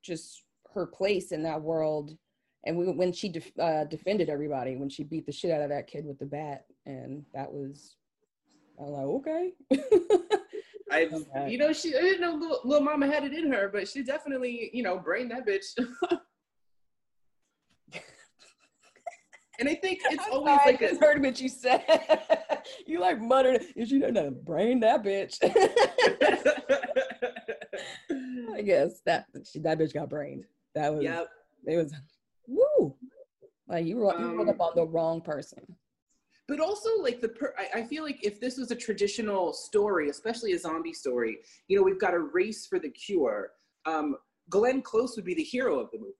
just 0.02 0.44
her 0.74 0.86
place 0.86 1.32
in 1.32 1.42
that 1.42 1.60
world. 1.60 2.16
And 2.64 2.76
we, 2.76 2.90
when 2.90 3.12
she 3.12 3.28
def, 3.28 3.50
uh, 3.58 3.84
defended 3.84 4.28
everybody, 4.28 4.76
when 4.76 4.88
she 4.88 5.02
beat 5.02 5.26
the 5.26 5.32
shit 5.32 5.50
out 5.50 5.62
of 5.62 5.70
that 5.70 5.86
kid 5.86 6.04
with 6.04 6.18
the 6.18 6.26
bat, 6.26 6.66
and 6.84 7.24
that 7.32 7.50
was, 7.50 7.96
I 8.80 8.82
was 8.84 8.92
like, 8.92 9.04
okay. 9.04 9.52
I, 10.90 11.04
Okay. 11.12 11.50
you 11.50 11.58
know, 11.58 11.72
she 11.72 11.94
I 11.96 12.00
didn't 12.00 12.20
know 12.22 12.34
little, 12.34 12.60
little 12.64 12.84
mama 12.84 13.06
had 13.06 13.24
it 13.24 13.32
in 13.34 13.52
her, 13.52 13.68
but 13.72 13.86
she 13.86 14.02
definitely, 14.02 14.70
you 14.72 14.82
know, 14.82 14.98
brained 14.98 15.30
that 15.30 15.46
bitch. 15.46 15.66
and 19.58 19.68
I 19.68 19.74
think 19.74 20.00
it's 20.06 20.24
I'm 20.26 20.32
always 20.32 20.56
sorry, 20.56 20.72
like 20.72 20.82
I 20.82 20.86
a, 20.86 20.98
heard 20.98 21.22
what 21.22 21.40
you 21.40 21.48
said. 21.48 21.84
you 22.86 23.00
like 23.00 23.20
muttered, 23.20 23.62
"Is 23.76 23.90
she 23.90 24.00
done 24.00 24.38
brain 24.44 24.80
that 24.80 25.04
bitch?" 25.04 25.36
I 28.54 28.62
guess 28.62 29.00
that 29.06 29.26
she, 29.50 29.58
that 29.60 29.78
bitch 29.78 29.94
got 29.94 30.08
brained. 30.08 30.44
That 30.74 30.92
was 30.94 31.04
yep. 31.04 31.28
it 31.66 31.76
was 31.76 31.92
woo. 32.46 32.96
Like 33.68 33.86
you 33.86 34.00
rolled, 34.00 34.18
you 34.18 34.26
rolled 34.26 34.48
Um, 34.48 34.48
up 34.48 34.60
on 34.60 34.72
the 34.74 34.86
wrong 34.86 35.20
person. 35.20 35.60
But 36.50 36.58
also, 36.58 36.90
like 37.00 37.20
the, 37.20 37.28
per- 37.28 37.54
I, 37.56 37.78
I 37.78 37.82
feel 37.84 38.02
like 38.02 38.24
if 38.24 38.40
this 38.40 38.58
was 38.58 38.72
a 38.72 38.74
traditional 38.74 39.52
story, 39.52 40.10
especially 40.10 40.50
a 40.54 40.58
zombie 40.58 40.92
story, 40.92 41.38
you 41.68 41.76
know, 41.76 41.84
we've 41.84 42.00
got 42.00 42.12
a 42.12 42.18
race 42.18 42.66
for 42.66 42.80
the 42.80 42.90
cure. 42.90 43.52
Um, 43.86 44.16
Glenn 44.48 44.82
Close 44.82 45.14
would 45.14 45.24
be 45.24 45.34
the 45.34 45.44
hero 45.44 45.78
of 45.78 45.92
the 45.92 45.98
movie. 45.98 46.12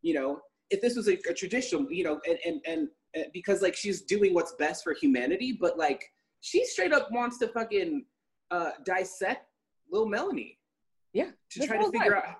You 0.00 0.14
know, 0.14 0.40
if 0.70 0.80
this 0.80 0.96
was 0.96 1.06
a, 1.06 1.18
a 1.28 1.34
traditional, 1.34 1.92
you 1.92 2.02
know, 2.02 2.18
and 2.26 2.38
and 2.46 2.60
and 2.66 2.88
uh, 3.14 3.28
because 3.34 3.60
like 3.60 3.76
she's 3.76 4.00
doing 4.00 4.32
what's 4.32 4.52
best 4.52 4.82
for 4.82 4.94
humanity, 4.94 5.58
but 5.60 5.76
like 5.76 6.02
she 6.40 6.64
straight 6.64 6.94
up 6.94 7.12
wants 7.12 7.36
to 7.40 7.48
fucking 7.48 8.06
uh, 8.50 8.70
dissect 8.86 9.48
little 9.92 10.08
Melanie 10.08 10.56
Yeah, 11.12 11.28
to 11.50 11.66
try 11.66 11.76
to 11.76 11.90
figure 11.90 12.14
time. 12.14 12.22
out. 12.26 12.36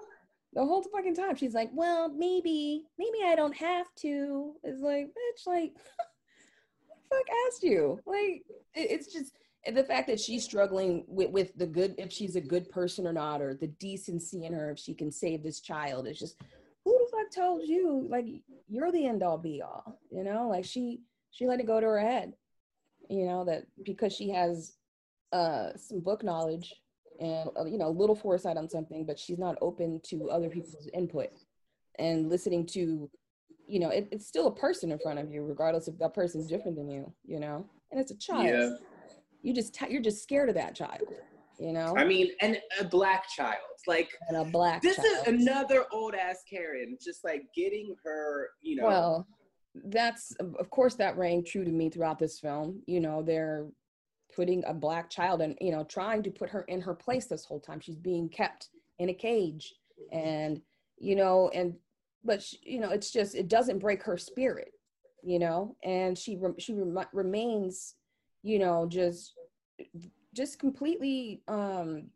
The 0.55 0.65
whole 0.65 0.83
fucking 0.83 1.15
time 1.15 1.37
she's 1.37 1.53
like, 1.53 1.69
"Well, 1.75 2.09
maybe, 2.09 2.87
maybe 2.99 3.19
I 3.27 3.35
don't 3.37 3.55
have 3.55 3.95
to." 3.97 4.55
It's 4.65 4.81
like, 4.81 5.09
bitch, 5.09 5.47
like, 5.47 5.75
fuck 7.09 7.27
asked 7.47 7.63
you? 7.63 8.01
Like, 8.07 8.45
it, 8.75 8.91
it's 8.91 9.13
just 9.13 9.33
the 9.73 9.85
fact 9.85 10.07
that 10.09 10.21
she's 10.21 10.45
struggling 10.45 11.05
with 11.07 11.31
with 11.31 11.57
the 11.57 11.67
good, 11.67 11.95
if 11.99 12.13
she's 12.13 12.37
a 12.37 12.41
good 12.41 12.71
person 12.71 13.07
or 13.07 13.13
not, 13.13 13.43
or 13.43 13.55
the 13.55 13.67
decency 13.67 14.45
in 14.45 14.53
her, 14.53 14.71
if 14.71 14.79
she 14.79 14.95
can 14.95 15.11
save 15.11 15.43
this 15.43 15.61
child. 15.61 16.07
It's 16.07 16.19
just, 16.19 16.37
who 16.85 16.93
the 16.99 17.17
fuck 17.17 17.31
told 17.35 17.67
you? 17.67 18.07
Like, 18.09 18.27
you're 18.69 18.93
the 18.93 19.07
end 19.07 19.23
all 19.23 19.39
be 19.39 19.63
all. 19.63 19.99
You 20.11 20.25
know, 20.25 20.49
like 20.49 20.65
she 20.65 21.01
she 21.31 21.47
let 21.47 21.61
it 21.61 21.67
go 21.67 21.81
to 21.81 21.87
her 21.87 22.01
head. 22.01 22.35
You 23.09 23.27
know 23.27 23.45
that 23.45 23.65
because 23.85 24.13
she 24.13 24.31
has 24.31 24.75
uh 25.33 25.71
some 25.77 26.01
book 26.01 26.23
knowledge 26.23 26.75
and 27.21 27.51
uh, 27.59 27.65
you 27.65 27.79
know 27.79 27.89
a 27.89 27.91
little 27.91 28.15
foresight 28.15 28.57
on 28.57 28.69
something 28.69 29.05
but 29.05 29.19
she's 29.19 29.39
not 29.39 29.59
open 29.61 30.01
to 30.05 30.31
other 30.31 30.49
people's 30.49 30.89
input 30.95 31.31
and 31.99 32.29
listening 32.29 32.65
to 32.65 33.11
you 33.69 33.79
know 33.79 33.91
it, 33.91 34.09
it's 34.11 34.27
still 34.27 34.47
a 34.47 34.55
person 34.55 34.91
in 34.91 34.99
front 34.99 35.19
of 35.19 35.31
you 35.31 35.45
regardless 35.45 35.89
if 35.89 35.99
that 35.99 36.15
person's 36.15 36.47
different 36.47 36.77
than 36.77 36.89
you 36.89 37.13
you 37.25 37.39
know 37.39 37.65
and 37.91 38.01
it's 38.01 38.11
a 38.11 38.17
child 38.17 38.47
Yeah. 38.49 38.71
you 39.43 39.55
just 39.55 39.75
t- 39.75 39.87
you're 39.91 40.03
just 40.03 40.23
scared 40.23 40.49
of 40.49 40.55
that 40.55 40.75
child 40.75 41.03
you 41.59 41.73
know 41.73 41.95
I 41.97 42.05
mean, 42.05 42.31
and 42.41 42.57
a 42.81 42.85
black 42.85 43.29
child, 43.29 43.57
like 43.89 44.11
and 44.29 44.37
a 44.37 44.45
black 44.45 44.81
this 44.81 44.95
child. 44.97 45.09
is 45.09 45.27
another 45.27 45.87
old 45.93 46.15
ass 46.15 46.39
Karen, 46.49 46.97
just 47.03 47.25
like 47.25 47.43
getting 47.55 47.97
her, 48.05 48.49
you 48.63 48.77
know. 48.77 48.87
well 48.87 49.27
that's 49.87 50.35
of 50.41 50.55
of 50.57 50.71
course 50.71 50.95
that 50.95 51.17
rang 51.17 51.45
true 51.45 51.65
to 51.65 51.71
me 51.71 51.89
throughout 51.91 52.19
this 52.19 52.39
film 52.41 52.81
you 52.87 53.01
know 53.01 53.23
they're 53.23 53.67
putting 54.35 54.65
a 54.67 54.75
black 54.75 55.11
child 55.11 55.41
and 55.41 55.57
you 55.61 55.71
know 55.73 55.85
trying 55.85 56.23
to 56.23 56.31
put 56.31 56.49
her 56.49 56.63
in 56.63 56.81
her 56.81 56.95
place 56.95 57.27
this 57.27 57.45
whole 57.45 57.61
time 57.61 57.81
she's 57.81 57.97
being 57.97 58.29
kept 58.29 58.71
in 58.99 59.09
a 59.11 59.15
cage 59.15 59.75
and 60.13 60.61
you 60.99 61.15
know 61.17 61.49
and 61.55 61.75
but 62.25 62.43
she, 62.43 62.59
you 62.63 62.81
know 62.81 62.91
it's 62.91 63.11
just 63.11 63.35
it 63.35 63.49
doesn't 63.49 63.79
break 63.79 64.03
her 64.03 64.17
spirit 64.17 64.73
you 65.23 65.39
know? 65.39 65.77
And 65.83 66.17
she 66.17 66.37
rem- 66.37 66.59
she 66.59 66.75
rem- 66.75 67.07
remains 67.13 67.95
you 68.43 68.59
know 68.59 68.87
just 68.89 69.35
just 70.33 70.59
completely 70.59 71.43
um 71.49 72.09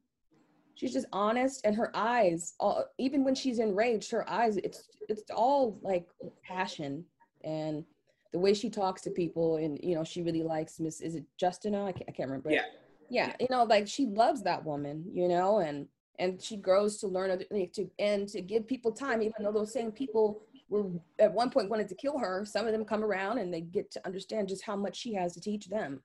she's 0.77 0.93
just 0.93 1.07
honest 1.13 1.63
and 1.65 1.75
her 1.75 1.91
eyes 1.95 2.55
all, 2.61 2.85
even 2.99 3.25
when 3.25 3.35
she's 3.35 3.59
enraged 3.59 4.11
her 4.11 4.29
eyes 4.31 4.57
it's 4.59 4.89
it's 5.09 5.23
all 5.35 5.81
like 5.83 6.07
passion 6.45 7.05
and 7.43 7.85
the 8.33 8.39
way 8.39 8.55
she 8.55 8.71
talks 8.71 9.03
to 9.03 9.11
people 9.11 9.57
and 9.57 9.81
you 9.83 9.97
know 9.97 10.05
she 10.05 10.23
really 10.23 10.45
likes 10.45 10.79
miss 10.79 11.01
is 11.01 11.17
it 11.17 11.25
justina? 11.41 11.87
I 11.87 11.93
can't, 11.93 12.05
I 12.09 12.13
can't 12.13 12.29
remember. 12.29 12.51
Yeah. 12.51 12.63
yeah 13.11 13.35
you 13.41 13.49
know 13.51 13.65
like 13.65 13.89
she 13.89 14.07
loves 14.07 14.43
that 14.45 14.65
woman 14.65 15.05
you 15.13 15.27
know 15.27 15.59
and 15.59 15.89
and 16.23 16.41
she 16.41 16.57
grows 16.57 16.99
to 16.99 17.07
learn 17.09 17.31
other- 17.33 17.45
to 17.79 17.91
and 17.99 18.29
to 18.29 18.41
give 18.41 18.67
people 18.67 18.93
time 18.93 19.21
even 19.23 19.43
though 19.43 19.53
those 19.53 19.73
same 19.73 19.91
people 19.91 20.43
were 20.69 20.85
at 21.19 21.33
one 21.33 21.51
point 21.51 21.69
wanted 21.69 21.89
to 21.89 21.95
kill 21.97 22.17
her 22.19 22.45
some 22.45 22.67
of 22.67 22.73
them 22.73 22.85
come 22.85 23.03
around 23.05 23.39
and 23.39 23.53
they 23.53 23.61
get 23.61 23.91
to 23.91 24.01
understand 24.07 24.49
just 24.49 24.63
how 24.63 24.77
much 24.77 24.97
she 24.97 25.13
has 25.13 25.35
to 25.35 25.41
teach 25.41 25.67
them 25.69 26.03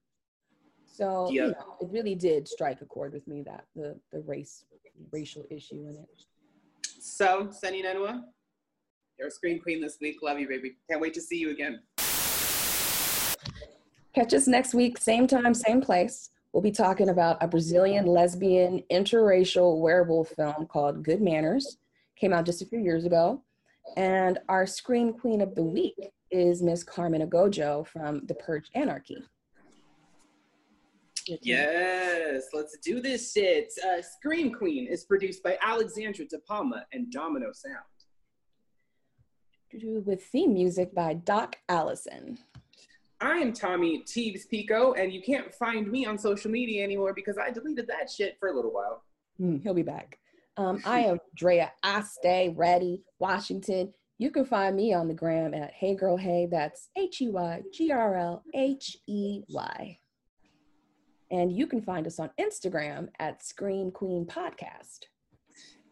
So 1.00 1.30
Yeah. 1.32 1.46
you 1.48 1.52
know, 1.52 1.76
it 1.82 1.90
really 1.98 2.16
did 2.16 2.48
strike 2.48 2.82
a 2.82 2.86
chord 2.86 3.14
with 3.14 3.28
me 3.28 3.44
that 3.44 3.64
the 3.76 3.90
the 4.14 4.22
race 4.22 4.66
racial 5.12 5.46
issue 5.58 5.82
in 5.90 5.96
it. 6.04 6.10
So, 7.00 7.28
Sennia 7.52 7.84
Nanua, 7.86 8.14
you're 9.18 9.28
a 9.28 9.32
screen 9.40 9.60
queen 9.62 9.80
this 9.80 9.98
week. 10.02 10.18
Love 10.24 10.40
you, 10.40 10.48
baby. 10.48 10.70
Can't 10.90 11.00
wait 11.00 11.14
to 11.14 11.22
see 11.22 11.38
you 11.44 11.52
again. 11.52 11.76
Catch 14.18 14.34
us 14.34 14.48
next 14.48 14.74
week, 14.74 14.98
same 14.98 15.28
time, 15.28 15.54
same 15.54 15.82
place. 15.82 16.32
We'll 16.58 16.64
be 16.64 16.72
talking 16.72 17.10
about 17.10 17.38
a 17.40 17.48
Brazilian 17.48 18.08
lesbian 18.08 18.82
interracial 18.92 19.80
werewolf 19.80 20.30
film 20.30 20.66
called 20.66 21.04
Good 21.04 21.22
Manners. 21.22 21.78
Came 22.16 22.34
out 22.34 22.48
just 22.48 22.64
a 22.64 22.66
few 22.66 22.80
years 22.80 23.06
ago. 23.06 23.44
And 23.96 24.40
our 24.50 24.66
Scream 24.66 25.14
Queen 25.14 25.42
of 25.42 25.54
the 25.54 25.62
Week 25.62 25.94
is 26.32 26.64
Miss 26.64 26.84
Carmen 26.84 27.22
Ejogo 27.22 27.86
from 27.86 28.26
The 28.26 28.34
Purge 28.34 28.72
Anarchy. 28.74 29.24
Yes, 31.44 32.46
let's 32.54 32.76
do 32.80 33.02
this 33.02 33.34
shit. 33.34 33.72
Uh, 33.88 34.02
Scream 34.02 34.52
Queen 34.52 34.88
is 34.88 35.04
produced 35.04 35.44
by 35.44 35.60
Alexandra 35.62 36.26
De 36.26 36.40
Palma 36.40 36.88
and 36.92 37.12
Domino 37.12 37.52
Sound. 37.54 37.86
With 40.04 40.24
theme 40.24 40.56
music 40.56 40.96
by 40.96 41.14
Doc 41.14 41.58
Allison. 41.70 42.40
I 43.20 43.38
am 43.38 43.52
Tommy 43.52 44.04
Teebs 44.04 44.48
Pico, 44.48 44.94
and 44.94 45.12
you 45.12 45.22
can't 45.22 45.54
find 45.56 45.92
me 45.92 46.06
on 46.06 46.18
social 46.18 46.52
media 46.52 46.84
anymore 46.84 47.14
because 47.14 47.38
I 47.38 47.50
deleted 47.50 47.88
that 47.88 48.10
shit 48.10 48.38
for 48.40 48.50
a 48.50 48.56
little 48.56 48.72
while. 48.72 49.04
Hmm, 49.38 49.58
he'll 49.58 49.74
be 49.74 49.84
back. 49.84 50.20
Um, 50.58 50.82
I 50.86 51.00
am 51.00 51.20
Drea. 51.36 51.72
I 51.84 52.02
stay 52.02 52.54
ready, 52.56 53.04
Washington. 53.20 53.94
You 54.20 54.32
can 54.32 54.46
find 54.46 54.76
me 54.76 54.94
on 54.94 55.08
the 55.08 55.14
gram 55.14 55.54
at 55.54 55.72
Hey 55.72 55.96
Girl 55.96 56.18
Hey. 56.18 56.48
That's 56.50 56.90
H 56.98 57.22
E 57.22 57.30
Y 57.30 57.62
G 57.72 57.92
R 57.92 58.16
L 58.16 58.44
H 58.54 58.98
E 59.08 59.44
Y. 59.50 60.00
And 61.30 61.52
you 61.52 61.68
can 61.68 61.82
find 61.82 62.08
us 62.08 62.20
on 62.20 62.32
Instagram 62.40 63.10
at 63.20 63.44
Scream 63.44 63.92
Queen 63.92 64.26
Podcast. 64.26 65.02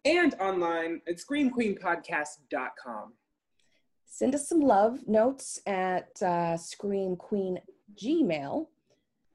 And 0.06 0.34
online 0.40 1.02
at 1.08 1.18
screamqueenpodcast.com. 1.18 3.14
Send 4.16 4.34
us 4.34 4.48
some 4.48 4.62
love 4.62 5.06
notes 5.10 5.60
at 5.66 6.08
uh, 6.22 6.56
Scream 6.56 7.18
Queen 7.18 7.60
Gmail. 8.02 8.68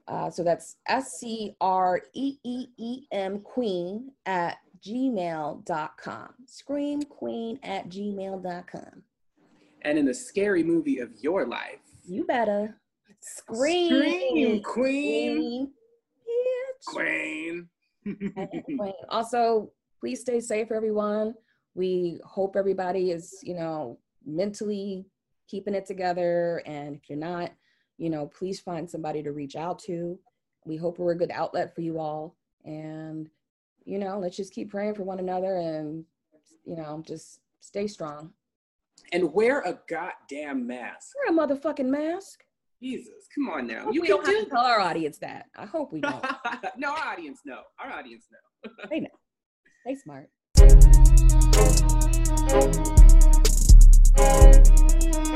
Uh, 0.09 0.31
so 0.31 0.43
that's 0.43 0.77
S 0.89 1.19
C 1.21 1.55
R 1.61 2.01
E 2.15 2.39
E 2.43 2.69
E 2.79 3.03
M 3.13 3.41
Queen 3.41 4.11
at 4.25 4.57
gmail.com. 4.83 6.29
Scream 6.47 7.03
Queen 7.03 7.61
at 7.63 7.91
gmail.com. 7.91 9.03
And 9.83 9.99
in 9.99 10.07
the 10.07 10.15
scary 10.15 10.63
movie 10.63 11.01
of 11.01 11.11
your 11.21 11.45
life, 11.45 11.81
You 12.07 12.25
better 12.25 12.81
scream. 13.21 13.89
Scream, 13.89 14.63
Queen. 14.63 15.73
Queen. 16.87 17.69
Queen. 18.07 18.79
Queen. 18.79 18.93
Also, 19.11 19.73
please 20.01 20.23
stay 20.23 20.41
safe, 20.41 20.73
everyone. 20.73 21.35
We 21.75 22.19
hope 22.25 22.57
everybody 22.57 23.11
is, 23.11 23.41
you 23.43 23.53
know, 23.53 23.99
mentally 24.25 25.07
keeping 25.49 25.75
it 25.75 25.87
together. 25.87 26.63
And 26.67 26.97
if 26.97 27.09
you're 27.09 27.19
not, 27.19 27.51
you 27.99 28.11
know, 28.11 28.27
please 28.27 28.61
find 28.61 28.89
somebody 28.89 29.23
to 29.23 29.33
reach 29.33 29.57
out 29.57 29.79
to. 29.81 30.19
We 30.65 30.77
hope 30.77 30.99
we're 30.99 31.13
a 31.13 31.19
good 31.19 31.31
outlet 31.33 31.75
for 31.75 31.81
you 31.81 31.99
all. 31.99 32.37
And, 32.65 33.29
you 33.85 33.99
know, 33.99 34.19
let's 34.19 34.37
just 34.37 34.53
keep 34.53 34.71
praying 34.71 34.95
for 34.95 35.03
one 35.03 35.19
another 35.19 35.57
and, 35.57 36.05
you 36.65 36.77
know, 36.77 37.03
just 37.07 37.41
stay 37.61 37.87
strong. 37.87 38.33
and 39.13 39.33
wear 39.33 39.61
a 39.61 39.79
goddamn 39.89 40.67
mask. 40.67 41.15
Wear 41.27 41.35
a 41.35 41.47
motherfucking 41.47 41.87
mask. 41.87 42.45
Jesus, 42.83 43.27
come 43.35 43.49
on 43.51 43.67
now. 43.67 43.91
You 43.91 44.01
we 44.03 44.07
can 44.09 44.17
don't 44.19 44.27
have 44.27 44.45
to 44.45 44.51
tell 44.51 44.65
our 44.65 44.81
audience 44.81 45.19
that. 45.19 45.47
I 45.57 45.67
hope 45.67 45.93
we 45.93 46.01
don't. 46.03 46.25
no, 46.79 46.91
our 46.93 47.13
audience 47.13 47.41
know. 47.45 47.63
Our 47.79 47.91
audience 47.93 48.25
know. 48.31 48.71
they 48.91 49.01
know. 49.01 49.09
They 49.85 49.95
smart. 49.97 50.31